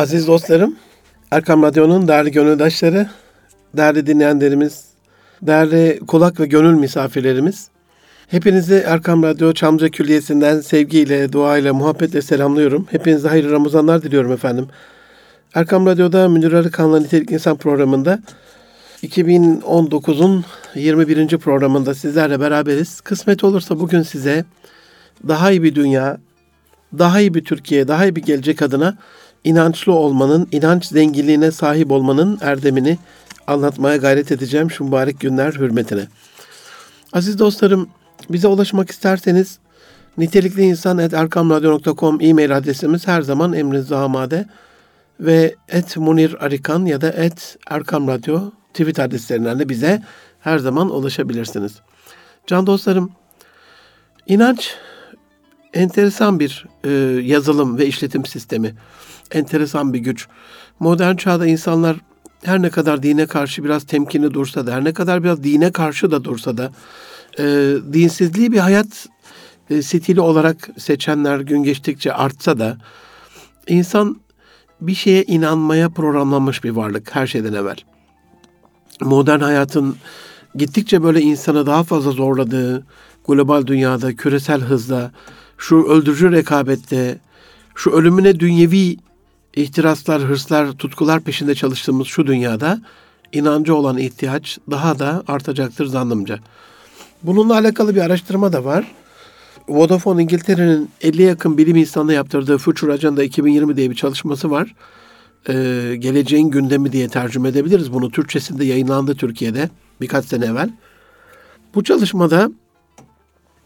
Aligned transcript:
Aziz 0.00 0.26
dostlarım, 0.26 0.76
Erkam 1.30 1.62
Radyo'nun 1.62 2.08
değerli 2.08 2.30
gönüldaşları, 2.30 3.08
değerli 3.76 4.06
dinleyenlerimiz, 4.06 4.84
değerli 5.42 6.00
kulak 6.06 6.40
ve 6.40 6.46
gönül 6.46 6.74
misafirlerimiz, 6.74 7.68
hepinizi 8.28 8.84
Erkam 8.86 9.22
Radyo 9.22 9.52
Çamlıca 9.52 9.88
Külliyesi'nden 9.88 10.60
sevgiyle, 10.60 11.32
duayla, 11.32 11.74
muhabbetle 11.74 12.22
selamlıyorum. 12.22 12.86
Hepinize 12.90 13.28
hayırlı 13.28 13.52
Ramazanlar 13.52 14.02
diliyorum 14.02 14.32
efendim. 14.32 14.66
Erkam 15.54 15.86
Radyo'da 15.86 16.28
Münir 16.28 16.52
Arıkan'la 16.52 17.00
Nitelik 17.00 17.30
İnsan 17.30 17.56
programında 17.56 18.20
2019'un 19.02 20.44
21. 20.74 21.38
programında 21.38 21.94
sizlerle 21.94 22.40
beraberiz. 22.40 23.00
Kısmet 23.00 23.44
olursa 23.44 23.80
bugün 23.80 24.02
size 24.02 24.44
daha 25.28 25.50
iyi 25.50 25.62
bir 25.62 25.74
dünya, 25.74 26.18
daha 26.98 27.20
iyi 27.20 27.34
bir 27.34 27.44
Türkiye, 27.44 27.88
daha 27.88 28.06
iyi 28.06 28.16
bir 28.16 28.22
gelecek 28.22 28.62
adına 28.62 28.98
inançlı 29.44 29.92
olmanın, 29.92 30.48
inanç 30.52 30.84
zenginliğine 30.86 31.50
sahip 31.50 31.90
olmanın 31.90 32.38
erdemini 32.40 32.98
anlatmaya 33.46 33.96
gayret 33.96 34.32
edeceğim 34.32 34.70
şu 34.70 34.84
mübarek 34.84 35.20
günler 35.20 35.52
hürmetine. 35.52 36.06
Aziz 37.12 37.38
dostlarım, 37.38 37.88
bize 38.30 38.48
ulaşmak 38.48 38.90
isterseniz 38.90 39.58
nitelikli 40.18 40.62
insan 40.62 40.98
erkamradyo.com 40.98 42.18
e-mail 42.20 42.56
adresimiz 42.56 43.06
her 43.06 43.22
zaman 43.22 43.52
emrinizde 43.52 43.96
amade 43.96 44.46
ve 45.20 45.54
et 45.68 45.96
Munir 45.96 46.44
Arikan 46.44 46.84
ya 46.84 47.00
da 47.00 47.08
et 47.08 47.58
Erkam 47.70 48.08
Radyo 48.08 48.50
tweet 48.74 48.98
adreslerinden 48.98 49.58
de 49.58 49.68
bize 49.68 50.02
her 50.40 50.58
zaman 50.58 50.90
ulaşabilirsiniz. 50.90 51.80
Can 52.46 52.66
dostlarım, 52.66 53.12
inanç 54.26 54.74
enteresan 55.74 56.40
bir 56.40 56.66
e, 56.84 56.90
yazılım 57.22 57.78
ve 57.78 57.86
işletim 57.86 58.26
sistemi. 58.26 58.74
Enteresan 59.32 59.92
bir 59.92 59.98
güç. 59.98 60.28
Modern 60.80 61.16
çağda 61.16 61.46
insanlar 61.46 61.96
her 62.44 62.62
ne 62.62 62.70
kadar 62.70 63.02
dine 63.02 63.26
karşı 63.26 63.64
biraz 63.64 63.84
temkinli 63.84 64.34
dursa 64.34 64.66
da, 64.66 64.72
her 64.72 64.84
ne 64.84 64.92
kadar 64.92 65.24
biraz 65.24 65.44
dine 65.44 65.72
karşı 65.72 66.10
da 66.10 66.24
dursa 66.24 66.56
da, 66.58 66.72
e, 67.38 67.44
dinsizliği 67.92 68.52
bir 68.52 68.58
hayat 68.58 69.08
e, 69.70 69.82
stili 69.82 70.20
olarak 70.20 70.70
seçenler 70.78 71.40
gün 71.40 71.62
geçtikçe 71.62 72.12
artsa 72.12 72.58
da, 72.58 72.78
insan 73.66 74.20
bir 74.80 74.94
şeye 74.94 75.22
inanmaya 75.22 75.88
programlanmış 75.88 76.64
bir 76.64 76.70
varlık 76.70 77.14
her 77.14 77.26
şeyden 77.26 77.52
evvel. 77.52 77.76
Modern 79.00 79.40
hayatın 79.40 79.96
gittikçe 80.54 81.02
böyle 81.02 81.20
insanı 81.20 81.66
daha 81.66 81.84
fazla 81.84 82.10
zorladığı, 82.10 82.86
global 83.26 83.66
dünyada, 83.66 84.16
küresel 84.16 84.60
hızla, 84.60 85.12
şu 85.58 85.76
öldürücü 85.76 86.32
rekabette, 86.32 87.18
şu 87.74 87.90
ölümüne 87.90 88.40
dünyevi 88.40 88.96
ihtiraslar, 89.56 90.22
hırslar, 90.22 90.72
tutkular 90.72 91.20
peşinde 91.20 91.54
çalıştığımız 91.54 92.06
şu 92.06 92.26
dünyada 92.26 92.80
inancı 93.32 93.74
olan 93.74 93.98
ihtiyaç 93.98 94.58
daha 94.70 94.98
da 94.98 95.22
artacaktır 95.28 95.86
zannımca. 95.86 96.38
Bununla 97.22 97.54
alakalı 97.54 97.94
bir 97.94 98.00
araştırma 98.00 98.52
da 98.52 98.64
var. 98.64 98.92
Vodafone 99.68 100.22
İngiltere'nin 100.22 100.90
50 101.00 101.22
yakın 101.22 101.58
bilim 101.58 101.76
insanına 101.76 102.12
yaptırdığı 102.12 102.58
Future 102.58 102.92
Agenda 102.92 103.22
2020 103.24 103.76
diye 103.76 103.90
bir 103.90 103.94
çalışması 103.94 104.50
var. 104.50 104.74
Ee, 105.48 105.96
geleceğin 105.98 106.50
gündemi 106.50 106.92
diye 106.92 107.08
tercüme 107.08 107.48
edebiliriz. 107.48 107.92
Bunu 107.92 108.10
Türkçesinde 108.10 108.64
yayınlandı 108.64 109.14
Türkiye'de 109.14 109.70
birkaç 110.00 110.24
sene 110.24 110.44
evvel. 110.44 110.70
Bu 111.74 111.84
çalışmada 111.84 112.50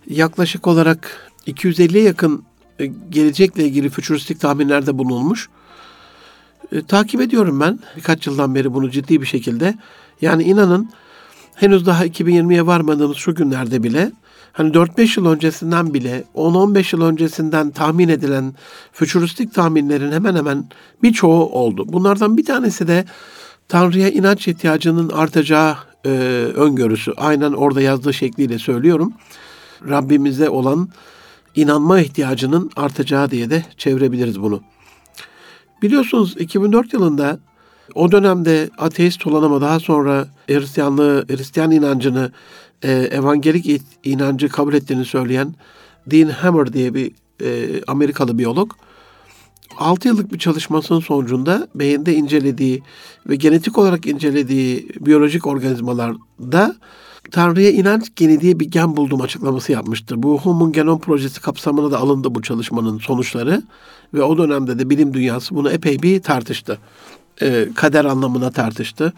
yaklaşık 0.08 0.66
olarak 0.66 1.30
250'ye 1.46 2.02
yakın 2.02 2.44
e, 2.78 2.86
gelecekle 2.86 3.64
ilgili 3.64 3.88
fütüristik 3.88 4.40
tahminlerde 4.40 4.98
bulunmuş. 4.98 5.48
E, 6.75 6.83
takip 6.83 7.20
ediyorum 7.20 7.61
ben 7.61 7.78
birkaç 7.97 8.27
yıldan 8.27 8.55
beri 8.55 8.75
bunu 8.75 8.91
ciddi 8.91 9.20
bir 9.20 9.27
şekilde. 9.27 9.75
Yani 10.20 10.42
inanın 10.42 10.91
henüz 11.55 11.86
daha 11.86 12.06
2020'ye 12.06 12.67
varmadığımız 12.67 13.17
şu 13.17 13.35
günlerde 13.35 13.83
bile 13.83 14.12
hani 14.52 14.73
4-5 14.73 15.20
yıl 15.20 15.27
öncesinden 15.27 15.95
bile 15.95 16.24
10-15 16.35 16.96
yıl 16.96 17.02
öncesinden 17.02 17.70
tahmin 17.70 18.08
edilen 18.08 18.55
fütüristik 18.92 19.55
tahminlerin 19.55 20.12
hemen 20.12 20.35
hemen 20.36 20.64
birçoğu 21.02 21.48
oldu. 21.48 21.85
Bunlardan 21.89 22.36
bir 22.36 22.45
tanesi 22.45 22.89
de 22.89 23.05
Tanrı'ya 23.68 24.08
inanç 24.08 24.48
ihtiyacının 24.48 25.08
artacağı 25.08 25.77
e, 26.05 26.08
öngörüsü. 26.55 27.12
Aynen 27.17 27.52
orada 27.52 27.80
yazdığı 27.80 28.14
şekliyle 28.14 28.58
söylüyorum. 28.58 29.12
Rabbimize 29.89 30.48
olan 30.48 30.89
inanma 31.55 32.01
ihtiyacının 32.01 32.70
artacağı 32.77 33.30
diye 33.30 33.51
de 33.51 33.64
çevirebiliriz 33.77 34.42
bunu. 34.42 34.62
Biliyorsunuz 35.84 36.34
2004 36.39 36.92
yılında 36.92 37.39
o 37.95 38.12
dönemde 38.12 38.70
ateist 38.78 39.27
olan 39.27 39.42
ama 39.42 39.61
daha 39.61 39.80
sonra 39.80 40.28
Hristiyanlığı, 40.46 41.24
Hristiyan 41.28 41.70
inancını, 41.70 42.33
e, 42.83 42.92
evangelik 42.92 43.83
inancı 44.05 44.48
kabul 44.48 44.74
ettiğini 44.74 45.05
söyleyen 45.05 45.55
Dean 46.06 46.28
Hammer 46.28 46.73
diye 46.73 46.94
bir 46.94 47.12
e, 47.42 47.80
Amerikalı 47.86 48.39
biyolog 48.39 48.73
6 49.78 50.08
yıllık 50.08 50.33
bir 50.33 50.39
çalışmasının 50.39 51.00
sonucunda 51.00 51.68
beyinde 51.74 52.14
incelediği 52.14 52.83
ve 53.28 53.36
genetik 53.36 53.78
olarak 53.78 54.06
incelediği 54.06 54.89
biyolojik 55.00 55.46
organizmalarda 55.46 56.77
Tanrı'ya 57.30 57.70
inanç 57.70 58.08
geni 58.17 58.40
diye 58.40 58.61
bir 58.61 58.70
gen 58.70 58.96
buldum 58.96 59.20
açıklaması 59.20 59.73
yapmıştır. 59.73 60.23
Bu 60.23 60.40
Human 60.40 60.73
Genom 60.73 60.98
Projesi 60.98 61.40
kapsamına 61.40 61.90
da 61.90 61.98
alındı 61.98 62.35
bu 62.35 62.42
çalışmanın 62.42 62.98
sonuçları 62.98 63.62
ve 64.14 64.23
o 64.23 64.39
dönemde 64.39 64.79
de 64.79 64.90
bilim 64.90 65.14
dünyası 65.14 65.55
bunu 65.55 65.70
epey 65.70 66.02
bir 66.02 66.23
tartıştı. 66.23 66.79
Ee, 67.42 67.68
kader 67.74 68.05
anlamına 68.05 68.51
tartıştı. 68.51 69.12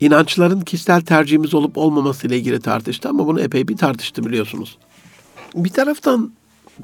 İnançların 0.00 0.60
kişisel 0.60 1.00
tercihimiz 1.00 1.54
olup 1.54 1.78
olmaması 1.78 2.26
ile 2.26 2.38
ilgili 2.38 2.60
tartıştı 2.60 3.08
ama 3.08 3.26
bunu 3.26 3.40
epey 3.40 3.68
bir 3.68 3.76
tartıştı 3.76 4.24
biliyorsunuz. 4.24 4.78
Bir 5.54 5.70
taraftan 5.70 6.32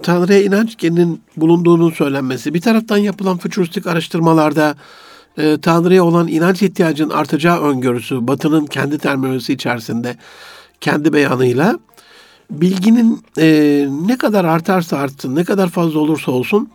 Tanrı'ya 0.02 0.42
inanç 0.42 0.76
geninin 0.78 1.22
bulunduğunun 1.36 1.90
söylenmesi, 1.90 2.54
bir 2.54 2.60
taraftan 2.60 2.96
yapılan 2.96 3.38
fütüristik 3.38 3.86
araştırmalarda 3.86 4.74
e, 5.38 5.60
Tanrı'ya 5.60 6.04
olan 6.04 6.28
inanç 6.28 6.62
ihtiyacının 6.62 7.10
artacağı 7.10 7.60
öngörüsü, 7.60 8.26
Batı'nın 8.28 8.66
kendi 8.66 8.98
terminolojisi 8.98 9.52
içerisinde, 9.52 10.16
kendi 10.80 11.12
beyanıyla 11.12 11.78
bilginin 12.50 13.22
e, 13.38 13.88
ne 14.06 14.18
kadar 14.18 14.44
artarsa 14.44 14.96
artsın, 14.96 15.36
ne 15.36 15.44
kadar 15.44 15.68
fazla 15.68 15.98
olursa 15.98 16.32
olsun 16.32 16.70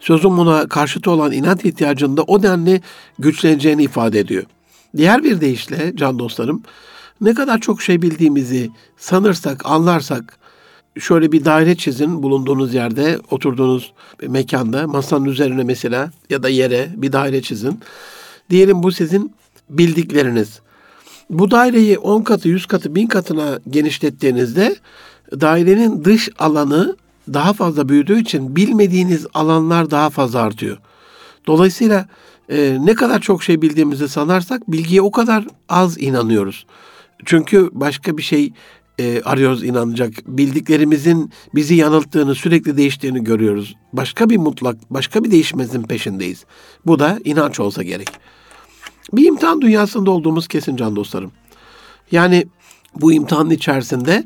sözün 0.00 0.36
buna 0.36 0.68
karşıtı 0.68 1.10
olan 1.10 1.32
inat 1.32 1.64
ihtiyacında 1.64 2.22
o 2.22 2.42
denli 2.42 2.80
güçleneceğini 3.18 3.82
ifade 3.82 4.18
ediyor. 4.18 4.44
Diğer 4.96 5.24
bir 5.24 5.40
deyişle 5.40 5.96
can 5.96 6.18
dostlarım, 6.18 6.62
ne 7.20 7.34
kadar 7.34 7.58
çok 7.58 7.82
şey 7.82 8.02
bildiğimizi 8.02 8.70
sanırsak, 8.96 9.66
anlarsak, 9.66 10.38
şöyle 11.00 11.32
bir 11.32 11.44
daire 11.44 11.76
çizin 11.76 12.22
bulunduğunuz 12.22 12.74
yerde, 12.74 13.18
oturduğunuz 13.30 13.92
mekanda, 14.28 14.86
masanın 14.86 15.24
üzerine 15.24 15.64
mesela 15.64 16.10
ya 16.30 16.42
da 16.42 16.48
yere 16.48 16.88
bir 16.96 17.12
daire 17.12 17.42
çizin. 17.42 17.80
Diyelim 18.50 18.82
bu 18.82 18.92
sizin 18.92 19.32
bildikleriniz. 19.70 20.60
Bu 21.30 21.50
daireyi 21.50 21.98
10 21.98 22.22
katı, 22.22 22.48
100 22.48 22.66
katı, 22.66 22.94
1000 22.94 23.06
katına 23.06 23.58
genişlettiğinizde 23.70 24.76
dairenin 25.32 26.04
dış 26.04 26.28
alanı 26.38 26.96
daha 27.32 27.52
fazla 27.52 27.88
büyüdüğü 27.88 28.20
için 28.20 28.56
bilmediğiniz 28.56 29.26
alanlar 29.34 29.90
daha 29.90 30.10
fazla 30.10 30.40
artıyor. 30.40 30.78
Dolayısıyla 31.46 32.08
e, 32.48 32.78
ne 32.80 32.94
kadar 32.94 33.20
çok 33.20 33.42
şey 33.42 33.62
bildiğimizi 33.62 34.08
sanarsak 34.08 34.72
bilgiye 34.72 35.02
o 35.02 35.10
kadar 35.10 35.46
az 35.68 35.98
inanıyoruz. 35.98 36.66
Çünkü 37.24 37.70
başka 37.72 38.18
bir 38.18 38.22
şey 38.22 38.52
e, 38.98 39.22
arıyoruz 39.22 39.64
inanacak. 39.64 40.12
Bildiklerimizin 40.26 41.32
bizi 41.54 41.74
yanılttığını, 41.74 42.34
sürekli 42.34 42.76
değiştiğini 42.76 43.24
görüyoruz. 43.24 43.74
Başka 43.92 44.30
bir 44.30 44.36
mutlak, 44.36 44.76
başka 44.90 45.24
bir 45.24 45.30
değişmezin 45.30 45.82
peşindeyiz. 45.82 46.44
Bu 46.86 46.98
da 46.98 47.18
inanç 47.24 47.60
olsa 47.60 47.82
gerek. 47.82 48.08
Bir 49.12 49.26
imtihan 49.26 49.60
dünyasında 49.60 50.10
olduğumuz 50.10 50.48
kesin 50.48 50.76
can 50.76 50.96
dostlarım. 50.96 51.32
Yani 52.10 52.46
bu 52.94 53.12
imtihanın 53.12 53.50
içerisinde 53.50 54.24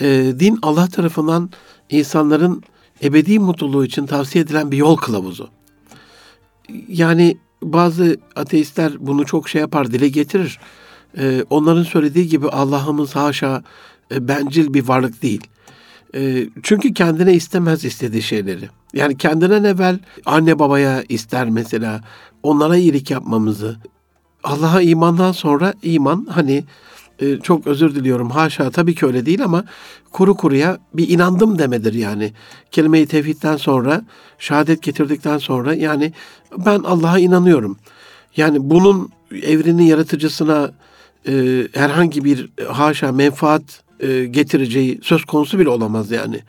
e, 0.00 0.32
din 0.40 0.58
Allah 0.62 0.86
tarafından 0.86 1.50
insanların 1.90 2.62
ebedi 3.02 3.38
mutluluğu 3.38 3.84
için 3.84 4.06
tavsiye 4.06 4.44
edilen 4.44 4.70
bir 4.70 4.76
yol 4.76 4.96
kılavuzu. 4.96 5.48
Yani 6.88 7.38
bazı 7.62 8.16
ateistler 8.36 8.92
bunu 9.00 9.26
çok 9.26 9.48
şey 9.48 9.60
yapar, 9.60 9.92
dile 9.92 10.08
getirir. 10.08 10.60
Ee, 11.18 11.44
onların 11.50 11.82
söylediği 11.82 12.28
gibi 12.28 12.48
Allah'ımız 12.48 13.16
haşa 13.16 13.62
e, 14.12 14.28
bencil 14.28 14.74
bir 14.74 14.88
varlık 14.88 15.22
değil. 15.22 15.46
E, 16.14 16.46
çünkü 16.62 16.94
kendine 16.94 17.34
istemez 17.34 17.84
istediği 17.84 18.22
şeyleri. 18.22 18.68
Yani 18.92 19.16
kendinden 19.16 19.64
evvel 19.64 19.98
anne 20.26 20.58
babaya 20.58 21.02
ister 21.08 21.50
mesela 21.50 22.00
onlara 22.42 22.76
iyilik 22.76 23.10
yapmamızı. 23.10 23.76
Allah'a 24.44 24.80
imandan 24.80 25.32
sonra 25.32 25.74
iman 25.82 26.26
hani 26.30 26.64
e, 27.18 27.38
çok 27.38 27.66
özür 27.66 27.94
diliyorum 27.94 28.30
haşa 28.30 28.70
tabii 28.70 28.94
ki 28.94 29.06
öyle 29.06 29.26
değil 29.26 29.44
ama 29.44 29.64
kuru 30.12 30.36
kuruya 30.36 30.78
bir 30.94 31.08
inandım 31.08 31.58
demedir 31.58 31.92
yani. 31.92 32.32
Kelime-i 32.70 33.06
tevhidden 33.06 33.56
sonra, 33.56 34.02
şehadet 34.38 34.82
getirdikten 34.82 35.38
sonra 35.38 35.74
yani 35.74 36.12
ben 36.66 36.78
Allah'a 36.78 37.18
inanıyorum. 37.18 37.76
Yani 38.36 38.58
bunun 38.60 39.10
evrenin 39.42 39.82
yaratıcısına 39.82 40.70
herhangi 41.72 42.24
bir 42.24 42.50
haşa 42.68 43.12
menfaat 43.12 43.83
e, 44.00 44.24
getireceği 44.24 45.00
söz 45.02 45.24
konusu 45.24 45.58
bile 45.58 45.68
olamaz 45.68 46.10
yani. 46.10 46.40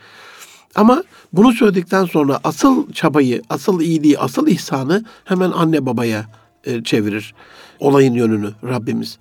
Ama 0.75 1.03
bunu 1.33 1.53
söyledikten 1.53 2.05
sonra 2.05 2.39
asıl 2.43 2.91
çabayı, 2.91 3.41
asıl 3.49 3.81
iyiliği, 3.81 4.19
asıl 4.19 4.47
ihsanı 4.47 5.05
hemen 5.25 5.51
anne 5.51 5.85
babaya 5.85 6.25
e, 6.63 6.83
çevirir. 6.83 7.33
Olayın 7.79 8.13
yönünü 8.13 8.51
Rabbimiz. 8.63 9.17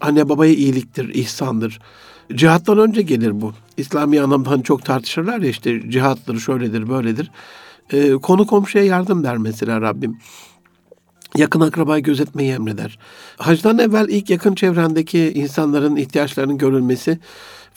Anne 0.00 0.28
babaya 0.28 0.52
iyiliktir, 0.52 1.14
ihsandır. 1.14 1.78
Cihattan 2.34 2.78
önce 2.78 3.02
gelir 3.02 3.40
bu. 3.40 3.52
İslami 3.76 4.20
anlamda 4.20 4.50
hani 4.50 4.62
çok 4.62 4.84
tartışırlar 4.84 5.38
ya 5.38 5.48
işte 5.48 5.90
cihattır, 5.90 6.38
şöyledir, 6.38 6.88
böyledir. 6.88 7.30
E, 7.92 8.12
konu 8.12 8.46
komşuya 8.46 8.84
yardım 8.84 9.24
der 9.24 9.36
mesela 9.36 9.80
Rabbim. 9.80 10.18
Yakın 11.36 11.60
akrabayı 11.60 12.02
gözetmeyi 12.02 12.52
emreder. 12.52 12.98
Hacdan 13.38 13.78
evvel 13.78 14.08
ilk 14.08 14.30
yakın 14.30 14.54
çevrendeki 14.54 15.32
insanların 15.34 15.96
ihtiyaçlarının 15.96 16.58
görülmesi, 16.58 17.18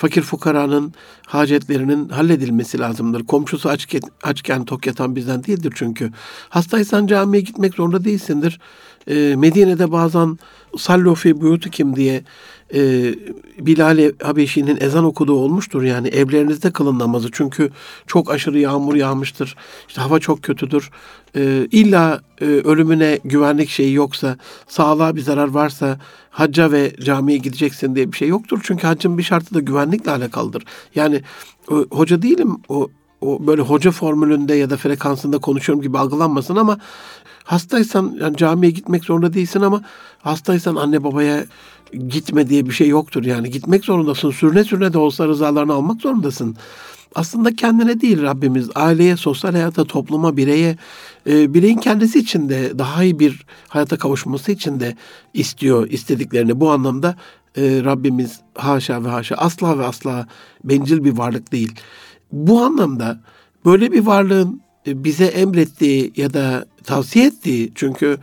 fakir 0.02 0.22
fukaranın 0.22 0.94
hacetlerinin 1.28 2.10
halledilmesi 2.10 2.80
lazımdır. 2.80 3.26
Komşusu 3.26 3.70
aç, 3.70 3.88
açken 4.24 4.66
tok 4.66 4.88
yatan 4.88 5.16
bizden 5.16 5.44
değildir 5.44 5.74
çünkü. 5.76 6.12
Hastaysan 6.50 7.08
camiye 7.08 7.44
gitmek 7.44 7.74
zorunda 7.74 8.04
değilsindir. 8.04 8.60
E, 9.08 9.36
Medine'de 9.36 9.92
bazen 9.92 10.40
sallu 10.78 11.16
fi 11.16 11.42
buyutikim 11.42 11.96
diye 11.96 12.24
e, 12.74 13.14
Bilal 13.60 14.12
Habeşi'nin 14.24 14.78
ezan 14.82 15.04
okuduğu 15.06 15.34
olmuştur. 15.34 15.84
Yani 15.84 16.08
evlerinizde 16.08 16.72
kılın 16.72 17.00
namazı. 17.00 17.30
Çünkü 17.32 17.72
çok 18.08 18.32
aşırı 18.32 18.60
yağmur 18.60 18.96
yağmıştır. 18.96 19.56
İşte 19.88 20.02
hava 20.02 20.20
çok 20.20 20.44
kötüdür. 20.44 20.90
E, 21.36 21.68
illa 21.72 22.22
e, 22.42 22.46
ölümüne 22.46 23.20
güvenlik 23.24 23.70
şeyi 23.70 23.94
yoksa, 23.94 24.38
sağlığa 24.68 25.16
bir 25.16 25.22
zarar 25.22 25.48
varsa 25.48 26.00
hacca 26.30 26.72
ve 26.72 26.96
camiye 27.04 27.38
gideceksin 27.38 27.96
diye 27.96 28.12
bir 28.12 28.18
şey 28.18 28.28
yoktur. 28.28 28.60
Çünkü 28.64 28.88
haccın 28.88 29.18
bir 29.18 29.24
şartı 29.24 29.54
da 29.54 29.60
güvenlikle 29.60 30.12
alakalıdır. 30.12 30.64
Yani 30.96 31.22
o, 31.72 31.86
hoca 31.92 32.22
değilim. 32.22 32.58
O 32.70 32.90
o 33.22 33.48
böyle 33.48 33.62
hoca 33.62 33.92
formülünde 33.92 34.56
ya 34.56 34.70
da 34.70 34.78
frekansında 34.78 35.38
konuşuyorum 35.38 35.82
gibi 35.82 35.98
algılanmasın 35.98 36.56
ama 36.56 36.78
hastaysan 37.44 38.18
yani 38.22 38.38
camiye 38.38 38.72
gitmek 38.72 39.04
zorunda 39.04 39.34
değilsin 39.34 39.62
ama 39.62 39.82
hastaysan 40.20 40.76
anne 40.76 41.04
babaya 41.04 41.46
gitme 41.92 42.50
diye 42.50 42.66
bir 42.66 42.72
şey 42.72 42.88
yoktur. 42.88 43.24
Yani 43.24 43.50
gitmek 43.50 43.86
zorundasın. 43.86 44.32
Sürüne 44.32 44.64
sürüne 44.64 44.94
de 44.94 44.98
olsa 44.98 45.28
rızalarını 45.28 45.74
almak 45.74 46.02
zorundasın. 46.02 46.56
Aslında 47.16 47.56
kendine 47.56 48.02
değil 48.02 48.22
Rabbimiz 48.22 48.70
aileye, 48.76 49.18
sosyal 49.18 49.52
hayata, 49.52 49.86
topluma, 49.86 50.38
bireye, 50.38 50.78
e, 51.28 51.54
bireyin 51.54 51.78
kendisi 51.78 52.20
için 52.20 52.50
de 52.50 52.80
daha 52.80 53.04
iyi 53.04 53.20
bir 53.20 53.46
hayata 53.68 53.98
kavuşması 53.98 54.52
için 54.52 54.80
de 54.80 54.96
istiyor 55.34 55.90
istediklerini. 55.90 56.60
Bu 56.60 56.72
anlamda 56.72 57.16
e, 57.58 57.82
Rabbimiz 57.84 58.40
haşa 58.56 59.04
ve 59.04 59.08
haşa 59.08 59.36
asla 59.36 59.80
ve 59.80 59.86
asla 59.86 60.28
bencil 60.64 61.04
bir 61.04 61.18
varlık 61.18 61.52
değil. 61.52 61.74
Bu 62.32 62.62
anlamda 62.62 63.20
böyle 63.66 63.92
bir 63.92 64.06
varlığın 64.06 64.62
e, 64.88 65.04
bize 65.04 65.26
emrettiği 65.26 66.14
ya 66.16 66.34
da 66.34 66.66
tavsiye 66.84 67.28
ettiği 67.28 67.72
çünkü 67.76 68.18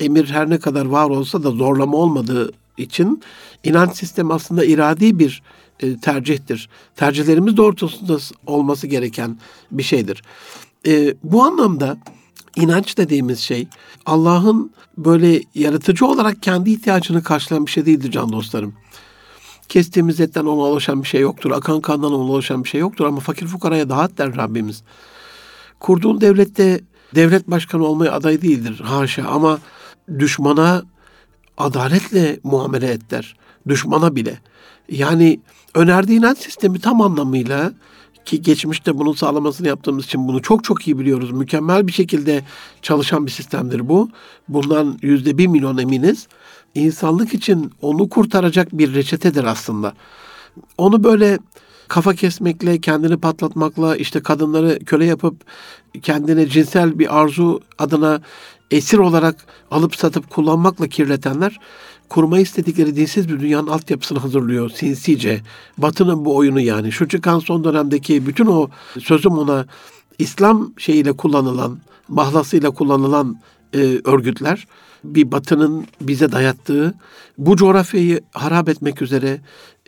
emir 0.00 0.30
her 0.30 0.50
ne 0.50 0.58
kadar 0.58 0.86
var 0.86 1.10
olsa 1.10 1.42
da 1.42 1.50
zorlama 1.50 1.96
olmadığı 1.96 2.52
için 2.80 3.22
inanç 3.64 3.96
sistemi 3.96 4.34
aslında 4.34 4.64
iradi 4.64 5.18
bir 5.18 5.42
e, 5.80 5.96
tercihtir. 5.96 6.68
Tercihlerimiz 6.96 7.56
doğrultusunda 7.56 8.18
olması 8.46 8.86
gereken 8.86 9.38
bir 9.70 9.82
şeydir. 9.82 10.22
E, 10.86 11.14
bu 11.22 11.42
anlamda 11.42 11.98
inanç 12.56 12.98
dediğimiz 12.98 13.38
şey 13.38 13.68
Allah'ın 14.06 14.72
böyle 14.98 15.42
yaratıcı 15.54 16.06
olarak 16.06 16.42
kendi 16.42 16.70
ihtiyacını 16.70 17.22
karşılayan 17.22 17.66
bir 17.66 17.70
şey 17.70 17.86
değildir 17.86 18.10
can 18.10 18.32
dostlarım. 18.32 18.74
Kestiğimiz 19.68 20.20
etten 20.20 20.44
ona 20.44 20.62
ulaşan 20.62 21.02
bir 21.02 21.08
şey 21.08 21.20
yoktur. 21.20 21.50
Akan 21.50 21.80
kandan 21.80 22.12
ona 22.12 22.22
ulaşan 22.22 22.64
bir 22.64 22.68
şey 22.68 22.80
yoktur. 22.80 23.04
Ama 23.04 23.20
fakir 23.20 23.46
fukaraya 23.46 23.88
dağıt 23.88 24.18
der 24.18 24.36
Rabbimiz. 24.36 24.82
Kurduğun 25.80 26.20
devlette 26.20 26.80
devlet 27.14 27.50
başkanı 27.50 27.84
olmaya 27.84 28.12
aday 28.12 28.42
değildir. 28.42 28.80
Haşa 28.80 29.28
ama 29.28 29.58
düşmana 30.18 30.82
adaletle 31.60 32.40
muamele 32.42 32.90
et 32.90 33.10
der. 33.10 33.36
Düşmana 33.68 34.16
bile. 34.16 34.38
Yani 34.88 35.40
önerdiği 35.74 36.18
inanç 36.18 36.38
sistemi 36.38 36.80
tam 36.80 37.00
anlamıyla 37.00 37.72
ki 38.24 38.42
geçmişte 38.42 38.98
bunun 38.98 39.12
sağlamasını 39.12 39.68
yaptığımız 39.68 40.04
için 40.04 40.28
bunu 40.28 40.42
çok 40.42 40.64
çok 40.64 40.88
iyi 40.88 40.98
biliyoruz. 40.98 41.30
Mükemmel 41.30 41.86
bir 41.86 41.92
şekilde 41.92 42.44
çalışan 42.82 43.26
bir 43.26 43.30
sistemdir 43.30 43.88
bu. 43.88 44.10
Bundan 44.48 44.98
yüzde 45.02 45.38
bir 45.38 45.46
milyon 45.46 45.78
eminiz. 45.78 46.28
İnsanlık 46.74 47.34
için 47.34 47.72
onu 47.82 48.08
kurtaracak 48.08 48.68
bir 48.72 48.94
reçetedir 48.94 49.44
aslında. 49.44 49.94
Onu 50.78 51.04
böyle 51.04 51.38
kafa 51.88 52.14
kesmekle, 52.14 52.80
kendini 52.80 53.16
patlatmakla, 53.16 53.96
işte 53.96 54.22
kadınları 54.22 54.78
köle 54.84 55.04
yapıp 55.04 55.34
kendine 56.02 56.48
cinsel 56.48 56.98
bir 56.98 57.20
arzu 57.20 57.60
adına 57.78 58.20
esir 58.70 58.98
olarak 58.98 59.36
alıp 59.70 59.96
satıp 59.96 60.30
kullanmakla 60.30 60.88
kirletenler 60.88 61.60
kurma 62.08 62.38
istedikleri 62.38 62.96
dinsiz 62.96 63.28
bir 63.28 63.40
dünyanın 63.40 63.66
altyapısını 63.66 64.18
hazırlıyor 64.18 64.70
sinsice. 64.70 65.40
Batı'nın 65.78 66.24
bu 66.24 66.36
oyunu 66.36 66.60
yani. 66.60 66.92
Şu 66.92 67.08
çıkan 67.08 67.38
son 67.38 67.64
dönemdeki 67.64 68.26
bütün 68.26 68.46
o 68.46 68.68
sözüm 68.98 69.32
ona 69.32 69.66
İslam 70.18 70.72
şeyiyle 70.78 71.12
kullanılan, 71.12 71.78
mahlasıyla 72.08 72.70
kullanılan 72.70 73.40
e, 73.74 73.78
örgütler 74.04 74.66
bir 75.04 75.32
batının 75.32 75.86
bize 76.00 76.32
dayattığı 76.32 76.94
bu 77.38 77.56
coğrafyayı 77.56 78.20
harap 78.32 78.68
etmek 78.68 79.02
üzere 79.02 79.40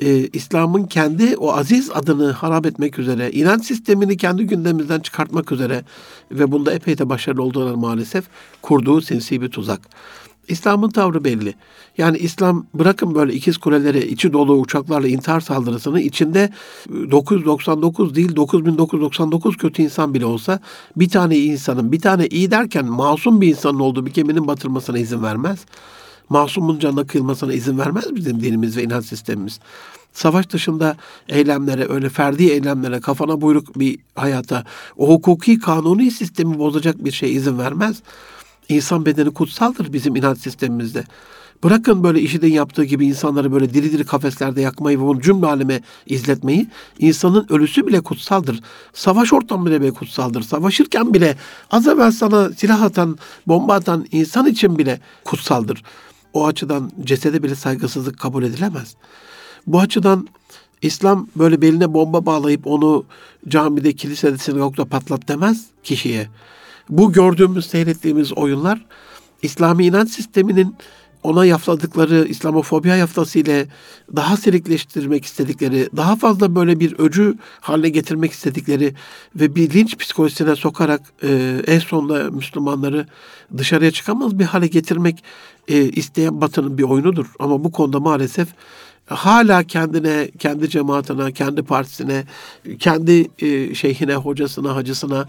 e, 0.02 0.28
İslam'ın 0.32 0.84
kendi 0.84 1.36
o 1.36 1.52
aziz 1.52 1.90
adını 1.94 2.32
harap 2.32 2.66
etmek 2.66 2.98
üzere 2.98 3.30
inanç 3.30 3.66
sistemini 3.66 4.16
kendi 4.16 4.46
gündemimizden 4.46 5.00
çıkartmak 5.00 5.52
üzere 5.52 5.84
ve 6.30 6.52
bunda 6.52 6.72
epey 6.72 6.98
de 6.98 7.08
başarılı 7.08 7.42
olduğuna 7.42 7.76
maalesef 7.76 8.24
kurduğu 8.62 9.00
sinsi 9.00 9.40
bir 9.40 9.48
tuzak. 9.48 9.80
İslam'ın 10.48 10.90
tavrı 10.90 11.24
belli. 11.24 11.54
Yani 11.98 12.18
İslam 12.18 12.66
bırakın 12.74 13.14
böyle 13.14 13.34
ikiz 13.34 13.56
kuleleri 13.56 14.08
içi 14.08 14.32
dolu 14.32 14.54
uçaklarla 14.54 15.08
intihar 15.08 15.40
saldırısını 15.40 16.00
içinde 16.00 16.52
999 16.88 18.14
değil 18.14 18.36
9999 18.36 19.56
kötü 19.56 19.82
insan 19.82 20.14
bile 20.14 20.26
olsa 20.26 20.60
bir 20.96 21.08
tane 21.08 21.38
insanın 21.38 21.92
bir 21.92 22.00
tane 22.00 22.26
iyi 22.26 22.50
derken 22.50 22.84
masum 22.86 23.40
bir 23.40 23.48
insanın 23.48 23.80
olduğu 23.80 24.06
bir 24.06 24.12
geminin 24.12 24.46
batırmasına 24.46 24.98
izin 24.98 25.22
vermez. 25.22 25.64
Masumun 26.28 26.78
canına 26.78 27.06
kıyılmasına 27.06 27.52
izin 27.52 27.78
vermez 27.78 28.14
bizim 28.14 28.42
dinimiz 28.42 28.76
ve 28.76 28.82
inanç 28.82 29.04
sistemimiz. 29.04 29.60
Savaş 30.12 30.50
dışında 30.50 30.96
eylemlere, 31.28 31.88
öyle 31.88 32.08
ferdi 32.08 32.44
eylemlere, 32.44 33.00
kafana 33.00 33.40
buyruk 33.40 33.78
bir 33.78 33.98
hayata, 34.14 34.64
o 34.96 35.08
hukuki 35.08 35.58
kanuni 35.58 36.10
sistemi 36.10 36.58
bozacak 36.58 37.04
bir 37.04 37.10
şey 37.10 37.36
izin 37.36 37.58
vermez. 37.58 38.02
İnsan 38.68 39.06
bedeni 39.06 39.30
kutsaldır 39.30 39.92
bizim 39.92 40.16
inanç 40.16 40.38
sistemimizde. 40.38 41.04
Bırakın 41.64 42.04
böyle 42.04 42.20
işidin 42.20 42.52
yaptığı 42.52 42.84
gibi 42.84 43.06
insanları 43.06 43.52
böyle 43.52 43.74
diri 43.74 43.92
diri 43.92 44.04
kafeslerde 44.04 44.60
yakmayı 44.60 44.98
ve 44.98 45.02
bunu 45.02 45.20
cümle 45.20 45.46
aleme 45.46 45.80
izletmeyi. 46.06 46.66
İnsanın 46.98 47.46
ölüsü 47.50 47.86
bile 47.86 48.00
kutsaldır. 48.00 48.60
Savaş 48.92 49.32
ortamı 49.32 49.80
bile 49.80 49.90
kutsaldır. 49.90 50.42
Savaşırken 50.42 51.14
bile 51.14 51.36
az 51.70 51.88
evvel 51.88 52.10
sana 52.10 52.50
silah 52.50 52.82
atan, 52.82 53.18
bomba 53.46 53.74
atan 53.74 54.06
insan 54.12 54.46
için 54.46 54.78
bile 54.78 55.00
kutsaldır. 55.24 55.82
O 56.32 56.46
açıdan 56.46 56.92
cesede 57.04 57.42
bile 57.42 57.54
saygısızlık 57.54 58.18
kabul 58.18 58.42
edilemez. 58.42 58.94
Bu 59.66 59.80
açıdan 59.80 60.28
İslam 60.82 61.28
böyle 61.36 61.62
beline 61.62 61.94
bomba 61.94 62.26
bağlayıp 62.26 62.66
onu 62.66 63.04
camide, 63.48 63.92
kilisede, 63.92 64.38
sinagogda 64.38 64.84
patlat 64.84 65.28
demez 65.28 65.66
kişiye. 65.82 66.28
Bu 66.88 67.12
gördüğümüz, 67.12 67.66
seyrettiğimiz 67.66 68.32
oyunlar 68.32 68.86
İslami 69.42 69.86
inanç 69.86 70.10
sisteminin 70.10 70.76
ona 71.22 71.44
yafladıkları 71.44 72.26
İslamofobiya 72.28 72.96
yaftası 72.96 73.38
ile 73.38 73.66
daha 74.16 74.36
serikleştirmek 74.36 75.24
istedikleri, 75.24 75.88
daha 75.96 76.16
fazla 76.16 76.54
böyle 76.54 76.80
bir 76.80 76.98
öcü 76.98 77.34
haline 77.60 77.88
getirmek 77.88 78.32
istedikleri 78.32 78.94
ve 79.36 79.54
bir 79.54 79.74
linç 79.74 79.98
psikolojisine 79.98 80.56
sokarak 80.56 81.00
e, 81.22 81.60
en 81.66 81.78
sonunda 81.78 82.30
Müslümanları 82.30 83.06
dışarıya 83.58 83.90
çıkamaz 83.90 84.38
bir 84.38 84.44
hale 84.44 84.66
getirmek 84.66 85.24
e, 85.68 85.82
isteyen 85.82 86.40
Batı'nın 86.40 86.78
bir 86.78 86.82
oyunudur. 86.82 87.26
Ama 87.38 87.64
bu 87.64 87.72
konuda 87.72 88.00
maalesef 88.00 88.48
hala 89.06 89.62
kendine, 89.62 90.30
kendi 90.38 90.68
cemaatine, 90.68 91.32
kendi 91.32 91.62
partisine, 91.62 92.24
kendi 92.78 93.28
e, 93.38 93.74
şeyhine, 93.74 94.14
hocasına, 94.14 94.76
hacısına, 94.76 95.28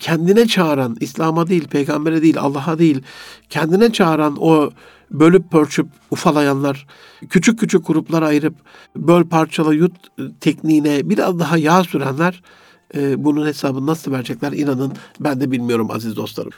kendine 0.00 0.46
çağıran, 0.46 0.96
İslam'a 1.00 1.46
değil, 1.46 1.68
peygambere 1.68 2.22
değil, 2.22 2.38
Allah'a 2.38 2.78
değil, 2.78 3.02
kendine 3.50 3.92
çağıran 3.92 4.36
o 4.40 4.70
bölüp 5.12 5.50
pörçüp 5.50 5.86
ufalayanlar, 6.10 6.86
küçük 7.30 7.58
küçük 7.58 7.86
gruplar 7.86 8.22
ayırıp 8.22 8.54
böl 8.96 9.24
parçala 9.24 9.74
yut 9.74 9.92
tekniğine 10.40 11.10
biraz 11.10 11.38
daha 11.38 11.58
yağ 11.58 11.84
sürenler 11.84 12.42
e, 12.94 13.24
bunun 13.24 13.46
hesabını 13.46 13.86
nasıl 13.86 14.12
verecekler 14.12 14.52
inanın 14.52 14.92
ben 15.20 15.40
de 15.40 15.50
bilmiyorum 15.50 15.90
aziz 15.90 16.16
dostlarım. 16.16 16.52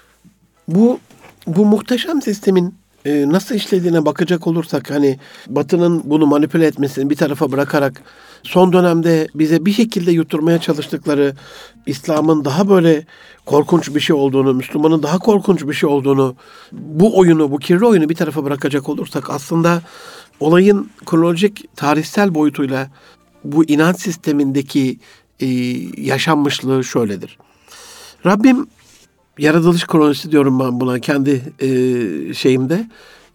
Bu 0.68 0.98
bu 1.46 1.64
muhteşem 1.64 2.22
sistemin 2.22 2.74
e, 3.04 3.28
nasıl 3.28 3.54
işlediğine 3.54 4.04
bakacak 4.04 4.46
olursak 4.46 4.90
hani 4.90 5.18
Batı'nın 5.48 6.02
bunu 6.04 6.26
manipüle 6.26 6.66
etmesini 6.66 7.10
bir 7.10 7.16
tarafa 7.16 7.52
bırakarak 7.52 8.02
son 8.44 8.72
dönemde 8.72 9.28
bize 9.34 9.66
bir 9.66 9.72
şekilde 9.72 10.12
yuturmaya 10.12 10.58
çalıştıkları 10.60 11.34
İslam'ın 11.86 12.44
daha 12.44 12.68
böyle 12.68 13.06
korkunç 13.46 13.94
bir 13.94 14.00
şey 14.00 14.16
olduğunu, 14.16 14.54
Müslümanın 14.54 15.02
daha 15.02 15.18
korkunç 15.18 15.66
bir 15.66 15.72
şey 15.72 15.88
olduğunu, 15.88 16.36
bu 16.72 17.18
oyunu, 17.18 17.50
bu 17.50 17.58
kirli 17.58 17.86
oyunu 17.86 18.08
bir 18.08 18.14
tarafa 18.14 18.44
bırakacak 18.44 18.88
olursak 18.88 19.30
aslında 19.30 19.82
olayın 20.40 20.90
kronolojik, 21.06 21.76
tarihsel 21.76 22.34
boyutuyla 22.34 22.90
bu 23.44 23.64
inanç 23.64 24.00
sistemindeki 24.00 24.98
e, 25.40 25.46
yaşanmışlığı 26.02 26.84
şöyledir. 26.84 27.38
Rabbim 28.26 28.66
yaratılış 29.38 29.86
kronolojisi 29.86 30.32
diyorum 30.32 30.60
ben 30.60 30.80
buna 30.80 30.98
kendi 30.98 31.42
e, 31.60 31.68
şeyimde, 32.34 32.86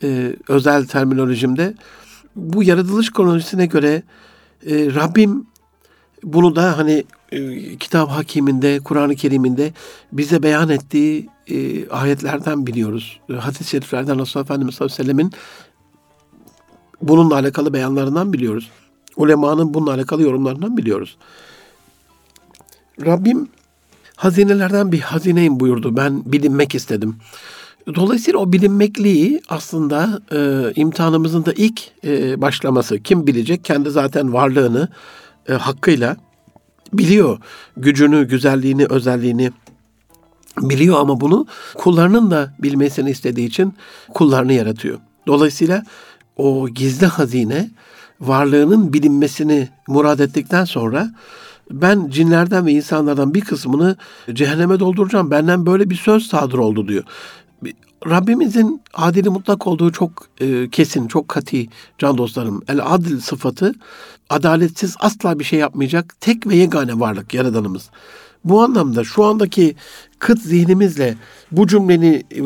e, 0.04 0.36
özel 0.48 0.88
terminolojimde. 0.88 1.74
Bu 2.36 2.64
yaratılış 2.64 3.12
kronolojisine 3.12 3.66
göre 3.66 4.04
e, 4.66 4.96
Rabbim 4.96 5.46
bunu 6.24 6.56
da 6.56 6.78
hani 6.78 7.04
e, 7.32 7.78
kitap 7.78 8.10
hakiminde, 8.10 8.80
Kur'an-ı 8.80 9.16
Kerim'inde 9.16 9.74
bize 10.12 10.44
beyan 10.44 10.70
ettiği 10.70 11.30
e, 11.48 11.90
ayetlerden 11.90 12.68
biliyoruz. 12.68 13.20
Hadis-i 13.40 13.70
şeriflerden 13.70 14.20
Resulullah 14.20 14.46
Efendimiz 14.46 14.76
sallallahu 14.76 14.94
aleyhi 14.94 15.10
ve 15.10 15.14
sellemin 15.14 15.34
bununla 17.02 17.36
alakalı 17.36 17.74
beyanlarından 17.74 18.34
biliyoruz. 18.34 18.72
Ulemanın 19.16 19.74
bununla 19.74 19.94
alakalı 19.94 20.24
yorumlarından 20.24 20.78
biliyoruz. 20.78 21.18
Rabbim 23.06 23.48
hazinelerden 24.16 24.92
bir 24.92 25.00
hazineyim 25.00 25.60
buyurdu. 25.60 25.98
Ben 25.98 26.24
bilinmek 26.26 26.76
istedim. 26.76 27.16
Dolayısıyla 27.96 28.40
o 28.40 28.54
bilinmekliği 28.54 29.42
aslında 29.50 30.22
e, 30.32 30.72
imtihanımızın 30.76 31.46
da 31.46 31.54
ilk 31.54 31.82
e, 32.04 32.42
başlaması. 32.42 33.00
Kim 33.00 33.28
bilecek? 33.28 33.64
Kendi 33.64 33.90
zaten 33.90 34.34
varlığını 34.34 34.90
e, 35.50 35.54
hakkıyla 35.54 36.18
biliyor. 36.94 37.40
Gücünü, 37.78 38.28
güzelliğini, 38.28 38.86
özelliğini 38.86 39.52
biliyor 40.58 41.00
ama 41.00 41.22
bunu 41.22 41.48
kullarının 41.76 42.32
da 42.32 42.54
bilmesini 42.60 43.10
istediği 43.10 43.48
için 43.48 43.74
kullarını 44.14 44.54
yaratıyor. 44.54 45.00
Dolayısıyla 45.28 45.84
o 46.38 46.70
gizli 46.70 47.06
hazine 47.06 47.70
varlığının 48.22 48.94
bilinmesini 48.94 49.70
murad 49.88 50.20
ettikten 50.20 50.66
sonra 50.66 51.12
ben 51.72 52.10
cinlerden 52.10 52.66
ve 52.66 52.72
insanlardan 52.72 53.34
bir 53.34 53.42
kısmını 53.42 53.96
cehenneme 54.34 54.80
dolduracağım. 54.80 55.32
Benden 55.32 55.66
böyle 55.66 55.90
bir 55.90 55.96
söz 55.96 56.28
sadır 56.28 56.58
oldu 56.58 56.88
diyor. 56.88 57.04
Rabbimizin 58.08 58.82
adili 58.94 59.30
mutlak 59.30 59.68
olduğu 59.68 59.92
çok 59.92 60.28
e, 60.42 60.70
kesin, 60.70 61.08
çok 61.08 61.28
kati 61.28 61.68
can 61.98 62.18
dostlarım. 62.18 62.62
El 62.68 62.80
adil 62.84 63.20
sıfatı 63.20 63.74
adaletsiz 64.30 64.96
asla 65.00 65.40
bir 65.40 65.44
şey 65.44 65.60
yapmayacak 65.60 66.16
tek 66.22 66.48
ve 66.48 66.56
yegane 66.56 67.00
varlık 67.00 67.34
yaradanımız. 67.34 67.90
Bu 68.44 68.64
anlamda 68.64 69.04
şu 69.04 69.24
andaki 69.24 69.76
kıt 70.20 70.42
zihnimizle 70.42 71.18
bu 71.52 71.68
cümleni 71.68 72.24
e, 72.36 72.42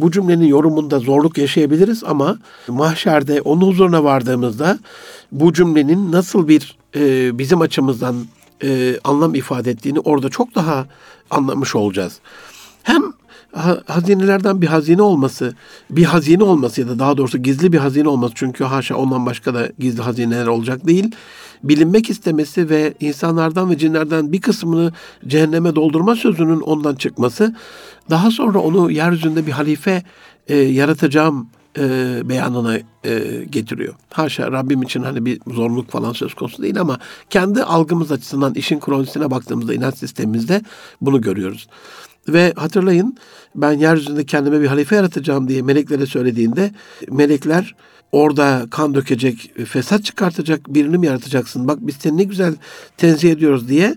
bu 0.00 0.10
cümlenin 0.10 0.46
yorumunda 0.46 0.98
zorluk 0.98 1.38
yaşayabiliriz 1.38 2.04
ama 2.04 2.38
mahşerde 2.68 3.40
onun 3.40 3.66
huzuruna 3.66 4.04
vardığımızda 4.04 4.78
bu 5.32 5.52
cümlenin 5.52 6.12
nasıl 6.12 6.48
bir 6.48 6.78
e, 6.96 7.38
bizim 7.38 7.60
açımızdan 7.60 8.16
e, 8.62 8.98
anlam 9.04 9.34
ifade 9.34 9.70
ettiğini 9.70 10.00
orada 10.00 10.28
çok 10.28 10.54
daha 10.54 10.86
anlamış 11.30 11.74
olacağız. 11.74 12.20
Hem 12.82 13.02
hazinelerden 13.86 14.62
bir 14.62 14.66
hazine 14.66 15.02
olması, 15.02 15.54
bir 15.90 16.04
hazine 16.04 16.44
olması 16.44 16.80
ya 16.80 16.88
da 16.88 16.98
daha 16.98 17.16
doğrusu 17.16 17.38
gizli 17.38 17.72
bir 17.72 17.78
hazine 17.78 18.08
olması 18.08 18.32
çünkü 18.36 18.64
haşa 18.64 18.96
ondan 18.96 19.26
başka 19.26 19.54
da 19.54 19.68
gizli 19.78 20.02
hazineler 20.02 20.46
olacak 20.46 20.86
değil. 20.86 21.10
Bilinmek 21.62 22.10
istemesi 22.10 22.70
ve 22.70 22.94
insanlardan 23.00 23.70
ve 23.70 23.78
cinlerden 23.78 24.32
bir 24.32 24.40
kısmını 24.40 24.92
cehenneme 25.26 25.74
doldurma 25.74 26.16
sözünün 26.16 26.60
ondan 26.60 26.94
çıkması, 26.94 27.54
daha 28.10 28.30
sonra 28.30 28.58
onu 28.58 28.90
yeryüzünde 28.90 29.46
bir 29.46 29.52
halife 29.52 30.02
e, 30.48 30.56
yaratacağım 30.56 31.48
e, 31.78 32.20
beyanına 32.28 32.78
e, 33.04 33.44
getiriyor. 33.50 33.94
Haşa 34.10 34.52
Rabbim 34.52 34.82
için 34.82 35.02
hani 35.02 35.24
bir 35.24 35.40
zorluk 35.46 35.90
falan 35.90 36.12
söz 36.12 36.34
konusu 36.34 36.62
değil 36.62 36.80
ama 36.80 36.98
kendi 37.30 37.62
algımız 37.62 38.12
açısından 38.12 38.54
işin 38.54 38.80
kronolojisine 38.80 39.30
baktığımızda 39.30 39.74
inanç 39.74 39.98
sistemimizde 39.98 40.62
bunu 41.00 41.20
görüyoruz. 41.20 41.68
Ve 42.28 42.52
hatırlayın 42.56 43.16
ben 43.54 43.72
yeryüzünde 43.72 44.24
kendime 44.24 44.60
bir 44.60 44.66
halife 44.66 44.96
yaratacağım 44.96 45.48
diye 45.48 45.62
meleklere 45.62 46.06
söylediğinde 46.06 46.70
melekler 47.10 47.74
orada 48.12 48.66
kan 48.70 48.94
dökecek, 48.94 49.52
fesat 49.66 50.04
çıkartacak 50.04 50.74
birini 50.74 50.98
mi 50.98 51.06
yaratacaksın? 51.06 51.68
Bak 51.68 51.78
biz 51.80 51.96
seni 51.96 52.16
ne 52.16 52.24
güzel 52.24 52.54
tenzih 52.96 53.30
ediyoruz 53.30 53.68
diye 53.68 53.96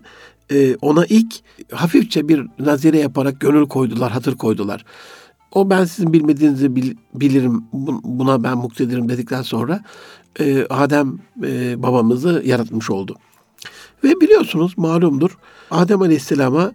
e, 0.52 0.76
ona 0.76 1.06
ilk 1.06 1.36
hafifçe 1.72 2.28
bir 2.28 2.48
nazire 2.60 3.00
yaparak 3.00 3.40
gönül 3.40 3.68
koydular, 3.68 4.12
hatır 4.12 4.38
koydular. 4.38 4.86
O 5.52 5.70
ben 5.70 5.86
sizin 5.86 6.14
bilmediğinizi 6.14 6.76
bil, 6.76 6.96
bilirim, 7.14 7.64
buna 8.04 8.44
ben 8.44 8.58
muktedirim 8.58 9.10
dedikten 9.10 9.42
sonra 9.42 9.84
e, 10.40 10.66
Adem 10.70 11.20
e, 11.44 11.84
babamızı 11.84 12.42
yaratmış 12.46 12.90
oldu. 12.90 13.16
Ve 14.04 14.22
biliyorsunuz 14.22 14.78
malumdur 14.78 15.38
Adem 15.72 16.02
Aleyhisselam'a 16.02 16.72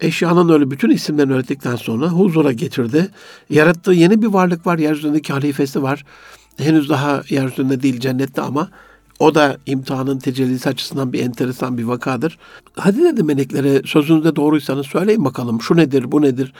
eşyanın 0.00 0.48
öyle 0.48 0.70
bütün 0.70 0.90
isimlerini 0.90 1.32
öğrettikten 1.32 1.76
sonra 1.76 2.08
huzura 2.08 2.52
getirdi. 2.52 3.08
Yarattığı 3.50 3.92
yeni 3.92 4.22
bir 4.22 4.26
varlık 4.26 4.66
var, 4.66 4.78
yeryüzündeki 4.78 5.32
halifesi 5.32 5.82
var. 5.82 6.04
Henüz 6.58 6.88
daha 6.88 7.22
yeryüzünde 7.28 7.82
değil 7.82 8.00
cennette 8.00 8.42
ama 8.42 8.68
o 9.18 9.34
da 9.34 9.56
imtihanın 9.66 10.18
tecellisi 10.18 10.68
açısından 10.68 11.12
bir 11.12 11.20
enteresan 11.20 11.78
bir 11.78 11.84
vakadır. 11.84 12.38
Hadi 12.76 13.02
dedi 13.02 13.22
meleklere 13.22 13.82
sözünüzde 13.86 14.36
doğruysanız 14.36 14.86
söyleyin 14.86 15.24
bakalım 15.24 15.62
şu 15.62 15.76
nedir 15.76 16.12
bu 16.12 16.22
nedir. 16.22 16.52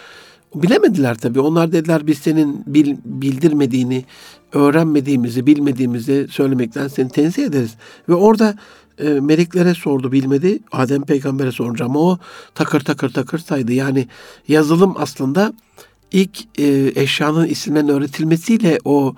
Bilemediler 0.54 1.14
tabii. 1.14 1.40
Onlar 1.40 1.72
dediler 1.72 2.06
biz 2.06 2.18
senin 2.18 2.64
bil, 2.66 2.96
bildirmediğini, 3.04 4.04
öğrenmediğimizi, 4.52 5.46
bilmediğimizi 5.46 6.26
söylemekten 6.30 6.88
seni 6.88 7.08
tenzih 7.08 7.44
ederiz. 7.44 7.74
Ve 8.08 8.14
orada 8.14 8.54
e, 8.98 9.04
meleklere 9.04 9.74
sordu 9.74 10.12
bilmedi. 10.12 10.58
Adem 10.72 11.02
peygambere 11.02 11.52
sorunca 11.52 11.84
ama 11.84 12.00
o 12.00 12.18
takır 12.54 12.80
takır 12.80 13.12
takır 13.12 13.38
saydı. 13.38 13.72
Yani 13.72 14.08
yazılım 14.48 14.94
aslında 14.98 15.52
ilk 16.12 16.38
e, 16.58 16.92
eşyanın 16.94 17.46
isimlerinin 17.46 17.92
öğretilmesiyle 17.92 18.78
o 18.84 19.14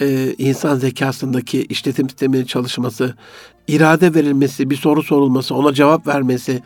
e, 0.00 0.34
insan 0.38 0.76
zekasındaki 0.76 1.62
işletim 1.62 2.08
sisteminin 2.08 2.44
çalışması, 2.44 3.14
irade 3.68 4.14
verilmesi, 4.14 4.70
bir 4.70 4.76
soru 4.76 5.02
sorulması, 5.02 5.54
ona 5.54 5.74
cevap 5.74 6.06
vermesi, 6.06 6.62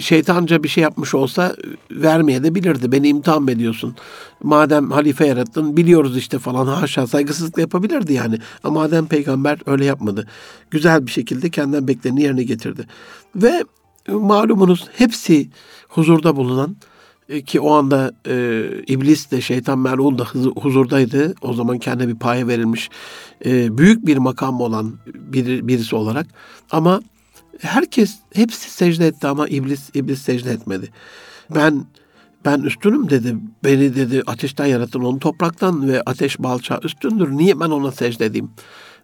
şeytanca 0.00 0.62
bir 0.62 0.68
şey 0.68 0.82
yapmış 0.82 1.14
olsa 1.14 1.56
vermeye 1.90 2.42
de 2.42 2.54
bilirdi. 2.54 2.92
Beni 2.92 3.08
imtihan 3.08 3.48
ediyorsun? 3.48 3.96
Madem 4.42 4.90
halife 4.90 5.26
yarattın 5.26 5.76
biliyoruz 5.76 6.16
işte 6.16 6.38
falan 6.38 6.66
haşa 6.66 7.06
saygısızlık 7.06 7.58
yapabilirdi 7.58 8.12
yani. 8.12 8.38
Ama 8.64 8.80
madem 8.80 9.06
peygamber 9.06 9.58
öyle 9.66 9.84
yapmadı. 9.84 10.28
Güzel 10.70 11.06
bir 11.06 11.12
şekilde 11.12 11.50
kendinden 11.50 11.88
bekleneni 11.88 12.22
yerine 12.22 12.42
getirdi. 12.42 12.86
Ve 13.36 13.64
malumunuz 14.08 14.86
hepsi 14.96 15.48
huzurda 15.88 16.36
bulunan 16.36 16.76
e, 17.28 17.42
ki 17.42 17.60
o 17.60 17.72
anda 17.72 18.12
e, 18.28 18.64
iblis 18.86 19.30
de 19.30 19.40
şeytan 19.40 19.78
melun 19.78 20.18
da 20.18 20.24
huzurdaydı. 20.56 21.34
O 21.42 21.52
zaman 21.52 21.78
kendine 21.78 22.08
bir 22.08 22.18
paye 22.18 22.46
verilmiş 22.46 22.90
e, 23.44 23.78
büyük 23.78 24.06
bir 24.06 24.16
makam 24.16 24.60
olan 24.60 24.94
bir, 25.06 25.68
birisi 25.68 25.96
olarak. 25.96 26.26
Ama 26.70 27.00
herkes 27.60 28.18
hepsi 28.34 28.70
secde 28.70 29.06
etti 29.06 29.26
ama 29.26 29.48
iblis 29.48 29.90
iblis 29.94 30.22
secde 30.22 30.50
etmedi. 30.50 30.90
Ben 31.54 31.84
ben 32.44 32.60
üstünüm 32.60 33.10
dedi. 33.10 33.36
Beni 33.64 33.96
dedi 33.96 34.22
ateşten 34.26 34.66
yarattın 34.66 35.00
onu 35.00 35.18
topraktan 35.18 35.88
ve 35.88 36.02
ateş 36.06 36.38
balça 36.38 36.80
üstündür. 36.82 37.30
Niye 37.30 37.60
ben 37.60 37.70
ona 37.70 37.92
secde 37.92 38.26
edeyim? 38.26 38.50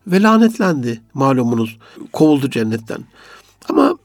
Ve 0.07 0.23
lanetlendi 0.23 1.01
malumunuz. 1.15 1.79
Kovuldu 2.13 2.51
cennetten. 2.51 3.05
Ama 3.69 3.99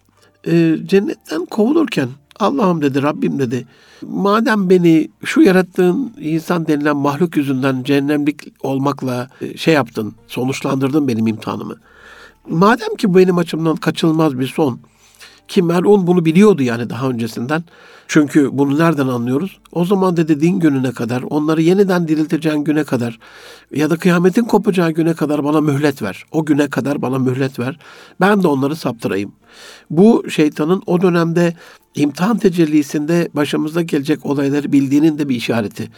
e, 0.48 0.78
cennetten 0.86 1.46
kovulurken 1.46 2.10
Allah'ım 2.40 2.82
dedi, 2.82 3.02
Rabbim 3.02 3.40
dedi. 3.40 3.68
Madem 4.02 4.70
beni 4.70 5.10
şu 5.26 5.42
yarattığın 5.42 6.14
insan 6.20 6.68
denilen 6.68 6.98
mahluk 6.98 7.38
yüzünden 7.38 7.84
cehennemlik 7.84 8.54
olmakla 8.64 9.30
e, 9.42 9.58
şey 9.58 9.74
yaptın, 9.74 10.16
sonuçlandırdın 10.28 11.08
benim 11.08 11.28
imtihanımı. 11.28 11.76
Madem 12.50 12.96
ki 12.96 13.16
benim 13.16 13.38
açımdan 13.38 13.76
kaçınılmaz 13.76 14.40
bir 14.40 14.48
son 14.48 14.80
ki 15.48 15.62
Melun 15.62 16.08
bunu 16.08 16.26
biliyordu 16.26 16.64
yani 16.64 16.90
daha 16.90 17.10
öncesinden. 17.10 17.64
Çünkü 18.08 18.50
bunu 18.52 18.80
nereden 18.80 19.08
anlıyoruz? 19.08 19.60
O 19.72 19.86
zaman 19.86 20.18
dedi 20.18 20.42
din 20.42 20.60
gününe 20.60 20.92
kadar, 20.92 21.22
onları 21.22 21.62
yeniden 21.62 22.08
dirilteceğin 22.08 22.64
güne 22.64 22.84
kadar 22.84 23.20
ya 23.76 23.90
da 23.90 23.98
kıyametin 23.98 24.44
kopacağı 24.44 24.92
güne 24.92 25.14
kadar 25.14 25.44
bana 25.44 25.62
mühlet 25.62 26.02
ver. 26.02 26.26
O 26.32 26.46
güne 26.46 26.70
kadar 26.70 27.02
bana 27.02 27.20
mühlet 27.20 27.60
ver. 27.60 27.80
Ben 28.22 28.44
de 28.44 28.48
onları 28.48 28.76
saptırayım. 28.76 29.32
Bu 29.90 30.30
şeytanın 30.30 30.84
o 30.86 31.02
dönemde 31.02 31.54
imtihan 31.96 32.38
tecellisinde 32.38 33.30
başımıza 33.34 33.82
gelecek 33.82 34.26
olayları 34.26 34.72
bildiğinin 34.72 35.18
de 35.18 35.30
bir 35.30 35.36
işareti. 35.36 35.92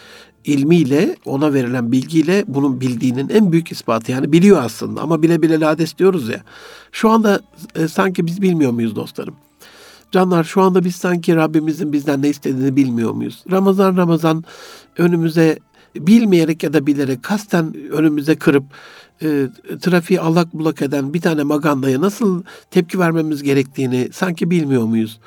İlmiyle, 0.45 1.15
ona 1.25 1.53
verilen 1.53 1.91
bilgiyle 1.91 2.43
bunun 2.47 2.81
bildiğinin 2.81 3.29
en 3.29 3.51
büyük 3.51 3.71
ispatı. 3.71 4.11
Yani 4.11 4.31
biliyor 4.31 4.63
aslında 4.63 5.01
ama 5.01 5.21
bile 5.21 5.41
bile 5.41 5.59
lades 5.59 5.97
diyoruz 5.97 6.29
ya. 6.29 6.43
Şu 6.91 7.09
anda 7.09 7.39
e, 7.75 7.87
sanki 7.87 8.25
biz 8.25 8.41
bilmiyor 8.41 8.71
muyuz 8.71 8.95
dostlarım? 8.95 9.35
Canlar 10.11 10.43
şu 10.43 10.61
anda 10.61 10.83
biz 10.83 10.95
sanki 10.95 11.35
Rabbimizin 11.35 11.93
bizden 11.93 12.21
ne 12.21 12.29
istediğini 12.29 12.75
bilmiyor 12.75 13.11
muyuz? 13.11 13.43
Ramazan 13.51 13.97
Ramazan 13.97 14.43
önümüze 14.97 15.59
bilmeyerek 15.95 16.63
ya 16.63 16.73
da 16.73 16.87
bilerek 16.87 17.23
kasten 17.23 17.73
önümüze 17.91 18.35
kırıp 18.35 18.63
e, 19.21 19.47
trafiği 19.81 20.19
allak 20.21 20.53
bullak 20.53 20.81
eden 20.81 21.13
bir 21.13 21.21
tane 21.21 21.43
magandaya 21.43 22.01
nasıl 22.01 22.43
tepki 22.71 22.99
vermemiz 22.99 23.43
gerektiğini 23.43 24.09
sanki 24.13 24.51
bilmiyor 24.51 24.83
muyuz? 24.83 25.19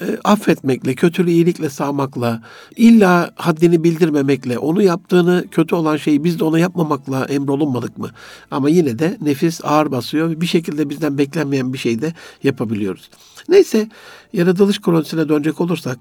E, 0.00 0.18
affetmekle, 0.24 0.94
kötülüğü 0.94 1.30
iyilikle 1.30 1.70
sağmakla, 1.70 2.42
illa 2.76 3.30
haddini 3.36 3.84
bildirmemekle, 3.84 4.58
onu 4.58 4.82
yaptığını 4.82 5.44
kötü 5.50 5.74
olan 5.74 5.96
şeyi 5.96 6.24
biz 6.24 6.38
de 6.38 6.44
ona 6.44 6.58
yapmamakla 6.58 7.24
emrolunmadık 7.24 7.98
mı? 7.98 8.10
Ama 8.50 8.68
yine 8.68 8.98
de 8.98 9.16
nefis 9.20 9.64
ağır 9.64 9.90
basıyor 9.90 10.30
ve 10.30 10.40
bir 10.40 10.46
şekilde 10.46 10.90
bizden 10.90 11.18
beklenmeyen 11.18 11.72
bir 11.72 11.78
şey 11.78 12.02
de 12.02 12.14
yapabiliyoruz. 12.42 13.10
Neyse 13.48 13.88
yaratılış 14.32 14.80
kronisine 14.80 15.28
dönecek 15.28 15.60
olursak 15.60 15.98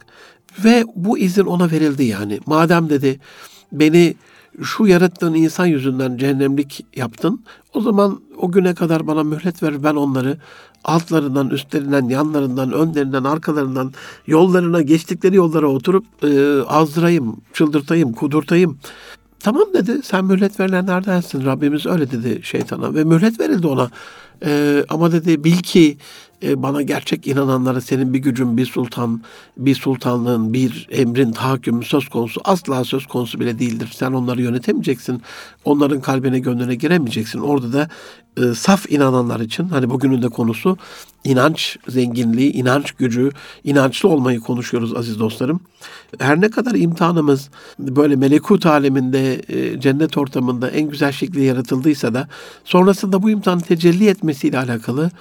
ve 0.64 0.84
bu 0.96 1.18
izin 1.18 1.46
ona 1.46 1.72
verildi 1.72 2.04
yani. 2.04 2.40
Madem 2.46 2.90
dedi 2.90 3.20
beni 3.72 4.16
şu 4.64 4.88
yarattığın 4.88 5.34
insan 5.34 5.66
yüzünden 5.66 6.18
cehennemlik 6.18 6.86
yaptın. 6.96 7.44
O 7.74 7.82
zaman 7.82 8.22
o 8.38 8.52
güne 8.52 8.74
kadar 8.74 9.08
bana 9.08 9.24
mühlet 9.24 9.64
ver 9.64 9.84
ben 9.84 9.96
onları 9.96 10.38
altlarından, 10.84 11.50
üstlerinden, 11.50 12.10
yanlarından, 12.10 12.72
önlerinden, 12.72 13.24
arkalarından 13.24 13.94
yollarına, 14.28 14.82
geçtikleri 14.82 15.36
yollara 15.36 15.68
oturup 15.68 16.06
e, 16.24 16.62
azdırayım, 16.62 17.42
çıldırtayım, 17.54 18.14
kudurtayım. 18.14 18.78
Tamam 19.40 19.66
dedi 19.74 20.00
sen 20.04 20.26
mühlet 20.26 20.60
verilenlerdensin. 20.60 21.46
Rabbimiz 21.46 21.86
öyle 21.86 22.12
dedi 22.12 22.40
şeytana 22.44 22.94
ve 22.94 23.04
mühlet 23.04 23.40
verildi 23.40 23.68
ona. 23.68 23.90
E, 24.46 24.84
ama 24.90 25.12
dedi 25.12 25.44
bil 25.44 25.58
ki 25.58 25.98
e, 26.44 26.64
bana 26.64 26.82
gerçek 26.82 27.28
inananlara 27.28 27.82
senin 27.82 28.14
bir 28.14 28.20
gücün, 28.20 28.58
bir 28.58 28.66
sultan, 28.66 29.22
bir 29.58 29.76
sultanlığın, 29.76 30.54
bir 30.54 30.88
emrin 30.92 31.32
tahakkümü 31.32 31.86
söz 31.86 32.10
konusu 32.10 32.42
asla 32.44 32.84
söz 32.84 33.06
konusu 33.06 33.40
bile 33.40 33.60
değildir. 33.60 33.92
Sen 33.96 34.12
onları 34.12 34.42
yönetemeyeceksin. 34.42 35.22
Onların 35.66 36.02
kalbine, 36.02 36.40
gönlüne 36.40 36.76
giremeyeceksin. 36.76 37.40
Orada 37.40 37.74
da 37.74 37.90
e, 38.38 38.54
saf 38.54 38.92
inananlar 38.92 39.40
için 39.40 39.70
hani 39.70 39.90
bugünün 39.90 40.22
de 40.22 40.30
konusu 40.30 40.78
inanç 41.24 41.78
zenginliği, 41.88 42.52
inanç 42.52 42.92
gücü, 42.92 43.32
inançlı 43.64 44.10
olmayı 44.10 44.40
konuşuyoruz 44.40 44.96
aziz 44.96 45.20
dostlarım. 45.20 45.60
Her 46.20 46.42
ne 46.42 46.50
kadar 46.50 46.76
imtihanımız 46.76 47.50
böyle 47.80 48.16
melekut 48.16 48.66
aleminde, 48.66 49.42
e, 49.48 49.80
cennet 49.80 50.18
ortamında 50.18 50.70
en 50.70 50.90
güzel 50.90 51.12
şekilde 51.12 51.42
yaratıldıysa 51.42 52.14
da 52.14 52.28
sonrasında 52.64 53.24
bu 53.24 53.30
imtihanı 53.30 53.62
tecelli 53.62 54.08
etmesiyle 54.08 54.60
alakalı 54.60 55.12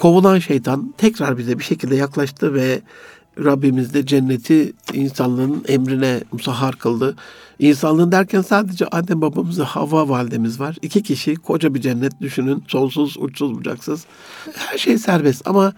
kovulan 0.00 0.38
şeytan 0.38 0.94
tekrar 0.98 1.38
bize 1.38 1.58
bir 1.58 1.64
şekilde 1.64 1.96
yaklaştı 1.96 2.54
ve 2.54 2.80
Rabbimiz 3.38 3.94
de 3.94 4.06
cenneti 4.06 4.72
insanlığın 4.92 5.64
emrine 5.68 6.20
musahhar 6.32 6.76
kıldı. 6.76 7.16
İnsanlığın 7.58 8.12
derken 8.12 8.42
sadece 8.42 8.86
Adem 8.86 9.20
babamız 9.20 9.60
ve 9.60 9.64
Havva 9.64 10.08
validemiz 10.08 10.60
var. 10.60 10.76
İki 10.82 11.02
kişi 11.02 11.34
koca 11.34 11.74
bir 11.74 11.80
cennet 11.80 12.20
düşünün. 12.20 12.64
Sonsuz, 12.68 13.16
uçsuz, 13.18 13.54
bucaksız. 13.54 14.06
Her 14.54 14.78
şey 14.78 14.98
serbest 14.98 15.48
ama 15.48 15.72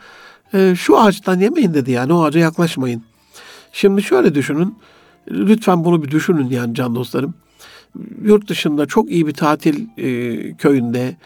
e, 0.54 0.74
şu 0.76 0.98
ağaçtan 0.98 1.40
yemeyin 1.40 1.74
dedi 1.74 1.90
yani 1.90 2.12
o 2.12 2.22
ağaca 2.22 2.40
yaklaşmayın. 2.40 3.02
Şimdi 3.72 4.02
şöyle 4.02 4.34
düşünün. 4.34 4.78
Lütfen 5.30 5.84
bunu 5.84 6.02
bir 6.02 6.10
düşünün 6.10 6.50
yani 6.50 6.74
can 6.74 6.94
dostlarım. 6.94 7.34
Yurt 8.24 8.48
dışında 8.48 8.86
çok 8.86 9.10
iyi 9.10 9.26
bir 9.26 9.34
tatil 9.34 9.86
e, 9.98 10.56
köyünde 10.56 11.16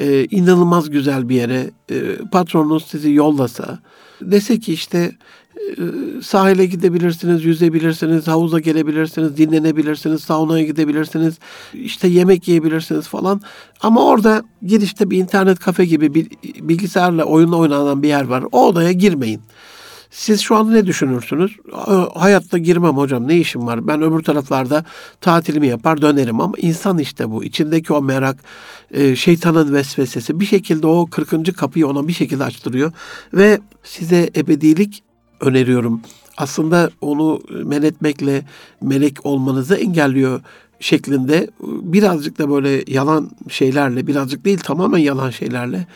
e, 0.00 0.24
inanılmaz 0.30 0.90
güzel 0.90 1.28
bir 1.28 1.34
yere 1.34 1.70
e, 1.90 2.16
patronunuz 2.32 2.84
sizi 2.86 3.12
yollasa 3.12 3.78
dese 4.20 4.58
ki 4.58 4.72
işte 4.72 5.12
e, 5.56 5.82
sahile 6.22 6.66
gidebilirsiniz, 6.66 7.44
yüzebilirsiniz, 7.44 8.28
havuza 8.28 8.58
gelebilirsiniz, 8.58 9.36
dinlenebilirsiniz, 9.36 10.22
saunaya 10.22 10.64
gidebilirsiniz, 10.64 11.38
işte 11.74 12.08
yemek 12.08 12.48
yiyebilirsiniz 12.48 13.08
falan. 13.08 13.40
Ama 13.80 14.04
orada 14.04 14.42
girişte 14.62 15.10
bir 15.10 15.18
internet 15.18 15.58
kafe 15.58 15.84
gibi 15.84 16.14
bir 16.14 16.28
bilgisayarla 16.68 17.24
oyunla 17.24 17.56
oynanan 17.56 18.02
bir 18.02 18.08
yer 18.08 18.24
var. 18.24 18.44
O 18.52 18.66
odaya 18.66 18.92
girmeyin. 18.92 19.40
Siz 20.10 20.40
şu 20.40 20.56
anda 20.56 20.72
ne 20.72 20.86
düşünürsünüz? 20.86 21.56
Hayatta 22.14 22.58
girmem 22.58 22.96
hocam 22.96 23.28
ne 23.28 23.36
işim 23.36 23.66
var? 23.66 23.86
Ben 23.86 24.02
öbür 24.02 24.22
taraflarda 24.22 24.84
tatilimi 25.20 25.66
yapar 25.66 26.02
dönerim 26.02 26.40
ama 26.40 26.54
insan 26.56 26.98
işte 26.98 27.30
bu. 27.30 27.44
İçindeki 27.44 27.92
o 27.92 28.02
merak, 28.02 28.36
e, 28.90 29.16
şeytanın 29.16 29.74
vesvesesi 29.74 30.40
bir 30.40 30.46
şekilde 30.46 30.86
o 30.86 31.06
40. 31.06 31.56
kapıyı 31.56 31.86
ona 31.86 32.08
bir 32.08 32.12
şekilde 32.12 32.44
açtırıyor. 32.44 32.92
Ve 33.34 33.60
size 33.82 34.30
ebedilik 34.36 35.02
öneriyorum. 35.40 36.00
Aslında 36.36 36.90
onu 37.00 37.40
men 37.64 37.82
etmekle 37.82 38.44
melek 38.80 39.26
olmanızı 39.26 39.74
engelliyor 39.74 40.40
şeklinde 40.80 41.50
birazcık 41.62 42.38
da 42.38 42.50
böyle 42.50 42.84
yalan 42.86 43.30
şeylerle 43.48 44.06
birazcık 44.06 44.44
değil 44.44 44.58
tamamen 44.58 44.98
yalan 44.98 45.30
şeylerle 45.30 45.86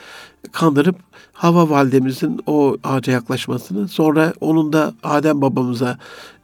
kandırıp 0.53 0.96
Hava 1.32 1.70
validemizin 1.70 2.40
o 2.46 2.76
ağaca 2.84 3.12
yaklaşmasını 3.12 3.88
sonra 3.88 4.32
onun 4.40 4.72
da 4.72 4.94
Adem 5.02 5.40
babamıza 5.42 5.98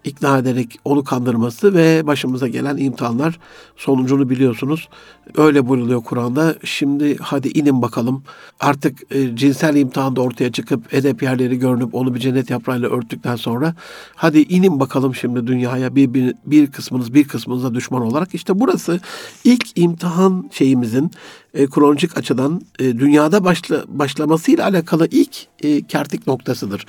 ikna 0.08 0.38
ederek 0.38 0.78
onu 0.84 1.04
kandırması 1.04 1.74
ve 1.74 2.06
başımıza 2.06 2.48
gelen 2.48 2.76
imtihanlar 2.76 3.38
sonucunu 3.76 4.30
biliyorsunuz. 4.30 4.88
Öyle 5.36 5.68
buyruluyor 5.68 6.02
Kur'an'da. 6.02 6.54
Şimdi 6.64 7.16
hadi 7.20 7.48
inin 7.48 7.82
bakalım. 7.82 8.22
Artık 8.60 8.98
e, 9.10 9.36
cinsel 9.36 9.76
imtihanda 9.76 10.20
ortaya 10.20 10.52
çıkıp 10.52 10.94
edep 10.94 11.22
yerleri 11.22 11.58
görünüp 11.58 11.94
onu 11.94 12.14
bir 12.14 12.20
cennet 12.20 12.50
yaprağıyla 12.50 12.88
örttükten 12.88 13.36
sonra 13.36 13.74
hadi 14.14 14.38
inin 14.40 14.80
bakalım 14.80 15.14
şimdi 15.14 15.46
dünyaya 15.46 15.96
bir, 15.96 16.14
bir, 16.14 16.34
bir 16.46 16.66
kısmınız 16.66 17.14
bir 17.14 17.28
kısmınıza 17.28 17.74
düşman 17.74 18.02
olarak. 18.02 18.34
işte 18.34 18.60
burası 18.60 19.00
ilk 19.44 19.78
imtihan 19.78 20.50
şeyimizin 20.52 21.10
e, 21.54 21.66
kronolojik 21.66 22.18
açıdan 22.18 22.60
e, 22.78 22.98
dünyada 22.98 23.44
başla, 23.44 23.84
başlamasıyla 23.88 24.64
alakalı 24.64 25.08
ilk 25.10 25.46
e, 25.62 25.82
kertik 25.82 26.26
noktasıdır 26.26 26.86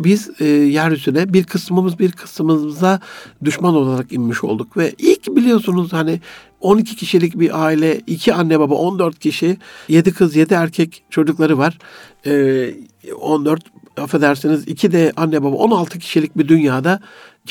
biz 0.00 0.30
e, 0.40 0.44
yeryüzüne 0.44 1.32
bir 1.32 1.44
kısmımız 1.44 1.98
bir 1.98 2.12
kısmımıza 2.12 3.00
düşman 3.44 3.74
olarak 3.74 4.12
inmiş 4.12 4.44
olduk 4.44 4.76
ve 4.76 4.94
ilk 4.98 5.36
biliyorsunuz 5.36 5.92
hani 5.92 6.20
12 6.60 6.96
kişilik 6.96 7.38
bir 7.38 7.64
aile, 7.64 8.00
iki 8.06 8.34
anne 8.34 8.60
baba, 8.60 8.74
14 8.74 9.18
kişi, 9.18 9.56
7 9.88 10.12
kız, 10.12 10.36
7 10.36 10.54
erkek 10.54 11.02
çocukları 11.10 11.58
var. 11.58 11.78
E, 12.26 12.74
14 13.20 13.62
affedersiniz 13.96 14.68
iki 14.68 14.92
de 14.92 15.12
anne 15.16 15.42
baba 15.42 15.56
16 15.56 15.98
kişilik 15.98 16.38
bir 16.38 16.48
dünyada 16.48 17.00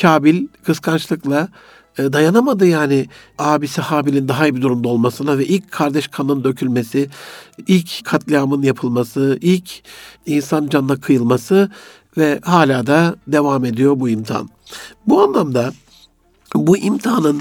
Kabil 0.00 0.46
kıskançlıkla 0.62 1.48
e, 1.98 2.12
dayanamadı 2.12 2.66
yani 2.66 3.06
abisi 3.38 3.80
Habil'in 3.80 4.28
daha 4.28 4.46
iyi 4.46 4.56
bir 4.56 4.62
durumda 4.62 4.88
olmasına 4.88 5.38
ve 5.38 5.46
ilk 5.46 5.70
kardeş 5.70 6.08
kanın 6.08 6.44
dökülmesi, 6.44 7.08
ilk 7.66 8.04
katliamın 8.04 8.62
yapılması, 8.62 9.38
ilk 9.40 9.70
insan 10.26 10.68
canına 10.68 11.00
kıyılması 11.00 11.70
ve 12.18 12.40
hala 12.44 12.86
da 12.86 13.16
devam 13.26 13.64
ediyor 13.64 14.00
bu 14.00 14.08
imtihan. 14.08 14.48
Bu 15.06 15.22
anlamda 15.22 15.72
bu 16.54 16.76
imtihanın 16.76 17.40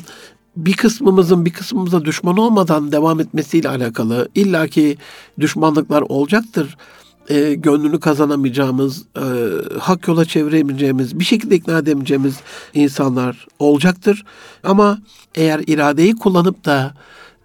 bir 0.57 0.73
kısmımızın 0.73 1.45
bir 1.45 1.53
kısmımıza 1.53 2.05
düşman 2.05 2.37
olmadan 2.37 2.91
devam 2.91 3.19
etmesiyle 3.19 3.69
alakalı 3.69 4.29
illaki 4.35 4.97
düşmanlıklar 5.39 6.01
olacaktır. 6.01 6.77
E, 7.29 7.53
gönlünü 7.53 7.99
kazanamayacağımız, 7.99 9.05
e, 9.17 9.23
hak 9.79 10.07
yola 10.07 10.25
çeviremeyeceğimiz, 10.25 11.19
bir 11.19 11.25
şekilde 11.25 11.55
ikna 11.55 11.77
edemeyeceğimiz 11.77 12.35
insanlar 12.73 13.47
olacaktır. 13.59 14.25
Ama 14.63 14.99
eğer 15.35 15.59
iradeyi 15.67 16.15
kullanıp 16.15 16.65
da 16.65 16.93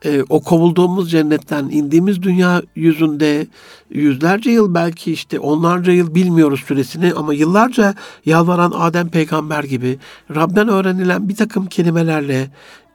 e, 0.04 0.22
o 0.28 0.40
kovulduğumuz 0.40 1.10
cennetten 1.10 1.64
indiğimiz 1.64 2.22
dünya 2.22 2.62
yüzünde 2.76 3.46
yüzlerce 3.90 4.50
yıl 4.50 4.74
belki 4.74 5.12
işte 5.12 5.38
onlarca 5.38 5.92
yıl 5.92 6.14
bilmiyoruz 6.14 6.60
süresini 6.60 7.12
ama 7.16 7.34
yıllarca 7.34 7.94
yalvaran 8.26 8.72
Adem 8.76 9.08
peygamber 9.08 9.64
gibi 9.64 9.98
Rab'den 10.34 10.68
öğrenilen 10.68 11.28
bir 11.28 11.36
takım 11.36 11.66
kelimelerle 11.66 12.50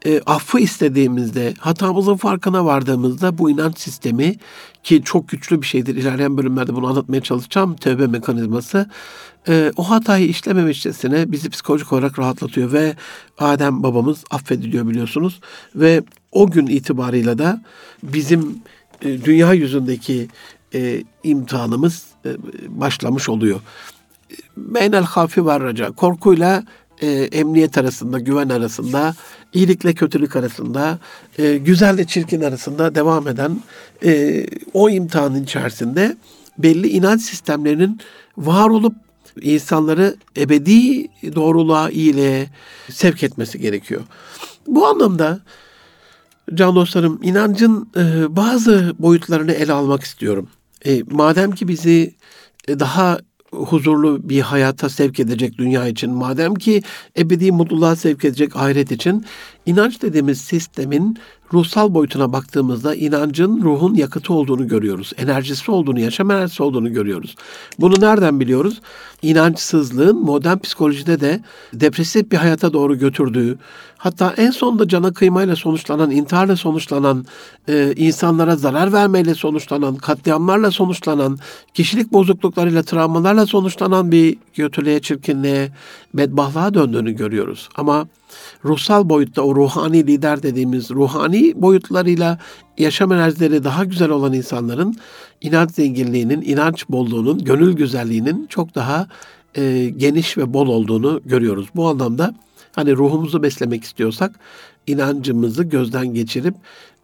e, 0.05 0.21
affı 0.25 0.59
istediğimizde, 0.59 1.53
hatamızın 1.59 2.15
farkına 2.15 2.65
vardığımızda 2.65 3.37
bu 3.37 3.49
inanç 3.49 3.79
sistemi 3.79 4.35
ki 4.83 5.01
çok 5.05 5.29
güçlü 5.29 5.61
bir 5.61 5.67
şeydir. 5.67 5.95
İlerleyen 5.95 6.37
bölümlerde 6.37 6.75
bunu 6.75 6.87
anlatmaya 6.87 7.21
çalışacağım. 7.21 7.75
Tövbe 7.75 8.07
mekanizması. 8.07 8.89
E, 9.47 9.71
o 9.77 9.89
hatayı 9.89 10.27
işlememişçesine 10.27 11.31
bizi 11.31 11.49
psikolojik 11.49 11.93
olarak 11.93 12.19
rahatlatıyor 12.19 12.71
ve 12.71 12.95
Adem 13.37 13.83
babamız 13.83 14.23
affediliyor 14.31 14.87
biliyorsunuz. 14.87 15.39
Ve 15.75 16.03
o 16.36 16.52
gün 16.52 16.67
itibarıyla 16.67 17.38
da 17.38 17.62
bizim 18.04 18.62
e, 19.02 19.26
dünya 19.26 19.54
yüzündeki 19.54 20.28
e, 20.74 21.04
imtihanımız 21.24 22.04
e, 22.26 22.30
başlamış 22.67 23.30
oluyor. 23.30 23.60
Beynel 24.58 25.04
hafi 25.04 25.45
var 25.45 25.63
raca. 25.63 25.91
Korkuyla 25.91 26.63
e, 27.02 27.08
emniyet 27.12 27.78
arasında, 27.78 28.19
güven 28.19 28.50
arasında, 28.50 29.15
iyilikle 29.54 29.93
kötülük 29.93 30.36
arasında, 30.36 31.00
e, 31.38 31.58
güzelle 31.58 32.08
çirkin 32.08 32.41
arasında 32.41 32.95
devam 32.95 33.28
eden 33.28 33.62
e, 34.06 34.45
o 34.74 34.89
imtihanın 34.89 35.43
içerisinde 35.43 36.17
belli 36.58 36.88
inanç 36.88 37.21
sistemlerinin 37.21 38.00
var 38.38 38.69
olup 38.69 38.95
insanları 39.41 40.15
ebedi 40.38 41.08
doğruluğa, 41.36 41.89
iyiliğe 41.89 42.48
sevk 42.89 43.24
etmesi 43.24 43.60
gerekiyor. 43.60 44.02
Bu 44.67 44.88
anlamda 44.88 45.39
can 46.53 46.75
dostlarım 46.75 47.19
inancın 47.23 47.89
e, 47.97 48.36
bazı 48.36 48.95
boyutlarını 48.99 49.51
ele 49.51 49.73
almak 49.73 50.03
istiyorum. 50.03 50.49
E, 50.86 51.03
madem 51.12 51.51
ki 51.51 51.67
bizi 51.67 52.15
e, 52.67 52.79
daha 52.79 53.19
huzurlu 53.51 54.29
bir 54.29 54.41
hayata 54.41 54.89
sevk 54.89 55.19
edecek 55.19 55.58
dünya 55.58 55.88
için, 55.88 56.12
madem 56.12 56.55
ki 56.55 56.81
ebedi 57.17 57.51
mutluluğa 57.51 57.95
sevk 57.95 58.25
edecek 58.25 58.55
ahiret 58.55 58.91
için, 58.91 59.25
inanç 59.65 60.01
dediğimiz 60.01 60.41
sistemin 60.41 61.17
ruhsal 61.54 61.93
boyutuna 61.93 62.34
baktığımızda 62.34 62.95
inancın 62.95 63.62
ruhun 63.62 63.95
yakıtı 63.95 64.34
olduğunu 64.34 64.67
görüyoruz. 64.67 65.13
Enerjisi 65.17 65.71
olduğunu, 65.71 65.99
yaşam 65.99 66.32
enerjisi 66.32 66.63
olduğunu 66.63 66.93
görüyoruz. 66.93 67.36
Bunu 67.80 68.01
nereden 68.01 68.39
biliyoruz? 68.39 68.82
İnançsızlığın 69.21 70.23
modern 70.23 70.58
psikolojide 70.58 71.19
de 71.19 71.41
depresif 71.73 72.32
bir 72.32 72.38
hayata 72.38 72.73
doğru 72.73 72.97
götürdüğü, 72.99 73.58
hatta 73.97 74.34
en 74.38 74.51
sonunda 74.51 74.88
cana 74.88 75.13
kıymayla 75.13 75.56
sonuçlanan, 75.56 76.12
intiharla 76.12 76.56
sonuçlanan, 76.56 77.25
e, 77.67 77.93
insanlara 77.95 78.56
zarar 78.56 78.93
vermeyle 78.93 79.36
sonuçlanan, 79.36 79.95
katliamlarla 79.95 80.71
sonuçlanan, 80.71 81.39
kişilik 81.73 82.13
bozukluklarıyla, 82.13 82.84
travmalarla 82.84 83.45
sonuçlanan 83.45 84.12
bir 84.12 84.38
kötülüğe, 84.54 85.01
çirkinliğe, 85.01 85.71
bedbahtlığa 86.13 86.73
döndüğünü 86.73 87.12
görüyoruz. 87.12 87.69
Ama 87.75 88.08
ruhsal 88.65 89.10
boyutta 89.10 89.41
o 89.41 89.56
ruhani 89.56 90.08
lider 90.08 90.43
dediğimiz 90.43 90.91
ruhani 90.91 91.62
boyutlarıyla 91.62 92.39
yaşam 92.78 93.12
enerjileri 93.12 93.63
daha 93.63 93.84
güzel 93.84 94.10
olan 94.10 94.34
insanların 94.34 94.95
inanç 95.41 95.71
zenginliğinin, 95.71 96.41
inanç 96.41 96.89
bolluğunun, 96.89 97.43
gönül 97.43 97.74
güzelliğinin 97.74 98.45
çok 98.48 98.76
daha 98.76 99.08
e, 99.56 99.91
geniş 99.98 100.38
ve 100.38 100.54
bol 100.54 100.67
olduğunu 100.67 101.21
görüyoruz. 101.26 101.67
Bu 101.76 101.88
anlamda 101.88 102.36
hani 102.71 102.95
ruhumuzu 102.95 103.43
beslemek 103.43 103.84
istiyorsak 103.84 104.39
inancımızı 104.88 105.63
gözden 105.63 106.08
geçirip 106.08 106.56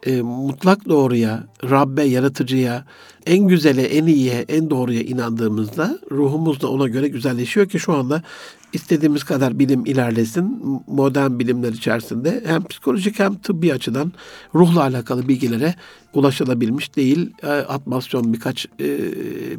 e, 0.06 0.22
mutlak 0.22 0.88
doğruya, 0.88 1.44
Rabbe, 1.70 2.02
yaratıcıya, 2.02 2.84
en 3.26 3.48
güzele, 3.48 3.82
en 3.82 4.06
iyiye, 4.06 4.44
en 4.48 4.70
doğruya 4.70 5.00
inandığımızda 5.00 5.98
ruhumuz 6.10 6.60
da 6.60 6.70
ona 6.70 6.88
göre 6.88 7.08
güzelleşiyor 7.08 7.68
ki 7.68 7.78
şu 7.78 7.92
anda 7.92 8.22
istediğimiz 8.72 9.24
kadar 9.24 9.58
bilim 9.58 9.86
ilerlesin. 9.86 10.62
Modern 10.86 11.38
bilimler 11.38 11.72
içerisinde 11.72 12.42
hem 12.46 12.64
psikolojik 12.64 13.18
hem 13.18 13.34
tıbbi 13.34 13.72
açıdan 13.72 14.12
ruhla 14.54 14.80
alakalı 14.80 15.28
bilgilere 15.28 15.74
ulaşılabilmiş 16.14 16.96
değil. 16.96 17.30
E, 17.42 17.46
atmasyon 17.46 18.32
birkaç 18.32 18.66
e, 18.80 18.98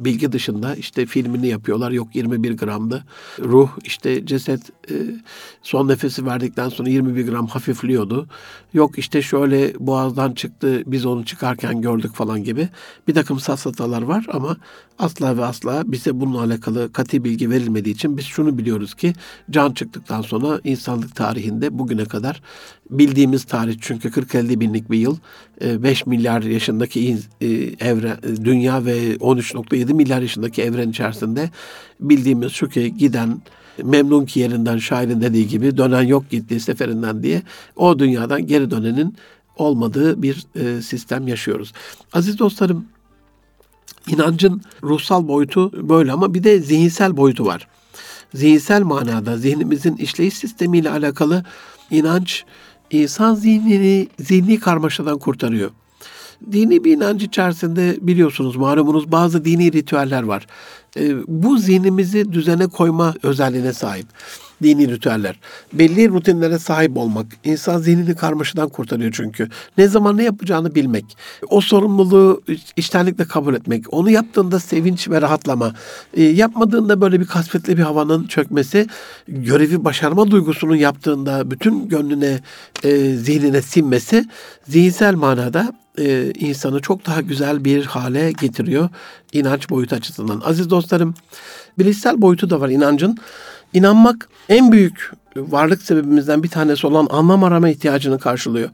bilgi 0.06 0.32
dışında 0.32 0.76
işte 0.76 1.06
filmini 1.06 1.48
yapıyorlar. 1.48 1.92
Yok 1.92 2.16
21 2.16 2.58
gramdı. 2.58 3.04
Ruh 3.40 3.70
işte 3.84 4.26
ceset 4.26 4.62
e, 4.92 4.94
son 5.62 5.88
nefesi 5.88 6.26
verdikten 6.26 6.70
sonra 6.70 6.90
21 6.90 7.28
gram 7.28 7.48
hafifliyordu. 7.48 8.28
Yok 8.74 8.98
işte 8.98 9.22
şöyle 9.22 9.74
boğazdan 9.80 10.32
çıktı 10.32 10.84
biz 10.86 11.06
onu 11.06 11.26
çıkarken 11.26 11.82
gördük 11.82 12.14
falan 12.14 12.44
gibi 12.44 12.70
bir 13.08 13.14
takım 13.14 13.40
safsatalar 13.40 14.02
var 14.02 14.26
ama 14.32 14.58
asla 15.00 15.38
ve 15.38 15.46
asla 15.46 15.84
bize 15.86 16.20
bununla 16.20 16.42
alakalı 16.42 16.94
katı 16.94 17.24
bilgi 17.24 17.50
verilmediği 17.50 17.96
için 17.96 18.18
biz 18.18 18.26
şunu 18.26 18.58
biliyoruz 18.58 18.94
ki 18.94 19.14
can 19.52 19.72
çıktıktan 19.72 20.22
sonra 20.22 20.60
insanlık 20.64 21.16
tarihinde 21.16 21.80
bugüne 21.80 22.06
kadar 22.06 22.42
bildiğimiz 23.00 23.44
tarih 23.44 23.76
çünkü 23.82 24.10
40-50 24.10 24.60
binlik 24.60 24.92
bir 24.92 24.98
yıl 24.98 25.18
5 25.62 26.02
e, 26.02 26.04
milyar 26.06 26.42
yaşındaki 26.42 27.18
e, 27.42 27.48
evren, 27.90 28.18
e, 28.24 28.46
dünya 28.46 28.86
ve 28.86 29.16
13.7 29.16 29.94
milyar 29.94 30.22
yaşındaki 30.22 30.62
evren 30.62 30.90
içerisinde 30.90 31.50
bildiğimiz 32.00 32.52
şu 32.52 32.70
ki 32.70 32.98
giden 32.98 33.42
memnun 33.84 34.26
ki 34.26 34.40
yerinden 34.40 34.78
şairin 34.78 35.22
dediği 35.22 35.48
gibi 35.48 35.78
dönen 35.78 36.02
yok 36.02 36.30
gittiği 36.30 36.60
seferinden 36.60 37.24
diye 37.24 37.42
o 37.76 38.00
dünyadan 38.00 38.48
geri 38.48 38.72
dönenin 38.72 39.16
olmadığı 39.58 40.22
bir 40.22 40.46
e, 40.56 40.82
sistem 40.82 41.28
yaşıyoruz. 41.28 41.74
Aziz 42.14 42.40
dostlarım, 42.40 42.86
inancın 44.08 44.62
ruhsal 44.84 45.28
boyutu 45.28 45.90
böyle 45.90 46.12
ama 46.12 46.34
bir 46.34 46.44
de 46.44 46.60
zihinsel 46.60 47.18
boyutu 47.18 47.46
var. 47.46 47.68
Zihinsel 48.34 48.82
manada 48.82 49.38
zihnimizin 49.38 49.96
işleyiş 49.96 50.34
sistemiyle 50.34 50.90
alakalı 50.90 51.44
inanç 51.92 52.46
insan 53.02 53.36
zihnini 53.36 54.08
zihni 54.20 54.60
karmaşadan 54.60 55.20
kurtarıyor. 55.20 55.72
Dini 56.52 56.84
bir 56.84 56.98
inanç 56.98 57.24
içerisinde 57.24 57.98
biliyorsunuz 58.02 58.56
malumunuz 58.56 59.12
bazı 59.12 59.46
dini 59.46 59.72
ritüeller 59.72 60.24
var. 60.24 60.48
E, 60.98 61.16
bu 61.28 61.58
zihnimizi 61.58 62.34
düzene 62.34 62.68
koyma 62.68 63.14
özelliğine 63.24 63.74
sahip 63.74 64.08
dini 64.64 64.92
ritüeller. 64.92 65.40
Belli 65.74 66.10
rutinlere 66.10 66.60
sahip 66.60 66.98
olmak. 66.98 67.26
insan 67.44 67.78
zihnini 67.78 68.16
karmaşadan 68.16 68.70
kurtarıyor 68.70 69.12
çünkü. 69.12 69.50
Ne 69.78 69.88
zaman 69.88 70.18
ne 70.18 70.24
yapacağını 70.24 70.76
bilmek. 70.76 71.18
O 71.50 71.62
sorumluluğu 71.62 72.42
içtenlikle 72.78 73.26
kabul 73.26 73.54
etmek. 73.54 73.94
Onu 73.94 74.10
yaptığında 74.10 74.60
sevinç 74.60 75.10
ve 75.10 75.22
rahatlama. 75.22 75.74
E, 76.14 76.24
yapmadığında 76.24 77.02
böyle 77.02 77.20
bir 77.20 77.26
kasvetli 77.26 77.78
bir 77.78 77.84
havanın 77.84 78.28
çökmesi. 78.28 78.88
Görevi 79.28 79.86
başarma 79.86 80.32
duygusunun 80.32 80.76
yaptığında 80.76 81.52
bütün 81.52 81.90
gönlüne, 81.90 82.40
e, 82.84 83.16
zihnine 83.16 83.62
sinmesi 83.62 84.26
zihinsel 84.68 85.16
manada 85.16 85.74
e, 86.00 86.32
insanı 86.32 86.82
çok 86.82 87.06
daha 87.06 87.22
güzel 87.22 87.66
bir 87.66 87.86
hale 87.86 88.32
getiriyor 88.32 88.90
inanç 89.34 89.70
boyutu 89.70 89.96
açısından. 89.96 90.42
Aziz 90.46 90.70
dostlarım, 90.70 91.16
bilişsel 91.80 92.22
boyutu 92.22 92.50
da 92.50 92.62
var 92.62 92.70
inancın. 92.70 93.18
İnanmak 93.74 94.30
en 94.50 94.72
büyük 94.72 95.12
varlık 95.36 95.82
sebebimizden 95.82 96.44
bir 96.44 96.48
tanesi 96.48 96.88
olan 96.88 97.08
anlam 97.10 97.44
arama 97.44 97.70
ihtiyacını 97.70 98.20
karşılıyor. 98.20 98.70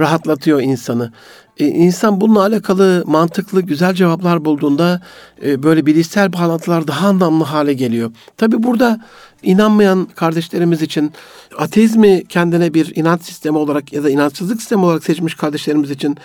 Rahatlatıyor 0.00 0.60
insanı. 0.60 1.12
Ee, 1.58 1.66
insan 1.66 2.20
bununla 2.20 2.40
alakalı 2.40 3.04
mantıklı, 3.06 3.62
güzel 3.62 3.94
cevaplar 3.94 4.44
bulduğunda 4.44 5.00
e, 5.44 5.62
böyle 5.62 5.86
bilişsel 5.86 6.32
bağlantılar 6.32 6.88
daha 6.88 7.08
anlamlı 7.08 7.44
hale 7.44 7.72
geliyor. 7.74 8.10
Tabi 8.36 8.62
burada 8.62 9.00
inanmayan 9.42 10.04
kardeşlerimiz 10.04 10.82
için 10.82 11.12
ateizmi 11.58 12.24
kendine 12.28 12.74
bir 12.74 12.96
inanç 12.96 13.22
sistemi 13.22 13.58
olarak 13.58 13.92
ya 13.92 14.04
da 14.04 14.10
inançsızlık 14.10 14.60
sistemi 14.60 14.84
olarak 14.84 15.04
seçmiş 15.04 15.34
kardeşlerimiz 15.34 15.90
için 15.90 16.16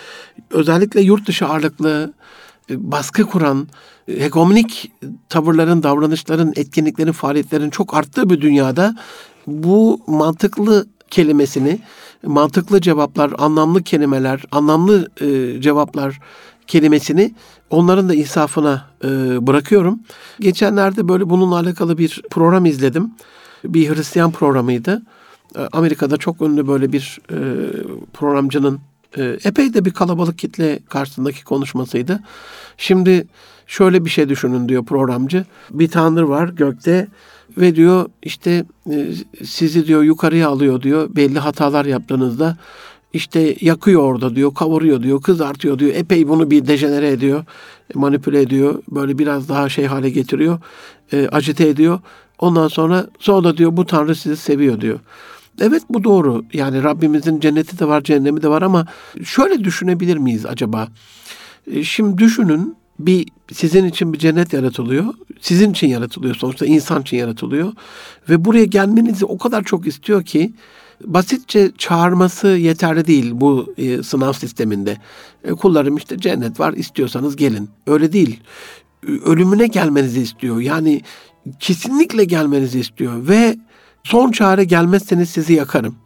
özellikle 0.50 1.00
yurt 1.00 1.28
dışı 1.28 1.46
ağırlıklı 1.46 1.90
e, 1.90 2.12
baskı 2.76 3.24
kuran, 3.24 3.68
e, 4.08 4.20
hegemonik 4.20 4.92
tavırların, 5.28 5.82
davranışların, 5.82 6.52
etkinliklerin, 6.56 7.12
faaliyetlerin 7.12 7.70
çok 7.70 7.94
arttığı 7.94 8.30
bir 8.30 8.40
dünyada 8.40 8.96
bu 9.46 10.00
mantıklı 10.06 10.86
kelimesini, 11.10 11.78
mantıklı 12.26 12.80
cevaplar, 12.80 13.32
anlamlı 13.38 13.82
kelimeler, 13.82 14.44
anlamlı 14.52 15.10
e, 15.20 15.60
cevaplar 15.60 16.20
kelimesini 16.66 17.34
onların 17.70 18.08
da 18.08 18.14
insafına 18.14 18.86
e, 19.04 19.08
bırakıyorum. 19.46 20.00
Geçenlerde 20.40 21.08
böyle 21.08 21.30
bununla 21.30 21.58
alakalı 21.58 21.98
bir 21.98 22.22
program 22.30 22.66
izledim. 22.66 23.10
Bir 23.64 23.94
Hristiyan 23.94 24.30
programıydı. 24.30 25.02
E, 25.56 25.60
Amerika'da 25.72 26.16
çok 26.16 26.42
ünlü 26.42 26.68
böyle 26.68 26.92
bir 26.92 27.18
e, 27.30 27.38
programcının 28.12 28.80
e, 29.16 29.38
epey 29.44 29.74
de 29.74 29.84
bir 29.84 29.90
kalabalık 29.90 30.38
kitle 30.38 30.78
karşısındaki 30.88 31.44
konuşmasıydı. 31.44 32.20
Şimdi 32.76 33.26
şöyle 33.66 34.04
bir 34.04 34.10
şey 34.10 34.28
düşünün 34.28 34.68
diyor 34.68 34.84
programcı. 34.84 35.44
Bir 35.70 35.88
tanrı 35.88 36.28
var 36.28 36.48
gökte 36.48 37.08
ve 37.56 37.76
diyor 37.76 38.10
işte 38.22 38.64
e, 38.90 39.06
sizi 39.44 39.86
diyor 39.86 40.02
yukarıya 40.02 40.48
alıyor 40.48 40.82
diyor 40.82 41.16
belli 41.16 41.38
hatalar 41.38 41.84
yaptığınızda 41.84 42.56
işte 43.12 43.56
yakıyor 43.60 44.02
orada 44.02 44.36
diyor, 44.36 44.54
kavuruyor 44.54 45.02
diyor, 45.02 45.22
kızartıyor 45.22 45.78
diyor. 45.78 45.94
Epey 45.94 46.28
bunu 46.28 46.50
bir 46.50 46.66
dejenere 46.66 47.08
ediyor, 47.08 47.44
manipüle 47.94 48.40
ediyor. 48.40 48.82
Böyle 48.90 49.18
biraz 49.18 49.48
daha 49.48 49.68
şey 49.68 49.86
hale 49.86 50.10
getiriyor, 50.10 50.58
e, 51.12 51.28
acite 51.28 51.68
ediyor. 51.68 52.00
Ondan 52.38 52.68
sonra 52.68 53.06
sonra 53.18 53.56
diyor 53.56 53.76
bu 53.76 53.86
tanrı 53.86 54.14
sizi 54.14 54.36
seviyor 54.36 54.80
diyor. 54.80 54.98
Evet 55.60 55.82
bu 55.90 56.04
doğru. 56.04 56.44
Yani 56.52 56.82
Rabbimizin 56.82 57.40
cenneti 57.40 57.78
de 57.78 57.88
var, 57.88 58.02
cehennemi 58.02 58.42
de 58.42 58.48
var 58.48 58.62
ama 58.62 58.86
şöyle 59.24 59.64
düşünebilir 59.64 60.16
miyiz 60.16 60.46
acaba? 60.46 60.88
E, 61.72 61.84
şimdi 61.84 62.18
düşünün 62.18 62.76
bir 62.98 63.26
sizin 63.52 63.84
için 63.84 64.12
bir 64.12 64.18
cennet 64.18 64.52
yaratılıyor. 64.52 65.04
Sizin 65.40 65.70
için 65.70 65.88
yaratılıyor 65.88 66.34
sonuçta 66.34 66.66
insan 66.66 67.02
için 67.02 67.16
yaratılıyor. 67.16 67.72
Ve 68.28 68.44
buraya 68.44 68.64
gelmenizi 68.64 69.24
o 69.24 69.38
kadar 69.38 69.64
çok 69.64 69.86
istiyor 69.86 70.24
ki 70.24 70.52
basitçe 71.04 71.70
çağırması 71.78 72.48
yeterli 72.48 73.06
değil 73.06 73.30
bu 73.34 73.74
e, 73.78 74.02
sınav 74.02 74.32
sisteminde. 74.32 74.96
E, 75.44 75.50
kullarım 75.50 75.96
işte 75.96 76.18
cennet 76.18 76.60
var 76.60 76.72
istiyorsanız 76.72 77.36
gelin. 77.36 77.70
Öyle 77.86 78.12
değil. 78.12 78.40
Ölümüne 79.24 79.66
gelmenizi 79.66 80.20
istiyor. 80.20 80.60
Yani 80.60 81.02
kesinlikle 81.60 82.24
gelmenizi 82.24 82.80
istiyor 82.80 83.28
ve 83.28 83.56
son 84.04 84.30
çare 84.30 84.64
gelmezseniz 84.64 85.30
sizi 85.30 85.52
yakarım. 85.52 85.96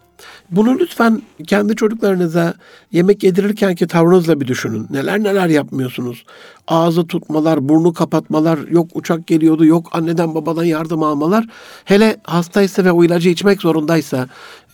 Bunu 0.51 0.79
lütfen 0.79 1.23
kendi 1.47 1.77
çocuklarınıza 1.77 2.55
yemek 2.93 3.23
yedirirken 3.23 3.75
ki 3.75 3.87
tavrınızla 3.87 4.41
bir 4.41 4.47
düşünün. 4.47 4.87
Neler 4.91 5.23
neler 5.23 5.49
yapmıyorsunuz. 5.49 6.25
Ağzı 6.69 7.07
tutmalar, 7.07 7.69
burnu 7.69 7.93
kapatmalar, 7.93 8.59
yok 8.59 8.89
uçak 8.95 9.27
geliyordu, 9.27 9.65
yok 9.65 9.89
anneden 9.93 10.35
babadan 10.35 10.65
yardım 10.65 11.03
almalar. 11.03 11.47
Hele 11.85 12.17
hastaysa 12.25 12.85
ve 12.85 12.93
o 12.93 13.05
ilacı 13.05 13.29
içmek 13.29 13.61
zorundaysa 13.61 14.29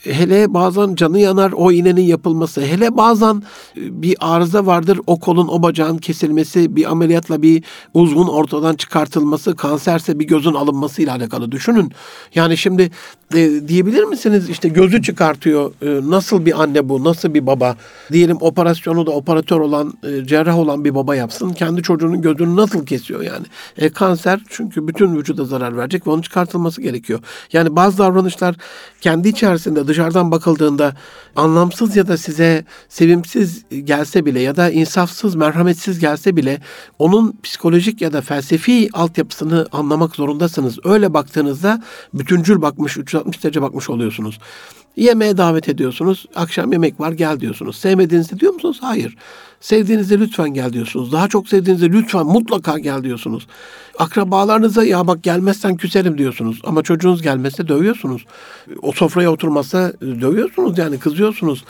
hele 0.05 0.55
bazen 0.55 0.95
canı 0.95 1.19
yanar 1.19 1.53
o 1.53 1.73
iğnenin 1.73 2.03
yapılması, 2.03 2.61
hele 2.61 2.97
bazen 2.97 3.43
e, 3.77 4.03
bir 4.03 4.17
arıza 4.21 4.67
vardır 4.67 5.01
o 5.07 5.21
kolun 5.21 5.49
o 5.49 5.63
bacağın 5.63 5.99
kesilmesi, 5.99 6.77
bir 6.77 6.91
ameliyatla 6.91 7.43
bir 7.43 7.65
uzvun 7.95 8.29
ortadan 8.29 8.75
çıkartılması, 8.75 9.57
kanserse 9.57 10.19
bir 10.19 10.27
gözün 10.27 10.55
alınması 10.55 11.03
ile 11.03 11.13
alakalı 11.13 11.53
düşünün. 11.53 11.93
Yani 12.35 12.57
şimdi 12.57 12.91
e, 13.35 13.69
diyebilir 13.69 14.05
misiniz 14.05 14.51
işte 14.51 14.69
gözü 14.69 15.03
çıkartıyor 15.03 15.73
e, 15.83 16.11
nasıl 16.11 16.47
bir 16.47 16.63
anne 16.63 16.89
bu, 16.89 17.05
nasıl 17.05 17.35
bir 17.35 17.47
baba? 17.47 17.77
Diyelim 18.13 18.37
operasyonu 18.41 19.07
da 19.07 19.11
operatör 19.11 19.61
olan, 19.61 19.93
e, 20.03 20.27
cerrah 20.27 20.59
olan 20.59 20.85
bir 20.85 20.95
baba 20.95 21.15
yapsın. 21.17 21.51
Kendi 21.53 21.83
çocuğunun 21.83 22.23
gözünü 22.23 22.57
nasıl 22.57 22.87
kesiyor 22.87 23.21
yani? 23.21 23.47
E, 23.79 23.89
kanser 23.89 24.41
çünkü 24.49 24.89
bütün 24.89 25.17
vücuda 25.17 25.45
zarar 25.45 25.77
verecek 25.77 26.07
ve 26.07 26.11
onun 26.11 26.23
çıkartılması 26.23 26.83
gerekiyor. 26.83 27.21
Yani 27.53 27.77
bazı 27.77 27.99
davranışlar 27.99 28.57
kendi 29.01 29.29
içerisinde 29.29 29.89
dışarıdan 29.91 30.31
bakıldığında 30.31 30.95
anlamsız 31.37 31.97
ya 31.97 32.09
da 32.09 32.17
size 32.17 32.65
sevimsiz 32.89 33.65
gelse 33.85 34.27
bile 34.27 34.41
ya 34.41 34.57
da 34.57 34.71
insafsız, 34.71 35.35
merhametsiz 35.35 35.99
gelse 35.99 36.37
bile 36.37 36.61
onun 36.99 37.37
psikolojik 37.43 38.01
ya 38.01 38.13
da 38.13 38.21
felsefi 38.21 38.89
altyapısını 38.93 39.69
anlamak 39.73 40.17
zorundasınız. 40.17 40.79
Öyle 40.85 41.15
baktığınızda 41.15 41.83
bütüncül 42.15 42.63
bakmış, 42.63 42.97
360 42.97 43.45
derece 43.45 43.63
bakmış 43.63 43.91
oluyorsunuz. 43.91 44.39
Yemeğe 44.97 45.37
davet 45.37 45.69
ediyorsunuz. 45.69 46.27
Akşam 46.35 46.73
yemek 46.73 47.01
var 47.01 47.13
gel 47.13 47.41
diyorsunuz. 47.41 47.77
Sevmediğinizde 47.77 48.41
diyor 48.41 48.53
musunuz? 48.53 48.79
Hayır. 48.81 49.17
Sevdiğinizde 49.61 50.19
lütfen 50.21 50.55
gel 50.55 50.73
diyorsunuz. 50.73 51.13
Daha 51.13 51.29
çok 51.29 51.49
sevdiğinizde 51.49 51.91
lütfen 51.91 52.27
mutlaka 52.27 52.79
gel 52.79 53.03
diyorsunuz. 53.03 53.47
Akrabalarınıza 53.99 54.85
ya 54.85 55.07
bak 55.07 55.23
gelmezsen 55.23 55.77
küserim 55.77 56.19
diyorsunuz. 56.19 56.61
Ama 56.65 56.83
çocuğunuz 56.83 57.23
gelmezse 57.23 57.69
dövüyorsunuz. 57.69 58.25
O 58.83 58.93
sofraya 58.93 59.33
oturmazsa 59.33 59.93
dövüyorsunuz 60.01 60.79
yani 60.79 60.99
kızıyorsunuz. 60.99 61.65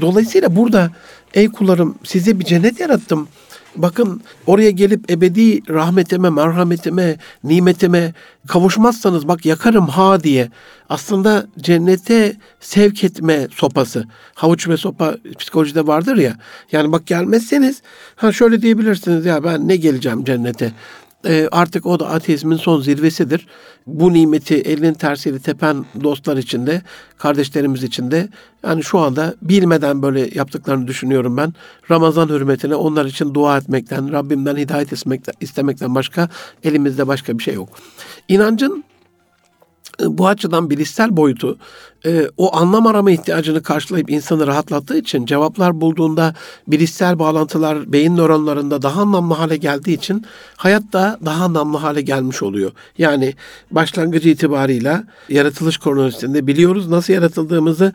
Dolayısıyla 0.00 0.56
burada 0.56 0.90
ey 1.34 1.48
kullarım 1.48 1.94
size 2.04 2.40
bir 2.40 2.44
cennet 2.44 2.80
yarattım. 2.80 3.28
Bakın 3.76 4.22
oraya 4.46 4.70
gelip 4.70 5.10
ebedi 5.10 5.72
rahmetime, 5.72 6.30
merhametime, 6.30 7.16
nimetime 7.44 8.14
kavuşmazsanız 8.48 9.28
bak 9.28 9.46
yakarım 9.46 9.86
ha 9.86 10.22
diye. 10.22 10.50
Aslında 10.88 11.46
cennete 11.58 12.36
sevk 12.60 13.04
etme 13.04 13.48
sopası. 13.50 14.04
Havuç 14.34 14.68
ve 14.68 14.76
sopa 14.76 15.16
psikolojide 15.38 15.86
vardır 15.86 16.16
ya. 16.16 16.36
Yani 16.72 16.92
bak 16.92 17.06
gelmezseniz 17.06 17.82
ha 18.16 18.32
şöyle 18.32 18.62
diyebilirsiniz 18.62 19.26
ya 19.26 19.44
ben 19.44 19.68
ne 19.68 19.76
geleceğim 19.76 20.24
cennete 20.24 20.72
e, 21.26 21.48
artık 21.52 21.86
o 21.86 22.00
da 22.00 22.08
ateizmin 22.08 22.56
son 22.56 22.80
zirvesidir. 22.80 23.46
Bu 23.86 24.12
nimeti 24.12 24.54
elinin 24.54 24.94
tersiyle 24.94 25.38
tepen 25.38 25.84
dostlar 26.04 26.36
içinde, 26.36 26.82
kardeşlerimiz 27.18 27.82
içinde 27.82 28.28
yani 28.64 28.84
şu 28.84 28.98
anda 28.98 29.34
bilmeden 29.42 30.02
böyle 30.02 30.30
yaptıklarını 30.34 30.86
düşünüyorum 30.86 31.36
ben. 31.36 31.54
Ramazan 31.90 32.28
hürmetine 32.28 32.74
onlar 32.74 33.04
için 33.04 33.34
dua 33.34 33.58
etmekten, 33.58 34.12
Rabbimden 34.12 34.56
hidayet 34.56 34.92
istemekten, 34.92 35.34
istemekten 35.40 35.94
başka 35.94 36.28
elimizde 36.64 37.06
başka 37.06 37.38
bir 37.38 37.42
şey 37.42 37.54
yok. 37.54 37.68
İnancın 38.28 38.84
e, 40.02 40.18
bu 40.18 40.28
açıdan 40.28 40.70
bilişsel 40.70 41.16
boyutu 41.16 41.58
e, 42.06 42.28
o 42.36 42.56
anlam 42.56 42.86
arama 42.86 43.10
ihtiyacını 43.10 43.62
karşılayıp 43.62 44.10
insanı 44.10 44.46
rahatlattığı 44.46 44.98
için 44.98 45.26
cevaplar 45.26 45.80
bulduğunda 45.80 46.34
bilişsel 46.66 47.18
bağlantılar 47.18 47.92
beyin 47.92 48.16
nöronlarında 48.16 48.82
daha 48.82 49.00
anlamlı 49.00 49.34
hale 49.34 49.56
geldiği 49.56 49.94
için 49.94 50.24
hayat 50.56 50.92
da 50.92 51.18
daha 51.24 51.44
anlamlı 51.44 51.78
hale 51.78 52.02
gelmiş 52.02 52.42
oluyor. 52.42 52.72
Yani 52.98 53.34
başlangıcı 53.70 54.28
itibarıyla 54.28 55.04
yaratılış 55.28 55.78
kronolojisinde 55.80 56.46
biliyoruz 56.46 56.88
nasıl 56.88 57.12
yaratıldığımızı, 57.12 57.92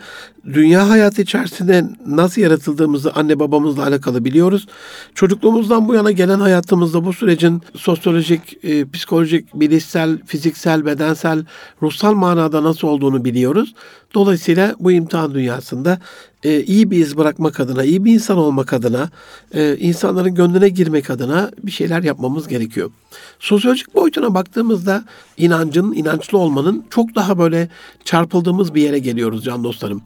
dünya 0.54 0.90
hayatı 0.90 1.22
içerisinde 1.22 1.86
nasıl 2.08 2.42
yaratıldığımızı 2.42 3.12
anne 3.14 3.40
babamızla 3.40 3.84
alakalı 3.84 4.26
biliyoruz. 4.26 4.68
Çocukluğumuzdan 5.16 5.88
bu 5.88 5.94
yana 5.94 6.12
gelen 6.12 6.40
hayatımızda 6.40 7.06
bu 7.06 7.14
sürecin 7.14 7.62
sosyolojik, 7.78 8.64
e, 8.64 8.90
psikolojik, 8.90 9.54
bilişsel, 9.54 10.18
fiziksel, 10.26 10.86
bedensel, 10.86 11.46
ruhsal 11.82 12.14
manada 12.14 12.64
nasıl 12.64 12.88
olduğunu 12.88 13.26
biliyoruz. 13.26 13.74
Dolayısıyla 14.14 14.76
bu 14.80 14.92
imtihan 14.92 15.34
dünyasında 15.34 16.00
e, 16.44 16.64
iyi 16.64 16.92
bir 16.92 16.98
iz 16.98 17.18
bırakmak 17.18 17.60
adına, 17.60 17.84
iyi 17.84 18.06
bir 18.06 18.14
insan 18.14 18.38
olmak 18.38 18.74
adına, 18.74 19.10
e, 19.54 19.78
insanların 19.78 20.36
gönlüne 20.36 20.70
girmek 20.70 21.10
adına 21.10 21.52
bir 21.64 21.72
şeyler 21.72 22.04
yapmamız 22.04 22.48
gerekiyor. 22.48 22.92
Sosyolojik 23.40 23.96
boyutuna 23.96 24.34
baktığımızda 24.34 25.06
inancın, 25.38 25.94
inançlı 25.94 26.38
olmanın 26.38 26.86
çok 26.90 27.16
daha 27.16 27.38
böyle 27.38 27.70
çarpıldığımız 28.04 28.76
bir 28.76 28.82
yere 28.82 29.00
geliyoruz 29.00 29.44
can 29.44 29.64
dostlarım. 29.64 30.02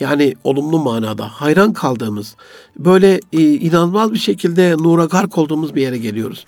Yani 0.00 0.34
olumlu 0.44 0.78
manada 0.78 1.28
hayran 1.28 1.72
kaldığımız, 1.72 2.36
böyle 2.78 3.20
e, 3.32 3.40
inanılmaz 3.40 4.12
bir 4.12 4.18
şekilde 4.18 4.76
nura 4.78 5.04
gark 5.04 5.38
olduğumuz 5.38 5.74
bir 5.74 5.82
yere 5.82 5.98
geliyoruz. 5.98 6.46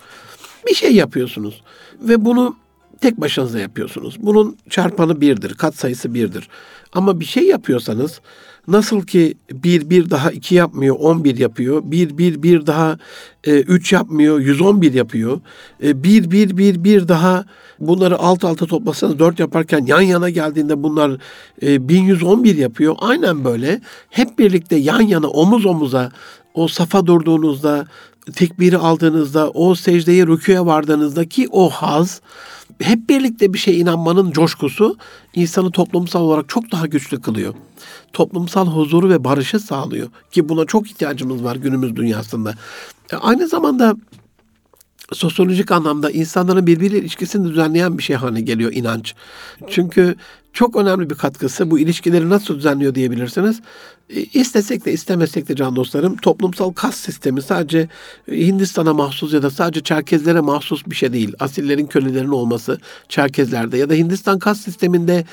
Bir 0.67 0.75
şey 0.75 0.95
yapıyorsunuz 0.95 1.63
ve 2.01 2.25
bunu 2.25 2.57
tek 3.05 3.21
başınıza 3.21 3.59
yapıyorsunuz. 3.59 4.17
Bunun 4.21 4.57
çarpanı 4.71 5.21
birdir, 5.21 5.55
kat 5.55 5.77
sayısı 5.77 6.15
birdir. 6.15 6.49
Ama 6.93 7.21
bir 7.21 7.25
şey 7.25 7.47
yapıyorsanız 7.47 8.21
nasıl 8.69 9.03
ki 9.03 9.35
bir 9.53 9.91
bir 9.91 10.11
daha 10.11 10.31
iki 10.31 10.55
yapmıyor, 10.55 10.97
on 10.99 11.25
bir 11.25 11.37
yapıyor. 11.37 11.83
Bir 11.85 12.19
bir 12.19 12.43
bir 12.43 12.67
daha 12.67 12.99
e, 13.45 13.61
üç 13.61 13.93
yapmıyor, 13.93 14.41
yüz 14.41 14.61
on 14.61 14.83
bir 14.83 14.95
yapıyor. 14.95 15.41
E, 15.83 16.03
bir 16.05 16.31
bir 16.31 16.57
bir 16.57 16.85
bir 16.85 17.09
daha 17.09 17.45
bunları 17.81 18.19
alt 18.19 18.45
alta 18.45 18.67
toplasanız 18.67 19.19
dört 19.19 19.41
yaparken 19.41 19.87
yan 19.87 20.01
yana 20.01 20.31
geldiğinde 20.31 20.83
bunlar 20.83 21.19
e, 21.63 21.89
bin 21.89 22.03
yüz 22.03 22.23
on 22.23 22.45
bir 22.45 22.57
yapıyor. 22.57 22.97
Aynen 22.99 23.45
böyle 23.45 23.81
hep 24.11 24.39
birlikte 24.39 24.77
yan 24.77 25.03
yana 25.03 25.29
omuz 25.29 25.67
omuza 25.67 26.13
o 26.55 26.69
safa 26.69 27.07
durduğunuzda 27.07 27.87
tekbiri 28.33 28.79
aldığınızda, 28.79 29.51
o 29.51 29.75
secdeye 29.75 30.27
rüküye 30.27 30.61
vardığınızdaki 30.61 31.49
o 31.51 31.71
haz, 31.71 32.21
hep 32.85 33.09
birlikte 33.09 33.53
bir 33.53 33.59
şeye 33.59 33.77
inanmanın 33.77 34.31
coşkusu 34.31 34.97
insanı 35.35 35.71
toplumsal 35.71 36.21
olarak 36.21 36.49
çok 36.49 36.73
daha 36.73 36.87
güçlü 36.87 37.21
kılıyor. 37.21 37.55
Toplumsal 38.13 38.67
huzuru 38.67 39.09
ve 39.09 39.25
barışı 39.25 39.61
sağlıyor 39.61 40.09
ki 40.31 40.49
buna 40.49 40.65
çok 40.65 40.87
ihtiyacımız 40.87 41.45
var 41.45 41.57
günümüz 41.57 41.97
dünyasında. 41.97 42.55
E, 43.13 43.17
aynı 43.17 43.49
zamanda 43.49 43.97
sosyolojik 45.13 45.73
anlamda 45.73 46.11
insanların 46.11 46.67
birbiriyle 46.67 46.99
ilişkisini 46.99 47.49
düzenleyen 47.49 47.99
bir 47.99 48.03
şey 48.03 48.17
haline 48.17 48.41
geliyor 48.41 48.73
inanç. 48.73 49.15
Çünkü 49.69 50.15
çok 50.53 50.77
önemli 50.77 51.11
bir 51.11 51.15
katkısı 51.15 51.71
bu 51.71 51.79
ilişkileri 51.79 52.29
nasıl 52.31 52.57
düzenliyor 52.57 52.95
diyebilirsiniz. 52.95 53.61
E, 54.11 54.21
istesek 54.23 54.85
de 54.85 54.93
istemesek 54.93 55.49
de 55.49 55.57
can 55.57 55.77
dostlarım 55.77 56.17
toplumsal 56.17 56.73
kas 56.73 56.97
sistemi 56.97 57.43
sadece 57.43 57.89
Hindistan'a 58.29 58.95
mahsus 58.95 59.33
ya 59.33 59.43
da 59.43 59.51
sadece 59.51 59.83
Çerkezlere 59.83 60.41
mahsus 60.41 60.87
bir 60.87 60.95
şey 60.95 61.13
değil. 61.13 61.35
Asillerin 61.41 61.87
kölelerin 61.87 62.29
olması 62.29 62.81
Çerkezlerde 63.09 63.79
ya 63.79 63.91
da 63.91 63.95
Hindistan 63.95 64.39
kas 64.39 64.61
sisteminde 64.61 65.25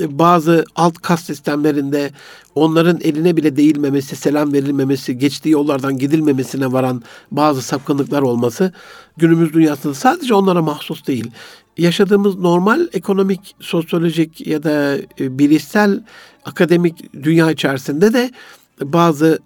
bazı 0.00 0.64
alt 0.76 0.98
kas 0.98 1.24
sistemlerinde 1.24 2.10
onların 2.54 3.00
eline 3.00 3.36
bile 3.36 3.56
değilmemesi, 3.56 4.16
selam 4.16 4.52
verilmemesi, 4.52 5.18
geçtiği 5.18 5.50
yollardan 5.50 5.98
gidilmemesine 5.98 6.72
varan 6.72 7.02
bazı 7.30 7.62
sapkınlıklar 7.62 8.22
olması 8.22 8.72
günümüz 9.16 9.52
dünyasında 9.52 9.94
sadece 9.94 10.34
onlara 10.34 10.62
mahsus 10.62 11.06
değil. 11.06 11.30
Yaşadığımız 11.78 12.38
normal 12.38 12.88
ekonomik, 12.92 13.54
sosyolojik 13.60 14.46
ya 14.46 14.62
da 14.62 14.96
e, 15.20 15.38
bilişsel 15.38 16.02
akademik 16.44 17.12
dünya 17.24 17.50
içerisinde 17.50 18.12
de 18.12 18.30
bazı 18.80 19.38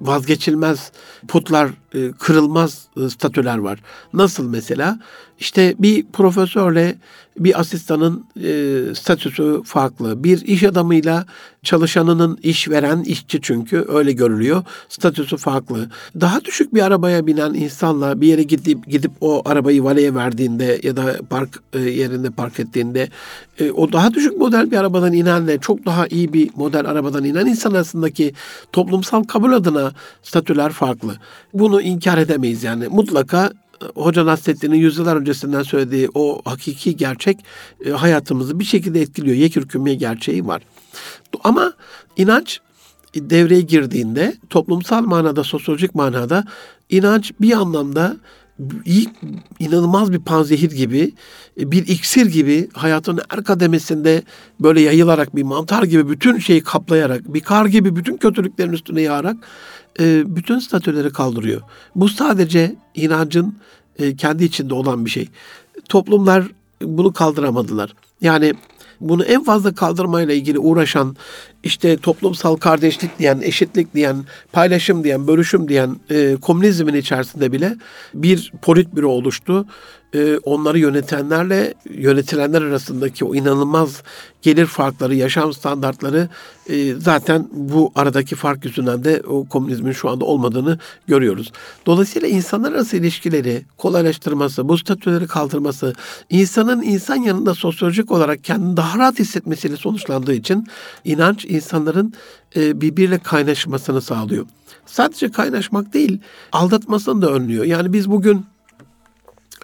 vazgeçilmez 0.00 0.92
putlar, 1.28 1.70
e, 1.94 2.12
kırılmaz 2.12 2.88
e, 2.96 3.08
statüler 3.10 3.58
var. 3.58 3.80
Nasıl 4.12 4.48
mesela? 4.48 4.98
İşte 5.38 5.74
bir 5.78 6.06
profesörle 6.06 6.96
bir 7.38 7.60
asistanın 7.60 8.26
e, 8.36 8.94
statüsü 8.94 9.62
farklı. 9.64 10.24
Bir 10.24 10.40
iş 10.46 10.62
adamıyla 10.62 11.26
çalışanının 11.62 12.38
işveren 12.42 13.02
işçi 13.02 13.40
çünkü 13.42 13.84
öyle 13.88 14.12
görülüyor. 14.12 14.62
Statüsü 14.88 15.36
farklı. 15.36 15.88
Daha 16.20 16.44
düşük 16.44 16.74
bir 16.74 16.82
arabaya 16.82 17.26
binen 17.26 17.54
insanla 17.54 18.20
bir 18.20 18.26
yere 18.26 18.42
gidip 18.42 18.86
gidip 18.86 19.10
o 19.20 19.42
arabayı 19.44 19.84
valeye 19.84 20.14
verdiğinde 20.14 20.80
ya 20.82 20.96
da 20.96 21.18
park 21.30 21.62
e, 21.72 21.78
yerinde 21.78 22.30
park 22.30 22.60
ettiğinde 22.60 23.08
e, 23.58 23.70
o 23.70 23.92
daha 23.92 24.14
düşük 24.14 24.38
model 24.38 24.70
bir 24.70 24.76
arabadan 24.76 25.12
inenle 25.12 25.58
çok 25.58 25.86
daha 25.86 26.06
iyi 26.06 26.32
bir 26.32 26.50
model 26.56 26.86
arabadan 26.86 27.24
inen 27.24 27.46
insan 27.46 27.70
arasındaki 27.70 28.32
toplumsal 28.72 29.24
kabul 29.24 29.52
adına 29.52 29.92
statüler 30.22 30.72
farklı. 30.72 31.14
Bunu 31.54 31.82
inkar 31.82 32.18
edemeyiz 32.18 32.64
yani. 32.64 32.88
Mutlaka 32.88 33.52
Hoca 33.94 34.26
Nasrettin'in 34.26 34.76
yüzyıllar 34.76 35.16
öncesinden 35.16 35.62
söylediği 35.62 36.08
o 36.14 36.42
hakiki 36.44 36.96
gerçek 36.96 37.38
e, 37.86 37.90
hayatımızı 37.90 38.60
bir 38.60 38.64
şekilde 38.64 39.00
etkiliyor. 39.00 39.36
Yekürkünme 39.36 39.94
gerçeği 39.94 40.46
var. 40.46 40.62
Ama 41.44 41.72
inanç 42.16 42.60
devreye 43.16 43.60
girdiğinde 43.60 44.36
toplumsal 44.50 45.02
manada, 45.02 45.44
sosyolojik 45.44 45.94
manada 45.94 46.44
inanç 46.90 47.32
bir 47.40 47.52
anlamda 47.52 48.16
iyi, 48.84 49.08
inanılmaz 49.58 50.12
bir 50.12 50.18
panzehir 50.18 50.70
gibi, 50.70 51.12
bir 51.56 51.86
iksir 51.86 52.26
gibi 52.26 52.68
hayatın 52.72 53.20
her 53.28 53.44
kademesinde 53.44 54.22
böyle 54.60 54.80
yayılarak 54.80 55.36
bir 55.36 55.42
mantar 55.42 55.82
gibi 55.82 56.08
bütün 56.08 56.38
şeyi 56.38 56.62
kaplayarak, 56.62 57.34
bir 57.34 57.40
kar 57.40 57.66
gibi 57.66 57.96
bütün 57.96 58.16
kötülüklerin 58.16 58.72
üstüne 58.72 59.00
yağarak 59.00 59.36
e, 60.00 60.36
bütün 60.36 60.58
statüleri 60.58 61.12
kaldırıyor. 61.12 61.60
Bu 61.94 62.08
sadece 62.08 62.76
inancın 62.94 63.58
e, 63.98 64.16
kendi 64.16 64.44
içinde 64.44 64.74
olan 64.74 65.04
bir 65.04 65.10
şey. 65.10 65.28
Toplumlar 65.88 66.44
bunu 66.82 67.12
kaldıramadılar. 67.12 67.94
Yani 68.20 68.54
bunu 69.00 69.24
en 69.24 69.44
fazla 69.44 69.74
kaldırmayla 69.74 70.34
ilgili 70.34 70.58
uğraşan 70.58 71.16
işte 71.64 71.96
toplumsal 71.96 72.56
kardeşlik 72.56 73.18
diyen, 73.18 73.40
eşitlik 73.42 73.94
diyen, 73.94 74.24
paylaşım 74.52 75.04
diyen, 75.04 75.26
bölüşüm 75.26 75.68
diyen 75.68 75.96
e, 76.10 76.36
komünizmin 76.42 76.94
içerisinde 76.94 77.52
bile 77.52 77.76
bir 78.14 78.52
politbüro 78.62 79.08
oluştu. 79.08 79.66
E, 80.14 80.38
onları 80.38 80.78
yönetenlerle 80.78 81.74
yönetilenler 81.90 82.62
arasındaki 82.62 83.24
o 83.24 83.34
inanılmaz 83.34 84.02
gelir 84.42 84.66
farkları, 84.66 85.14
yaşam 85.14 85.52
standartları 85.52 86.28
e, 86.68 86.94
zaten 86.94 87.48
bu 87.52 87.92
aradaki 87.94 88.36
fark 88.36 88.64
yüzünden 88.64 89.04
de 89.04 89.22
o 89.26 89.44
komünizmin 89.44 89.92
şu 89.92 90.10
anda 90.10 90.24
olmadığını 90.24 90.78
görüyoruz. 91.06 91.52
Dolayısıyla 91.86 92.28
insanlar 92.28 92.72
arası 92.72 92.96
ilişkileri 92.96 93.62
kolaylaştırması, 93.76 94.68
bu 94.68 94.78
statüleri 94.78 95.26
kaldırması, 95.26 95.94
insanın 96.30 96.82
insan 96.82 97.16
yanında 97.16 97.54
sosyolojik 97.54 98.10
olarak 98.10 98.44
kendini 98.44 98.76
daha 98.76 98.98
rahat 98.98 99.18
hissetmesiyle 99.18 99.76
sonuçlandığı 99.76 100.34
için 100.34 100.66
inanç 101.04 101.44
insanların 101.54 102.14
e, 102.56 102.80
birbiriyle 102.80 103.18
kaynaşmasını 103.18 104.00
sağlıyor. 104.00 104.46
Sadece 104.86 105.30
kaynaşmak 105.30 105.94
değil, 105.94 106.18
aldatmasını 106.52 107.22
da 107.22 107.30
önlüyor. 107.30 107.64
Yani 107.64 107.92
biz 107.92 108.10
bugün 108.10 108.46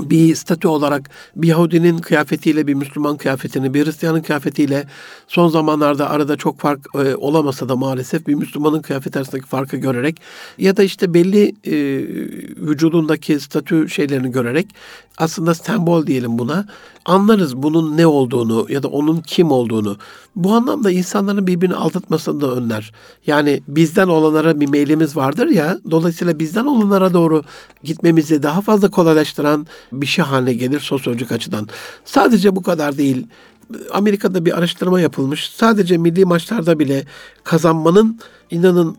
bir 0.00 0.34
statü 0.34 0.68
olarak 0.68 1.10
bir 1.36 1.48
Yahudinin 1.48 1.98
kıyafetiyle 1.98 2.66
bir 2.66 2.74
Müslüman 2.74 3.16
kıyafetini, 3.16 3.74
bir 3.74 3.86
Hristiyanın 3.86 4.22
kıyafetiyle 4.22 4.86
son 5.28 5.48
zamanlarda 5.48 6.10
arada 6.10 6.36
çok 6.36 6.60
fark 6.60 6.86
e, 6.94 7.14
olamasa 7.14 7.68
da 7.68 7.76
maalesef 7.76 8.26
bir 8.26 8.34
Müslümanın 8.34 8.82
kıyafeti 8.82 9.18
arasındaki 9.18 9.46
farkı 9.46 9.76
görerek 9.76 10.20
ya 10.58 10.76
da 10.76 10.82
işte 10.82 11.14
belli 11.14 11.48
e, 11.64 11.74
vücudundaki 12.66 13.40
statü 13.40 13.88
şeylerini 13.88 14.30
görerek 14.30 14.66
aslında 15.18 15.54
sembol 15.54 16.06
diyelim 16.06 16.38
buna 16.38 16.66
anlarız 17.04 17.56
bunun 17.56 17.96
ne 17.96 18.06
olduğunu 18.06 18.66
ya 18.68 18.82
da 18.82 18.88
onun 18.88 19.20
kim 19.20 19.50
olduğunu. 19.50 19.96
Bu 20.36 20.52
anlamda 20.52 20.90
insanların 20.90 21.46
birbirini 21.46 21.74
aldatmasını 21.74 22.40
da 22.40 22.54
önler. 22.54 22.92
Yani 23.26 23.62
bizden 23.68 24.08
olanlara 24.08 24.60
bir 24.60 24.68
meylimiz 24.68 25.16
vardır 25.16 25.46
ya, 25.46 25.78
dolayısıyla 25.90 26.38
bizden 26.38 26.64
olanlara 26.64 27.12
doğru 27.14 27.42
gitmemizi 27.84 28.42
daha 28.42 28.60
fazla 28.60 28.90
kolaylaştıran 28.90 29.66
bir 29.92 30.06
şey 30.06 30.24
haline 30.24 30.52
gelir 30.52 30.80
sosyolojik 30.80 31.32
açıdan. 31.32 31.68
Sadece 32.04 32.56
bu 32.56 32.62
kadar 32.62 32.98
değil. 32.98 33.26
Amerika'da 33.92 34.44
bir 34.44 34.58
araştırma 34.58 35.00
yapılmış. 35.00 35.50
Sadece 35.50 35.98
milli 35.98 36.24
maçlarda 36.24 36.78
bile 36.78 37.04
kazanmanın 37.44 38.20
inanın 38.50 38.96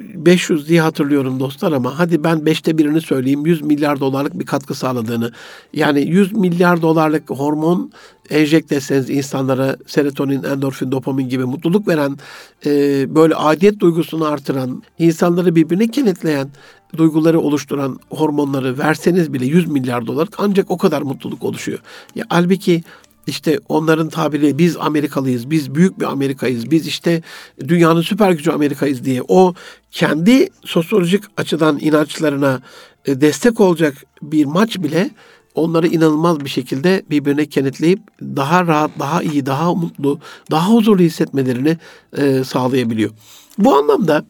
500 0.00 0.68
diye 0.68 0.80
hatırlıyorum 0.80 1.40
dostlar 1.40 1.72
ama 1.72 1.98
hadi 1.98 2.24
ben 2.24 2.46
beşte 2.46 2.78
birini 2.78 3.00
söyleyeyim 3.00 3.46
100 3.46 3.62
milyar 3.62 4.00
dolarlık 4.00 4.38
bir 4.38 4.46
katkı 4.46 4.74
sağladığını. 4.74 5.32
Yani 5.72 6.00
100 6.00 6.32
milyar 6.32 6.82
dolarlık 6.82 7.30
hormon 7.30 7.92
enjekte 8.30 8.74
etseniz 8.74 9.10
insanlara 9.10 9.76
serotonin, 9.86 10.42
endorfin, 10.42 10.92
dopamin 10.92 11.28
gibi 11.28 11.44
mutluluk 11.44 11.88
veren, 11.88 12.18
e, 12.66 12.70
böyle 13.14 13.34
adiyet 13.34 13.80
duygusunu 13.80 14.24
artıran, 14.24 14.82
insanları 14.98 15.54
birbirine 15.54 15.88
kenetleyen, 15.88 16.48
duyguları 16.96 17.40
oluşturan 17.40 17.98
hormonları 18.10 18.78
verseniz 18.78 19.32
bile 19.32 19.46
100 19.46 19.68
milyar 19.68 20.06
dolar 20.06 20.28
ancak 20.38 20.70
o 20.70 20.78
kadar 20.78 21.02
mutluluk 21.02 21.44
oluşuyor. 21.44 21.78
Ya 22.14 22.24
halbuki 22.28 22.82
işte 23.26 23.60
onların 23.68 24.08
tabiri 24.08 24.58
biz 24.58 24.76
Amerikalıyız, 24.76 25.50
biz 25.50 25.74
büyük 25.74 26.00
bir 26.00 26.04
Amerikayız, 26.04 26.70
biz 26.70 26.86
işte 26.86 27.22
dünyanın 27.68 28.02
süper 28.02 28.32
gücü 28.32 28.50
Amerikayız 28.50 29.04
diye 29.04 29.22
o 29.28 29.54
kendi 29.90 30.48
sosyolojik 30.64 31.24
açıdan 31.36 31.78
inançlarına 31.80 32.60
e, 33.06 33.20
destek 33.20 33.60
olacak 33.60 33.94
bir 34.22 34.44
maç 34.44 34.78
bile 34.78 35.10
onları 35.54 35.86
inanılmaz 35.86 36.40
bir 36.40 36.50
şekilde 36.50 37.02
birbirine 37.10 37.46
kenetleyip 37.46 38.00
daha 38.22 38.66
rahat, 38.66 38.90
daha 38.98 39.22
iyi, 39.22 39.46
daha 39.46 39.74
mutlu, 39.74 40.20
daha 40.50 40.68
huzurlu 40.68 41.02
hissetmelerini 41.02 41.78
e, 42.16 42.44
sağlayabiliyor. 42.44 43.10
Bu 43.58 43.74
anlamda 43.74 44.24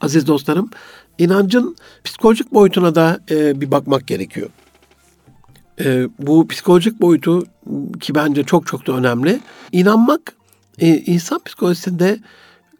aziz 0.00 0.26
dostlarım 0.26 0.70
inancın 1.24 1.76
psikolojik 2.04 2.52
boyutuna 2.52 2.94
da 2.94 3.20
e, 3.30 3.60
bir 3.60 3.70
bakmak 3.70 4.06
gerekiyor. 4.06 4.48
E, 5.80 6.08
bu 6.18 6.48
psikolojik 6.48 7.00
boyutu 7.00 7.44
ki 8.00 8.14
bence 8.14 8.44
çok 8.44 8.66
çok 8.66 8.86
da 8.86 8.92
önemli. 8.92 9.40
İnanmak 9.72 10.36
e, 10.78 10.86
insan 10.88 11.40
psikolojisinde 11.44 12.18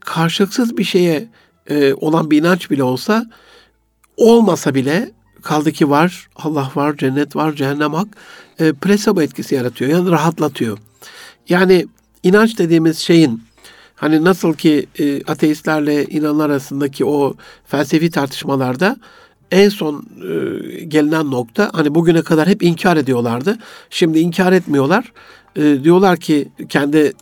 karşılıksız 0.01 0.77
bir 0.77 0.85
şeye 0.85 1.29
e, 1.71 1.95
olan 1.95 2.31
bir 2.31 2.39
inanç 2.39 2.71
bile 2.71 2.83
olsa 2.83 3.27
olmasa 4.17 4.75
bile 4.75 5.11
kaldı 5.43 5.73
ki 5.73 5.91
var, 5.91 6.29
Allah 6.37 6.73
var, 6.75 6.97
cennet 6.97 7.37
var, 7.37 7.53
cehennem 7.53 7.95
hak, 7.95 8.09
e, 8.59 8.73
plasebo 8.73 9.23
etkisi 9.23 9.55
yaratıyor. 9.55 9.91
Yani 9.91 10.11
rahatlatıyor. 10.11 10.79
Yani 11.49 11.87
inanç 12.23 12.59
dediğimiz 12.59 12.99
şeyin 12.99 13.43
hani 14.03 14.25
nasıl 14.25 14.55
ki 14.55 14.87
e, 14.99 15.25
ateistlerle 15.25 16.05
inanlar 16.05 16.51
arasındaki 16.51 17.05
o 17.05 17.35
felsefi 17.67 18.11
tartışmalarda 18.11 18.97
en 19.51 19.69
son 19.69 20.07
e, 20.23 20.85
gelinen 20.85 21.31
nokta 21.31 21.71
hani 21.73 21.95
bugüne 21.95 22.23
kadar 22.23 22.49
hep 22.49 22.63
inkar 22.63 22.97
ediyorlardı. 22.97 23.59
Şimdi 23.91 24.19
inkar 24.19 24.53
etmiyorlar. 24.53 25.13
E, 25.57 25.85
diyorlar 25.85 26.17
ki 26.17 26.49
kendi 26.69 26.99
e, 26.99 27.13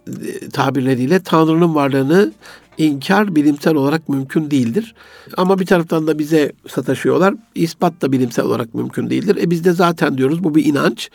tabirleriyle 0.53 1.21
Tanrı'nın 1.21 1.75
varlığını 1.75 2.33
inkar 2.81 3.37
bilimsel 3.37 3.75
olarak 3.75 4.09
mümkün 4.09 4.51
değildir. 4.51 4.95
Ama 5.37 5.59
bir 5.59 5.67
taraftan 5.67 6.07
da 6.07 6.19
bize 6.19 6.53
sataşıyorlar. 6.69 7.35
İspat 7.55 8.03
da 8.03 8.13
bilimsel 8.13 8.45
olarak 8.45 8.75
mümkün 8.75 9.11
değildir. 9.11 9.39
E 9.43 9.51
biz 9.51 9.65
de 9.65 9.73
zaten 9.73 10.19
diyoruz 10.19 10.45
bu 10.45 10.55
bir 10.55 10.65
inanç. 10.65 11.11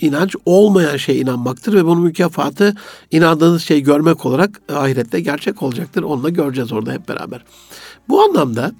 İnanç 0.00 0.36
olmayan 0.46 0.96
şeye 0.96 1.18
inanmaktır 1.18 1.74
ve 1.74 1.84
bunun 1.84 2.02
mükafatı 2.02 2.74
inandığınız 3.10 3.62
şeyi 3.62 3.82
görmek 3.82 4.26
olarak 4.26 4.60
ahirette 4.72 5.20
gerçek 5.20 5.62
olacaktır. 5.62 6.02
Onu 6.02 6.22
da 6.22 6.28
göreceğiz 6.28 6.72
orada 6.72 6.92
hep 6.92 7.08
beraber. 7.08 7.44
Bu 8.08 8.22
anlamda 8.22 8.72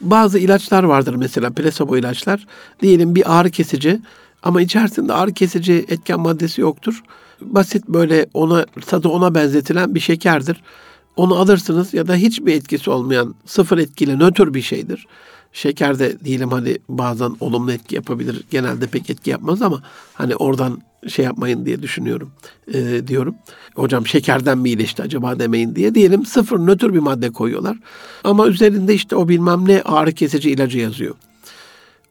bazı 0.00 0.38
ilaçlar 0.38 0.82
vardır 0.82 1.14
mesela 1.14 1.50
plasebo 1.50 1.96
ilaçlar. 1.96 2.46
Diyelim 2.82 3.14
bir 3.14 3.38
ağrı 3.38 3.50
kesici 3.50 4.00
ama 4.42 4.62
içerisinde 4.62 5.12
ağrı 5.12 5.32
kesici 5.32 5.86
etken 5.88 6.20
maddesi 6.20 6.60
yoktur. 6.60 7.02
Basit 7.40 7.88
böyle 7.88 8.26
ona 8.34 8.66
tadı 8.86 9.08
ona 9.08 9.34
benzetilen 9.34 9.94
bir 9.94 10.00
şekerdir. 10.00 10.62
Onu 11.18 11.34
alırsınız 11.34 11.94
ya 11.94 12.08
da 12.08 12.14
hiçbir 12.14 12.54
etkisi 12.54 12.90
olmayan 12.90 13.34
sıfır 13.46 13.78
etkili 13.78 14.18
nötr 14.18 14.54
bir 14.54 14.62
şeydir. 14.62 15.06
Şeker 15.52 15.98
de 15.98 16.20
diyelim 16.24 16.50
hani 16.50 16.78
bazen 16.88 17.36
olumlu 17.40 17.72
etki 17.72 17.94
yapabilir. 17.94 18.44
Genelde 18.50 18.86
pek 18.86 19.10
etki 19.10 19.30
yapmaz 19.30 19.62
ama 19.62 19.82
hani 20.14 20.36
oradan 20.36 20.82
şey 21.08 21.24
yapmayın 21.24 21.66
diye 21.66 21.82
düşünüyorum 21.82 22.32
e, 22.74 23.08
diyorum. 23.08 23.34
Hocam 23.74 24.06
şekerden 24.06 24.58
mi 24.58 24.68
iyileşti 24.68 25.02
acaba 25.02 25.38
demeyin 25.38 25.74
diye. 25.74 25.94
Diyelim 25.94 26.26
sıfır 26.26 26.58
nötr 26.58 26.94
bir 26.94 26.98
madde 26.98 27.30
koyuyorlar. 27.30 27.78
Ama 28.24 28.46
üzerinde 28.46 28.94
işte 28.94 29.16
o 29.16 29.28
bilmem 29.28 29.68
ne 29.68 29.82
ağrı 29.82 30.12
kesici 30.12 30.50
ilacı 30.50 30.78
yazıyor. 30.78 31.14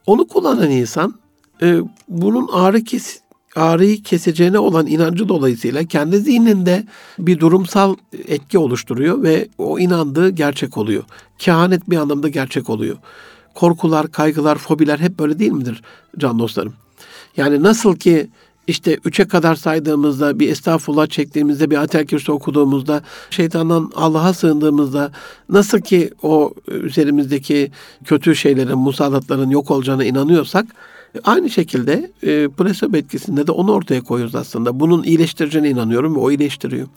Onu 0.06 0.28
kullanan 0.28 0.72
insan 0.72 1.14
e, 1.62 1.80
bunun 2.08 2.48
ağrı 2.52 2.84
kes 2.84 3.20
ağrıyı 3.58 4.04
keseceğine 4.04 4.60
olan 4.60 4.88
inancı 4.88 5.30
dolayısıyla 5.30 5.84
kendi 5.84 6.20
zihninde 6.20 6.84
bir 7.20 7.40
durumsal 7.40 7.96
etki 8.28 8.58
oluşturuyor 8.58 9.24
ve 9.24 9.48
o 9.58 9.80
inandığı 9.80 10.30
gerçek 10.30 10.78
oluyor. 10.78 11.04
Kehanet 11.38 11.90
bir 11.90 11.98
anlamda 11.98 12.30
gerçek 12.30 12.70
oluyor. 12.70 12.98
Korkular, 13.56 14.12
kaygılar, 14.12 14.58
fobiler 14.58 15.00
hep 15.00 15.20
böyle 15.20 15.40
değil 15.40 15.52
midir 15.52 15.82
can 16.18 16.40
dostlarım? 16.40 16.74
Yani 17.38 17.64
nasıl 17.64 17.96
ki 17.96 18.30
işte 18.68 18.98
üçe 19.06 19.28
kadar 19.28 19.56
saydığımızda, 19.56 20.40
bir 20.40 20.50
estağfurullah 20.50 21.08
çektiğimizde, 21.08 21.72
bir 21.72 21.78
atel 21.78 22.06
okuduğumuzda, 22.30 23.02
şeytandan 23.30 23.92
Allah'a 23.96 24.34
sığındığımızda 24.34 25.12
nasıl 25.50 25.82
ki 25.82 26.12
o 26.22 26.54
üzerimizdeki 26.68 27.72
kötü 28.06 28.36
şeylerin, 28.36 28.78
musallatların 28.78 29.50
yok 29.50 29.72
olacağına 29.72 30.04
inanıyorsak, 30.04 30.66
aynı 31.24 31.50
şekilde 31.50 32.12
e, 32.24 32.48
plasebo 32.48 32.98
etkisinde 32.98 33.48
de 33.48 33.52
onu 33.52 33.72
ortaya 33.72 34.02
koyuyoruz 34.02 34.36
aslında. 34.36 34.80
Bunun 34.80 35.04
iyileştireceğine 35.04 35.70
inanıyorum 35.70 36.16
ve 36.16 36.20
o 36.20 36.32
iyileştiriyor. 36.32 36.88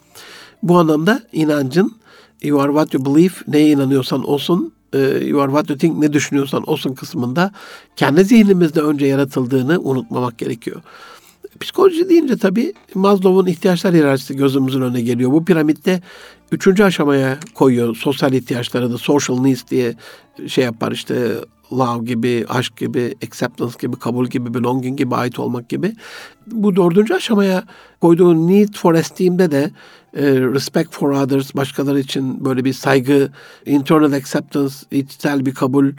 Bu 0.62 0.78
anlamda 0.78 1.22
inancın 1.32 2.00
you 2.42 2.60
are 2.60 2.72
what 2.72 2.94
you 2.94 3.04
believe, 3.04 3.34
neye 3.48 3.70
inanıyorsan 3.70 4.28
olsun, 4.28 4.72
e, 4.92 4.98
you 4.98 5.40
are 5.40 5.50
what 5.50 5.70
you 5.70 5.78
think, 5.78 5.98
ne 5.98 6.12
düşünüyorsan 6.12 6.62
olsun 6.70 6.94
kısmında 6.94 7.52
kendi 7.96 8.24
zihnimizde 8.24 8.80
önce 8.80 9.06
yaratıldığını 9.06 9.80
unutmamak 9.80 10.38
gerekiyor. 10.38 10.82
Psikoloji 11.60 12.08
deyince 12.08 12.36
tabii 12.36 12.72
Maslow'un 12.94 13.46
ihtiyaçlar 13.46 13.94
hiyerarşisi 13.94 14.36
gözümüzün 14.36 14.80
önüne 14.80 15.00
geliyor. 15.00 15.32
Bu 15.32 15.44
piramitte 15.44 16.02
üçüncü 16.52 16.84
aşamaya 16.84 17.38
koyuyor 17.54 17.96
sosyal 17.96 18.32
ihtiyaçları 18.32 18.92
da 18.92 18.98
social 18.98 19.40
needs 19.40 19.62
diye 19.70 19.94
şey 20.46 20.64
yapar 20.64 20.92
işte 20.92 21.34
love 21.72 22.04
gibi, 22.04 22.44
aşk 22.48 22.76
gibi, 22.76 23.14
acceptance 23.26 23.74
gibi, 23.80 23.96
kabul 23.96 24.26
gibi, 24.26 24.54
belonging 24.54 24.98
gibi, 24.98 25.14
ait 25.14 25.38
olmak 25.38 25.68
gibi. 25.68 25.92
Bu 26.46 26.76
dördüncü 26.76 27.14
aşamaya 27.14 27.64
koyduğu 28.00 28.46
need 28.46 28.74
for 28.74 28.94
esteem'de 28.94 29.50
de 29.50 29.70
e, 30.16 30.22
respect 30.30 30.94
for 30.94 31.10
others, 31.10 31.54
başkaları 31.54 32.00
için 32.00 32.44
böyle 32.44 32.64
bir 32.64 32.72
saygı, 32.72 33.32
internal 33.66 34.12
acceptance, 34.12 34.74
içsel 34.90 35.46
bir 35.46 35.54
kabul, 35.54 35.92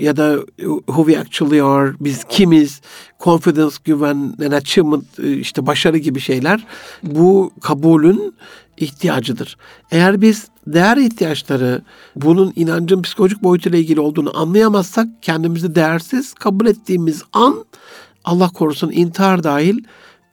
ya 0.00 0.16
da 0.16 0.36
who 0.58 1.06
we 1.06 1.18
actually 1.18 1.62
are, 1.62 1.94
biz 2.00 2.24
kimiz, 2.24 2.80
confidence, 3.20 3.76
güven, 3.84 4.34
and 4.44 4.52
achievement, 4.52 5.04
e, 5.18 5.32
işte 5.36 5.66
başarı 5.66 5.98
gibi 5.98 6.20
şeyler 6.20 6.66
bu 7.02 7.52
kabulün 7.60 8.34
ihtiyacıdır. 8.76 9.56
Eğer 9.90 10.20
biz 10.20 10.48
değer 10.66 10.96
ihtiyaçları 10.96 11.82
bunun 12.16 12.52
inancın 12.56 13.02
psikolojik 13.02 13.42
boyutuyla 13.42 13.78
ilgili 13.78 14.00
olduğunu 14.00 14.38
anlayamazsak 14.38 15.08
kendimizi 15.22 15.74
değersiz 15.74 16.34
kabul 16.34 16.66
ettiğimiz 16.66 17.22
an 17.32 17.64
Allah 18.24 18.48
korusun 18.48 18.90
intihar 18.90 19.44
dahil 19.44 19.78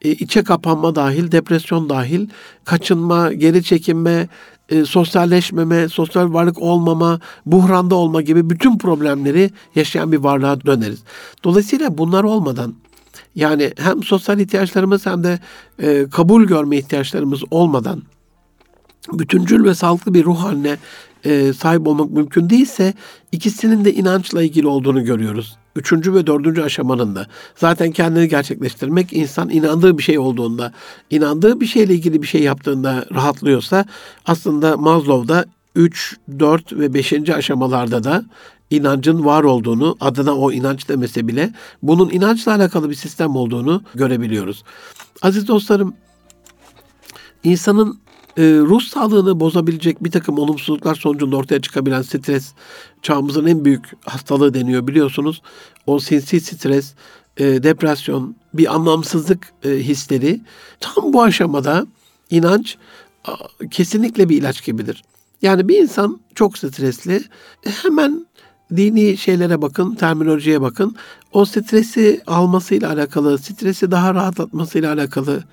e, 0.04 0.12
içe 0.12 0.44
kapanma 0.44 0.96
dahil, 0.96 1.32
depresyon 1.32 1.90
dahil, 1.90 2.28
kaçınma, 2.66 3.34
geri 3.34 3.64
çekinme, 3.64 4.28
e, 4.70 4.86
sosyalleşmeme, 4.86 5.90
sosyal 5.90 6.34
varlık 6.34 6.62
olmama, 6.62 7.20
buhranda 7.46 7.96
olma 7.96 8.22
gibi 8.22 8.50
bütün 8.50 8.78
problemleri 8.78 9.52
yaşayan 9.76 10.12
bir 10.12 10.18
varlığa 10.18 10.62
döneriz. 10.62 11.04
Dolayısıyla 11.44 11.98
bunlar 11.98 12.24
olmadan 12.24 12.76
yani 13.36 13.72
hem 13.78 14.04
sosyal 14.04 14.40
ihtiyaçlarımız 14.40 15.06
hem 15.06 15.24
de 15.24 15.40
e, 15.80 16.10
kabul 16.12 16.44
görme 16.44 16.78
ihtiyaçlarımız 16.78 17.44
olmadan 17.52 18.04
bütüncül 19.14 19.66
ve 19.66 19.76
sağlıklı 19.76 20.14
bir 20.14 20.26
ruh 20.26 20.40
haline 20.40 20.78
e, 21.24 21.54
sahip 21.54 21.88
olmak 21.88 22.12
mümkün 22.12 22.50
değilse 22.50 22.94
ikisinin 23.32 23.86
de 23.86 23.94
inançla 23.94 24.44
ilgili 24.44 24.68
olduğunu 24.68 25.04
görüyoruz. 25.04 25.58
Üçüncü 25.76 26.14
ve 26.14 26.28
dördüncü 26.28 26.62
aşamanın 26.62 27.16
da. 27.16 27.28
Zaten 27.56 27.92
kendini 27.92 28.28
gerçekleştirmek 28.28 29.14
insan 29.14 29.50
inandığı 29.50 29.98
bir 29.98 30.04
şey 30.04 30.20
olduğunda, 30.20 30.74
inandığı 31.10 31.62
bir 31.62 31.66
şeyle 31.66 31.94
ilgili 31.94 32.22
bir 32.22 32.28
şey 32.28 32.42
yaptığında 32.42 33.06
rahatlıyorsa 33.14 33.86
aslında 34.26 34.78
Maslow'da 34.78 35.46
3, 35.76 36.18
4 36.40 36.74
ve 36.74 36.94
5. 36.94 37.14
aşamalarda 37.30 38.04
da 38.04 38.26
inancın 38.70 39.26
var 39.26 39.44
olduğunu, 39.44 39.98
adına 40.00 40.36
o 40.36 40.52
inanç 40.52 40.90
demese 40.90 41.28
bile 41.28 41.54
bunun 41.84 42.10
inançla 42.10 42.56
alakalı 42.56 42.90
bir 42.90 42.96
sistem 42.96 43.36
olduğunu 43.36 43.84
görebiliyoruz. 43.96 44.64
Aziz 45.22 45.48
dostlarım, 45.48 45.94
insanın 47.44 48.00
e, 48.38 48.42
ruh 48.44 48.82
sağlığını 48.82 49.40
bozabilecek 49.40 50.04
bir 50.04 50.12
takım 50.12 50.40
olumsuzluklar 50.40 50.96
sonucunda 50.96 51.38
ortaya 51.38 51.62
çıkabilen 51.62 52.02
stres 52.02 52.54
çağımızın 53.02 53.46
en 53.46 53.66
büyük 53.66 53.86
hastalığı 54.06 54.54
deniyor 54.54 54.88
biliyorsunuz. 54.88 55.42
O 55.88 56.00
sinsi 56.00 56.40
stres, 56.40 56.94
e, 57.38 57.64
depresyon, 57.64 58.36
bir 58.54 58.76
anlamsızlık 58.76 59.54
e, 59.64 59.70
hisleri 59.70 60.42
tam 60.80 61.14
bu 61.14 61.24
aşamada 61.24 61.88
inanç 62.30 62.78
a, 63.26 63.34
kesinlikle 63.72 64.30
bir 64.30 64.38
ilaç 64.38 64.66
gibidir. 64.66 65.04
Yani 65.42 65.68
bir 65.68 65.78
insan 65.78 66.20
çok 66.36 66.58
stresli 66.58 67.24
hemen 67.84 68.26
dini 68.78 69.18
şeylere 69.18 69.62
bakın, 69.62 69.96
terminolojiye 69.96 70.62
bakın. 70.62 70.96
O 71.32 71.46
stresi 71.46 72.22
almasıyla 72.28 72.94
alakalı, 72.94 73.38
stresi 73.38 73.92
daha 73.92 74.14
rahatlatmasıyla 74.14 74.94
alakalı. 74.94 75.44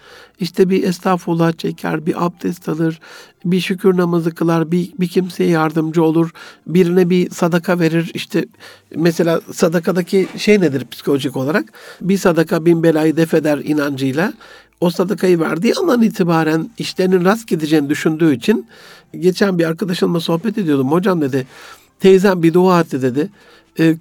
İşte 0.41 0.71
bir 0.71 0.83
estağfurullah 0.83 1.53
çeker, 1.53 2.07
bir 2.07 2.27
abdest 2.27 2.69
alır, 2.69 3.01
bir 3.45 3.61
şükür 3.61 3.97
namazı 3.97 4.35
kılar, 4.35 4.73
bir, 4.73 4.93
bir 5.01 5.09
kimseye 5.09 5.51
yardımcı 5.51 6.03
olur, 6.03 6.31
birine 6.67 7.11
bir 7.11 7.31
sadaka 7.31 7.79
verir. 7.79 8.11
İşte 8.15 8.45
mesela 8.97 9.41
sadakadaki 9.53 10.29
şey 10.37 10.61
nedir 10.61 10.87
psikolojik 10.91 11.37
olarak? 11.37 11.73
Bir 12.01 12.19
sadaka 12.19 12.67
bin 12.67 12.83
belayı 12.83 13.17
def 13.17 13.35
eder 13.35 13.59
inancıyla 13.59 14.33
o 14.81 14.91
sadakayı 14.91 15.41
verdiği 15.41 15.75
andan 15.75 16.03
itibaren 16.03 16.71
işlerinin 16.79 17.25
rast 17.25 17.49
gideceğini 17.49 17.89
düşündüğü 17.91 18.35
için 18.35 18.67
geçen 19.21 19.59
bir 19.59 19.65
arkadaşımla 19.65 20.21
sohbet 20.21 20.59
ediyordum. 20.59 20.93
Hocam 20.93 21.21
dedi 21.21 21.47
Teyzem 22.01 22.43
bir 22.43 22.55
dua 22.55 22.81
etti 22.81 23.03
dedi. 23.03 23.31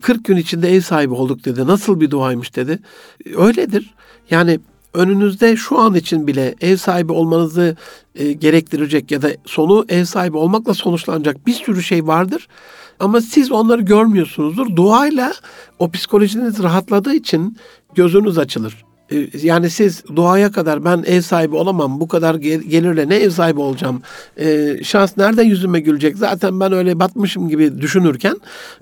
40 0.01 0.09
e, 0.09 0.21
gün 0.23 0.37
içinde 0.37 0.75
ev 0.75 0.81
sahibi 0.81 1.13
olduk 1.13 1.45
dedi. 1.45 1.67
Nasıl 1.67 1.99
bir 1.99 2.11
duaymış 2.11 2.55
dedi. 2.55 2.79
Öyledir. 3.35 3.93
Yani 4.29 4.59
önünüzde 4.93 5.55
şu 5.55 5.79
an 5.79 5.95
için 5.95 6.27
bile 6.27 6.55
ev 6.61 6.77
sahibi 6.77 7.11
olmanızı 7.11 7.75
e, 8.15 8.31
gerektirecek 8.31 9.11
ya 9.11 9.21
da 9.21 9.29
sonu 9.45 9.85
ev 9.89 10.05
sahibi 10.05 10.37
olmakla 10.37 10.73
sonuçlanacak 10.73 11.47
bir 11.47 11.53
sürü 11.53 11.83
şey 11.83 12.07
vardır. 12.07 12.47
Ama 12.99 13.21
siz 13.21 13.51
onları 13.51 13.81
görmüyorsunuzdur. 13.81 14.75
Duayla 14.75 15.33
o 15.79 15.91
psikolojiniz 15.91 16.63
rahatladığı 16.63 17.13
için 17.13 17.57
gözünüz 17.95 18.37
açılır. 18.37 18.88
Ee, 19.11 19.27
yani 19.41 19.69
siz 19.69 20.03
doğaya 20.15 20.51
kadar 20.51 20.85
ben 20.85 21.03
ev 21.07 21.21
sahibi 21.21 21.55
olamam 21.55 21.99
bu 21.99 22.07
kadar 22.07 22.35
gelirle 22.35 23.09
ne 23.09 23.15
ev 23.15 23.29
sahibi 23.29 23.59
olacağım? 23.59 24.01
Ee, 24.39 24.77
şans 24.83 25.17
nerede 25.17 25.43
yüzüme 25.43 25.79
gülecek? 25.79 26.17
Zaten 26.17 26.59
ben 26.59 26.71
öyle 26.71 26.99
batmışım 26.99 27.49
gibi 27.49 27.81
düşünürken 27.81 28.35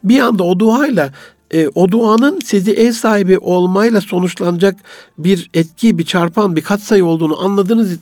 bir 0.03 0.19
anda 0.19 0.43
o 0.43 0.59
duayla 0.59 1.11
e, 1.53 1.67
o 1.75 1.91
duanın 1.91 2.39
sizi 2.39 2.71
ev 2.71 2.91
sahibi 2.91 3.37
olmayla 3.37 4.01
sonuçlanacak 4.01 4.75
bir 5.17 5.49
etki, 5.53 5.97
bir 5.97 6.05
çarpan, 6.05 6.55
bir 6.55 6.61
katsayı 6.61 7.05
olduğunu 7.05 7.43
anladığınız 7.43 7.97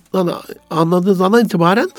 anladığınız 0.70 1.22
andan 1.22 1.46
itibaren 1.46 1.90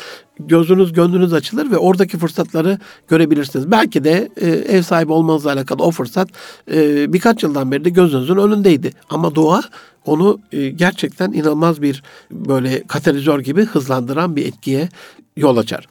gözünüz, 0.40 0.92
gönlünüz 0.92 1.32
açılır 1.32 1.70
ve 1.70 1.78
oradaki 1.78 2.18
fırsatları 2.18 2.78
görebilirsiniz. 3.08 3.70
Belki 3.70 4.04
de 4.04 4.28
e, 4.36 4.48
ev 4.48 4.82
sahibi 4.82 5.12
olmanızla 5.12 5.52
alakalı 5.52 5.82
o 5.82 5.90
fırsat 5.90 6.28
e, 6.72 7.12
birkaç 7.12 7.42
yıldan 7.42 7.72
beri 7.72 7.84
de 7.84 7.90
gözünüzün 7.90 8.36
önündeydi. 8.36 8.90
Ama 9.10 9.34
dua 9.34 9.62
onu 10.06 10.38
e, 10.52 10.68
gerçekten 10.68 11.32
inanılmaz 11.32 11.82
bir 11.82 12.02
böyle 12.30 12.82
katalizör 12.86 13.40
gibi 13.40 13.64
hızlandıran 13.64 14.36
bir 14.36 14.46
etkiye 14.46 14.88
yol 15.36 15.56
açar. 15.56 15.88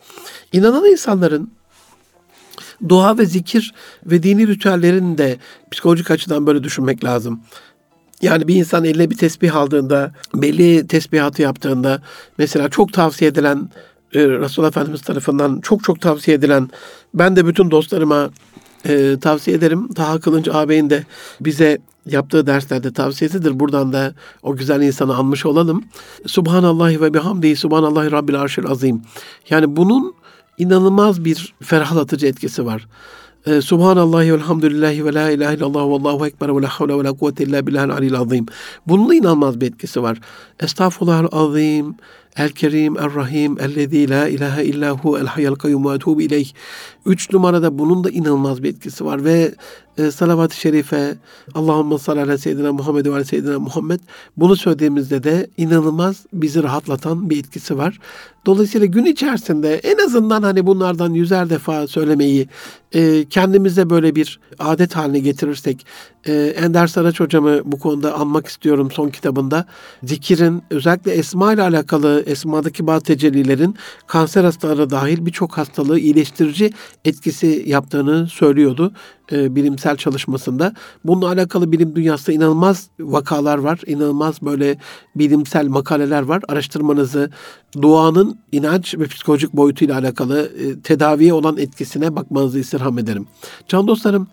İnanan 0.53 0.86
insanların 0.86 1.51
dua 2.89 3.17
ve 3.17 3.26
zikir 3.26 3.73
ve 4.05 4.23
dini 4.23 4.47
ritüellerini 4.47 5.17
de 5.17 5.38
psikolojik 5.71 6.11
açıdan 6.11 6.47
böyle 6.47 6.63
düşünmek 6.63 7.03
lazım. 7.03 7.41
Yani 8.21 8.47
bir 8.47 8.55
insan 8.55 8.86
eline 8.86 9.09
bir 9.09 9.17
tesbih 9.17 9.55
aldığında, 9.55 10.11
belli 10.36 10.88
tesbihatı 10.88 11.41
yaptığında, 11.41 12.01
mesela 12.38 12.69
çok 12.69 12.93
tavsiye 12.93 13.32
edilen, 13.32 13.69
e, 14.13 14.19
Resulullah 14.19 14.69
Efendimiz 14.69 15.01
tarafından 15.01 15.59
çok 15.61 15.84
çok 15.84 16.01
tavsiye 16.01 16.38
edilen, 16.38 16.69
ben 17.13 17.36
de 17.36 17.47
bütün 17.47 17.71
dostlarıma 17.71 18.30
e, 18.88 19.19
tavsiye 19.21 19.57
ederim. 19.57 19.93
Taha 19.93 20.19
Kılınç 20.19 20.47
ağabeyin 20.47 20.89
de 20.89 21.03
bize 21.41 21.78
yaptığı 22.05 22.47
derslerde 22.47 22.93
tavsiyesidir. 22.93 23.59
Buradan 23.59 23.93
da 23.93 24.13
o 24.43 24.55
güzel 24.55 24.82
insanı 24.82 25.15
anmış 25.15 25.45
olalım. 25.45 25.84
Subhanallahi 26.26 27.01
ve 27.01 27.13
bihamdihi 27.13 27.55
subhanallahi 27.55 28.11
rabbil 28.11 28.41
arşil 28.41 28.67
azim. 28.67 29.01
Yani 29.49 29.76
bunun 29.76 30.15
inanılmaz 30.58 31.26
bir 31.26 31.53
ferahlatıcı 31.62 32.28
etkisi 32.28 32.66
var. 32.66 32.88
Ee, 33.45 33.62
Subhanallahi 33.62 34.34
velhamdülillahi 34.34 35.06
ve 35.06 35.14
la 35.14 35.30
ilahe 35.30 35.56
illallah 35.56 35.89
ve 35.89 35.93
allahu 35.93 36.28
ekber 36.28 36.58
ve 36.58 36.62
la 36.62 36.68
havle 36.68 36.97
ve 36.97 37.03
la 37.03 37.14
kuvvete 37.14 37.43
illa 37.43 37.68
billahil 37.68 37.91
alil 37.91 38.16
azim. 38.16 38.45
Bunun 38.88 39.14
inanılmaz 39.14 39.62
bir 39.62 39.68
etkisi 39.68 40.03
var. 40.03 40.20
Estağfurullah 40.60 41.28
azim, 41.32 41.95
El 42.38 42.49
Kerim, 42.49 42.97
El 42.97 43.15
Rahim, 43.15 43.59
Ellezî 43.59 44.09
la 44.09 44.27
ilahe 44.27 44.65
illahu 44.65 45.17
el 45.17 45.25
hayyel 45.25 45.55
kayyum 45.55 45.86
ve 45.86 45.89
etûbü 45.89 46.23
ileyh. 46.23 46.49
Üç 47.05 47.31
numarada 47.33 47.79
bunun 47.79 48.03
da 48.03 48.09
inanılmaz 48.09 48.63
bir 48.63 48.69
etkisi 48.69 49.05
var 49.05 49.23
ve 49.23 49.55
e, 49.97 50.11
salavat-ı 50.11 50.55
şerife 50.55 51.15
Allahümme 51.53 51.97
salli 51.97 52.21
ala 52.21 52.38
seyyidina 52.38 52.73
Muhammed 52.73 53.05
ve 53.05 53.13
ala 53.13 53.23
seyyidina 53.23 53.59
Muhammed 53.59 53.99
bunu 54.38 54.55
söylediğimizde 54.55 55.23
de 55.23 55.47
inanılmaz 55.57 56.25
bizi 56.33 56.63
rahatlatan 56.63 57.29
bir 57.29 57.39
etkisi 57.39 57.77
var. 57.77 57.99
Dolayısıyla 58.45 58.86
gün 58.86 59.05
içerisinde 59.05 59.75
en 59.75 60.05
azından 60.05 60.43
hani 60.43 60.65
bunlardan 60.65 61.13
yüzer 61.13 61.49
defa 61.49 61.88
söylemeyi 61.88 62.47
e, 62.93 63.25
kendimize 63.29 63.89
böyle 63.89 64.15
bir 64.15 64.39
adet 64.59 64.95
haline 64.95 65.19
getirirsek 65.19 65.86
e, 66.27 66.33
Ender 66.33 66.88
Saraç 66.88 67.19
hocamı 67.19 67.59
bu 67.65 67.79
konuda 67.79 68.13
anmak 68.13 68.47
istiyorum 68.47 68.91
son 68.91 69.09
kitabında. 69.09 69.65
Zikirin 70.03 70.63
özellikle 70.69 71.11
esma 71.11 71.53
ile 71.53 71.61
alakalı 71.61 72.23
esmadaki 72.26 72.88
bazı 72.88 73.03
tecellilerin 73.03 73.76
kanser 74.07 74.43
hastaları 74.43 74.89
dahil 74.89 75.26
birçok 75.26 75.57
hastalığı 75.57 75.99
iyileştirici 75.99 76.71
etkisi 77.05 77.63
yaptığını 77.67 78.28
söylüyordu 78.28 78.93
e, 79.32 79.55
bilimsel 79.55 79.97
çalışmasında. 79.97 80.73
Bununla 81.05 81.28
alakalı 81.28 81.71
bilim 81.71 81.95
dünyasında 81.95 82.36
inanılmaz 82.36 82.89
vakalar 82.99 83.57
var. 83.57 83.80
inanılmaz 83.88 84.41
böyle 84.41 84.78
bilimsel 85.15 85.67
makaleler 85.67 86.21
var. 86.21 86.43
Araştırmanızı 86.47 87.30
duanın 87.82 88.39
inanç 88.51 88.95
ve 88.95 89.07
psikolojik 89.07 89.53
boyutuyla 89.53 89.97
alakalı 89.97 90.51
e, 90.59 90.80
tedaviye 90.80 91.34
olan 91.34 91.57
etkisine 91.57 92.15
bakmanızı 92.15 92.59
istirham 92.59 92.99
ederim. 92.99 93.28
Can 93.67 93.88
dostlarım, 93.88 94.28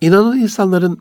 inanan 0.00 0.38
insanların 0.38 0.98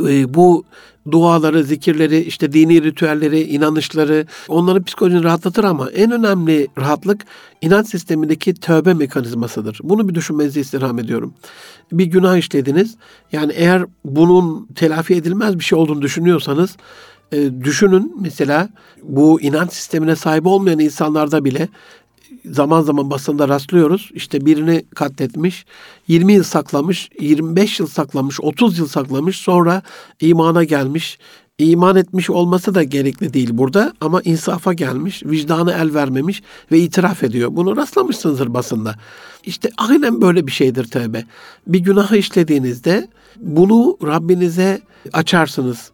e, 0.00 0.34
bu 0.34 0.64
duaları, 1.10 1.64
zikirleri, 1.64 2.18
işte 2.18 2.52
dini 2.52 2.82
ritüelleri, 2.82 3.40
inanışları 3.40 4.26
onların 4.48 4.84
psikolojini 4.84 5.24
rahatlatır 5.24 5.64
ama 5.64 5.90
en 5.90 6.10
önemli 6.10 6.68
rahatlık 6.78 7.24
inanç 7.60 7.88
sistemindeki 7.88 8.54
tövbe 8.54 8.94
mekanizmasıdır. 8.94 9.80
Bunu 9.82 10.08
bir 10.08 10.14
düşünmenizi 10.14 10.60
istirham 10.60 10.98
ediyorum. 10.98 11.34
Bir 11.92 12.06
günah 12.06 12.36
işlediniz. 12.36 12.94
Yani 13.32 13.52
eğer 13.52 13.84
bunun 14.04 14.66
telafi 14.66 15.14
edilmez 15.14 15.58
bir 15.58 15.64
şey 15.64 15.78
olduğunu 15.78 16.02
düşünüyorsanız 16.02 16.76
e, 17.32 17.64
düşünün 17.64 18.16
mesela 18.20 18.68
bu 19.02 19.40
inanç 19.40 19.72
sistemine 19.72 20.16
sahip 20.16 20.46
olmayan 20.46 20.78
insanlarda 20.78 21.44
bile 21.44 21.68
zaman 22.44 22.82
zaman 22.82 23.10
basında 23.10 23.48
rastlıyoruz. 23.48 24.10
İşte 24.14 24.46
birini 24.46 24.84
katletmiş, 24.94 25.66
20 26.08 26.32
yıl 26.32 26.42
saklamış, 26.42 27.10
25 27.20 27.80
yıl 27.80 27.86
saklamış, 27.86 28.40
30 28.40 28.78
yıl 28.78 28.86
saklamış, 28.86 29.36
sonra 29.36 29.82
imana 30.20 30.64
gelmiş. 30.64 31.18
İman 31.58 31.96
etmiş 31.96 32.30
olması 32.30 32.74
da 32.74 32.82
gerekli 32.82 33.34
değil 33.34 33.50
burada 33.52 33.92
ama 34.00 34.22
insafa 34.22 34.72
gelmiş, 34.72 35.22
vicdanı 35.24 35.72
el 35.72 35.94
vermemiş 35.94 36.42
ve 36.72 36.78
itiraf 36.78 37.22
ediyor. 37.22 37.48
Bunu 37.52 37.76
rastlamışsınızdır 37.76 38.54
basında. 38.54 38.94
İşte 39.44 39.70
aynen 39.76 40.20
böyle 40.20 40.46
bir 40.46 40.52
şeydir 40.52 40.84
tövbe. 40.84 41.24
Bir 41.66 41.78
günahı 41.78 42.16
işlediğinizde 42.16 43.08
bunu 43.40 43.98
Rabbinize 44.02 44.80
açarsınız 45.12 45.90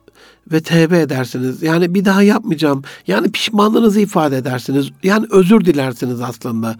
ve 0.52 0.60
tevbe 0.60 1.00
edersiniz. 1.00 1.62
Yani 1.62 1.94
bir 1.94 2.04
daha 2.04 2.22
yapmayacağım. 2.22 2.82
Yani 3.06 3.32
pişmanlığınızı 3.32 4.00
ifade 4.00 4.36
edersiniz. 4.36 4.90
Yani 5.02 5.26
özür 5.30 5.64
dilersiniz 5.64 6.20
aslında. 6.20 6.76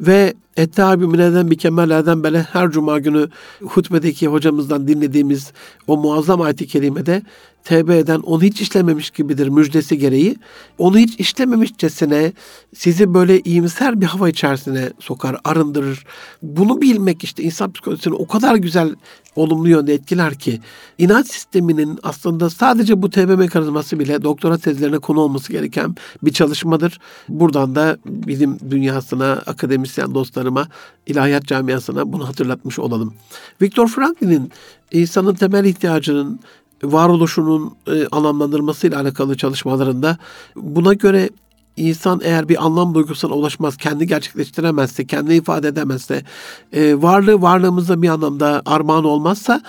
Ve 0.00 0.34
Ettehâbü 0.56 1.06
mineden 1.06 1.50
bir 1.50 1.58
kemellerden 1.58 2.22
böyle 2.22 2.42
her 2.42 2.70
cuma 2.70 2.98
günü 2.98 3.28
hutbedeki 3.62 4.26
hocamızdan 4.26 4.88
dinlediğimiz 4.88 5.52
o 5.86 5.96
muazzam 5.96 6.40
ayet-i 6.40 6.66
kerimede 6.66 7.22
tevbe 7.64 7.98
eden 7.98 8.20
onu 8.20 8.42
hiç 8.42 8.60
işlememiş 8.60 9.10
gibidir 9.10 9.48
müjdesi 9.48 9.98
gereği. 9.98 10.36
Onu 10.78 10.98
hiç 10.98 11.20
işlememişçesine 11.20 12.32
sizi 12.74 13.14
böyle 13.14 13.40
iyimser 13.40 14.00
bir 14.00 14.06
hava 14.06 14.28
içerisine 14.28 14.90
sokar, 14.98 15.36
arındırır. 15.44 16.04
Bunu 16.42 16.82
bilmek 16.82 17.24
işte 17.24 17.42
insan 17.42 17.72
psikolojisini 17.72 18.14
o 18.14 18.26
kadar 18.26 18.54
güzel 18.54 18.94
olumlu 19.36 19.68
yönde 19.68 19.94
etkiler 19.94 20.34
ki 20.34 20.60
inanç 20.98 21.26
sisteminin 21.26 21.98
aslında 22.02 22.50
sadece 22.50 23.02
bu 23.02 23.10
tevbe 23.10 23.36
mekanizması 23.36 23.98
bile 23.98 24.22
doktora 24.22 24.58
tezlerine 24.58 24.98
konu 24.98 25.20
olması 25.20 25.52
gereken 25.52 25.96
bir 26.22 26.32
çalışmadır. 26.32 26.98
Buradan 27.28 27.74
da 27.74 27.98
bilim 28.06 28.58
dünyasına, 28.70 29.32
akademisyen 29.32 30.14
dostlarıma, 30.14 30.68
ilahiyat 31.06 31.46
camiasına 31.46 32.12
bunu 32.12 32.28
hatırlatmış 32.28 32.78
olalım. 32.78 33.14
Viktor 33.62 33.88
Franklin'in 33.88 34.52
insanın 34.92 35.34
temel 35.34 35.64
ihtiyacının 35.64 36.40
varoluşunun 36.82 37.74
e, 37.86 38.06
anlamlandırmasıyla 38.06 39.00
alakalı 39.00 39.36
çalışmalarında 39.36 40.18
buna 40.56 40.94
göre 40.94 41.30
insan 41.76 42.20
eğer 42.24 42.48
bir 42.48 42.64
anlam 42.64 42.94
duygusuna 42.94 43.34
ulaşmaz, 43.34 43.76
kendi 43.76 44.06
gerçekleştiremezse, 44.06 45.06
kendi 45.06 45.34
ifade 45.34 45.68
edemezse, 45.68 46.24
e, 46.72 47.02
varlığı 47.02 47.42
varlığımızda 47.42 48.02
bir 48.02 48.08
anlamda 48.08 48.62
armağan 48.66 49.04
olmazsa 49.04 49.62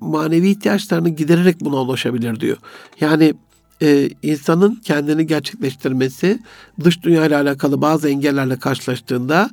manevi 0.00 0.48
ihtiyaçlarını 0.48 1.08
gidererek 1.08 1.60
buna 1.60 1.76
ulaşabilir 1.76 2.40
diyor. 2.40 2.56
Yani 3.00 3.34
e, 3.82 4.10
insanın 4.22 4.74
kendini 4.74 5.26
gerçekleştirmesi 5.26 6.38
dış 6.84 7.02
dünya 7.02 7.26
ile 7.26 7.36
alakalı 7.36 7.80
bazı 7.80 8.08
engellerle 8.08 8.58
karşılaştığında 8.58 9.50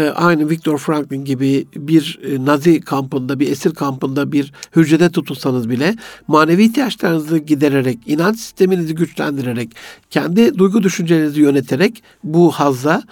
aynı 0.00 0.50
Viktor 0.50 0.78
Franklin 0.78 1.24
gibi 1.24 1.66
bir 1.76 2.20
e, 2.22 2.44
Nazi 2.44 2.80
kampında, 2.80 3.40
bir 3.40 3.48
esir 3.48 3.74
kampında 3.74 4.32
bir 4.32 4.52
hücrede 4.76 5.10
tutulsanız 5.10 5.70
bile 5.70 5.96
manevi 6.28 6.64
ihtiyaçlarınızı 6.64 7.38
gidererek, 7.38 7.98
inanç 8.06 8.38
sisteminizi 8.38 8.94
güçlendirerek, 8.94 9.70
kendi 10.10 10.58
duygu 10.58 10.82
düşüncelerinizi 10.82 11.40
yöneterek 11.40 12.02
bu 12.24 12.50
hazza 12.50 13.02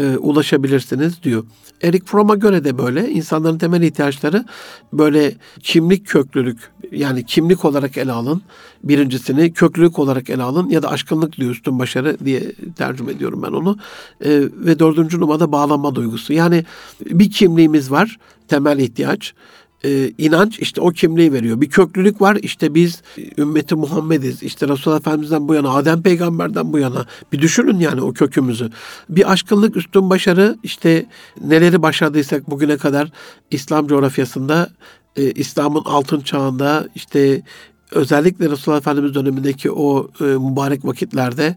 e, 0.00 0.16
ulaşabilirsiniz 0.16 1.22
diyor. 1.22 1.44
Eric 1.82 2.06
Fromm'a 2.06 2.34
göre 2.34 2.64
de 2.64 2.78
böyle 2.78 3.10
insanların 3.10 3.58
temel 3.58 3.82
ihtiyaçları 3.82 4.44
böyle 4.92 5.34
kimlik 5.62 6.06
köklülük 6.06 6.58
yani 6.92 7.26
kimlik 7.26 7.64
olarak 7.64 7.96
ele 7.96 8.12
alın 8.12 8.42
birincisini 8.84 9.52
köklülük 9.52 9.98
olarak 9.98 10.30
ele 10.30 10.42
alın 10.42 10.68
ya 10.68 10.82
da 10.82 10.90
aşkınlık 10.90 11.36
diyor 11.36 11.50
üstün 11.50 11.78
başarı 11.78 12.16
diye 12.24 12.52
tercüme 12.76 13.12
ediyorum 13.12 13.42
ben 13.42 13.52
onu 13.52 13.78
e, 14.24 14.30
ve 14.52 14.78
dördüncü 14.78 15.20
numarada 15.20 15.52
bağlanma 15.52 15.94
duygusu 15.94 16.32
yani 16.32 16.64
bir 17.00 17.30
kimliğimiz 17.30 17.90
var 17.90 18.18
temel 18.48 18.78
ihtiyaç 18.78 19.34
e, 19.84 20.12
inanç 20.18 20.58
işte 20.58 20.80
o 20.80 20.90
kimliği 20.90 21.32
veriyor. 21.32 21.60
Bir 21.60 21.70
köklülük 21.70 22.20
var 22.20 22.38
işte 22.42 22.74
biz 22.74 23.02
ümmeti 23.38 23.74
Muhammediz. 23.74 24.42
İşte 24.42 24.68
Resulullah 24.68 25.00
Efendimiz'den 25.00 25.48
bu 25.48 25.54
yana, 25.54 25.70
Adem 25.70 26.02
peygamberden 26.02 26.72
bu 26.72 26.78
yana. 26.78 27.06
Bir 27.32 27.42
düşünün 27.42 27.78
yani 27.78 28.00
o 28.00 28.12
kökümüzü. 28.12 28.70
Bir 29.08 29.32
aşkınlık, 29.32 29.76
üstün 29.76 30.10
başarı 30.10 30.56
işte 30.62 31.06
neleri 31.44 31.82
başardıysak 31.82 32.50
bugüne 32.50 32.76
kadar 32.76 33.12
İslam 33.50 33.86
coğrafyasında 33.86 34.70
e, 35.16 35.30
İslam'ın 35.32 35.82
altın 35.84 36.20
çağında 36.20 36.88
işte 36.94 37.42
özellikle 37.90 38.50
Resulullah 38.50 38.78
Efendimiz 38.78 39.14
dönemindeki 39.14 39.70
o 39.70 40.08
e, 40.20 40.24
mübarek 40.24 40.84
vakitlerde 40.84 41.56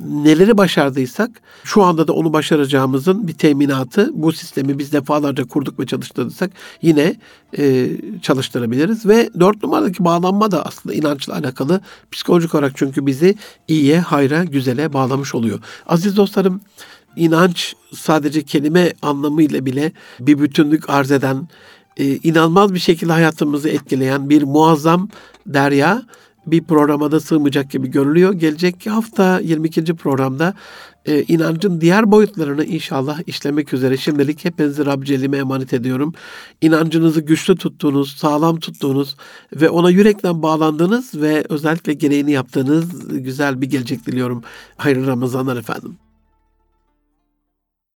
neleri 0.00 0.58
başardıysak 0.58 1.30
şu 1.64 1.82
anda 1.82 2.08
da 2.08 2.12
onu 2.12 2.32
başaracağımızın 2.32 3.28
bir 3.28 3.32
teminatı 3.32 4.10
bu 4.14 4.32
sistemi 4.32 4.78
biz 4.78 4.92
defalarca 4.92 5.44
kurduk 5.44 5.80
ve 5.80 5.86
çalıştırırsak 5.86 6.50
yine 6.82 7.16
e, 7.58 7.90
çalıştırabiliriz. 8.22 9.06
Ve 9.06 9.30
dört 9.40 9.62
numaradaki 9.62 10.04
bağlanma 10.04 10.50
da 10.50 10.66
aslında 10.66 10.94
inançla 10.94 11.34
alakalı 11.34 11.80
psikolojik 12.12 12.54
olarak 12.54 12.72
çünkü 12.74 13.06
bizi 13.06 13.34
iyiye, 13.68 14.00
hayra, 14.00 14.44
güzele 14.44 14.92
bağlamış 14.92 15.34
oluyor. 15.34 15.58
Aziz 15.86 16.16
dostlarım 16.16 16.60
inanç 17.16 17.74
sadece 17.94 18.42
kelime 18.42 18.92
anlamıyla 19.02 19.66
bile 19.66 19.92
bir 20.20 20.38
bütünlük 20.38 20.90
arz 20.90 21.10
eden, 21.10 21.48
e, 21.96 22.16
inanılmaz 22.16 22.74
bir 22.74 22.78
şekilde 22.78 23.12
hayatımızı 23.12 23.68
etkileyen 23.68 24.30
bir 24.30 24.42
muazzam 24.42 25.08
derya 25.46 26.02
bir 26.46 26.64
programa 26.64 27.12
da 27.12 27.20
sığmayacak 27.20 27.70
gibi 27.70 27.90
görülüyor. 27.90 28.32
Gelecek 28.32 28.86
hafta 28.86 29.40
22. 29.40 29.84
programda 29.84 30.54
e, 31.06 31.22
inancın 31.22 31.80
diğer 31.80 32.12
boyutlarını 32.12 32.64
inşallah 32.64 33.20
işlemek 33.26 33.74
üzere 33.74 33.96
şimdilik 33.96 34.44
hepinizi 34.44 34.86
Rab 34.86 35.02
Celle'ime 35.02 35.36
emanet 35.36 35.72
ediyorum. 35.72 36.12
İnancınızı 36.60 37.20
güçlü 37.20 37.56
tuttuğunuz, 37.56 38.16
sağlam 38.16 38.60
tuttuğunuz 38.60 39.16
ve 39.56 39.70
ona 39.70 39.90
yürekten 39.90 40.42
bağlandığınız 40.42 41.14
ve 41.14 41.44
özellikle 41.48 41.92
gereğini 41.92 42.32
yaptığınız 42.32 43.08
güzel 43.08 43.60
bir 43.60 43.70
gelecek 43.70 44.06
diliyorum. 44.06 44.42
Hayırlı 44.76 45.06
Ramazanlar 45.06 45.56
efendim. 45.56 45.96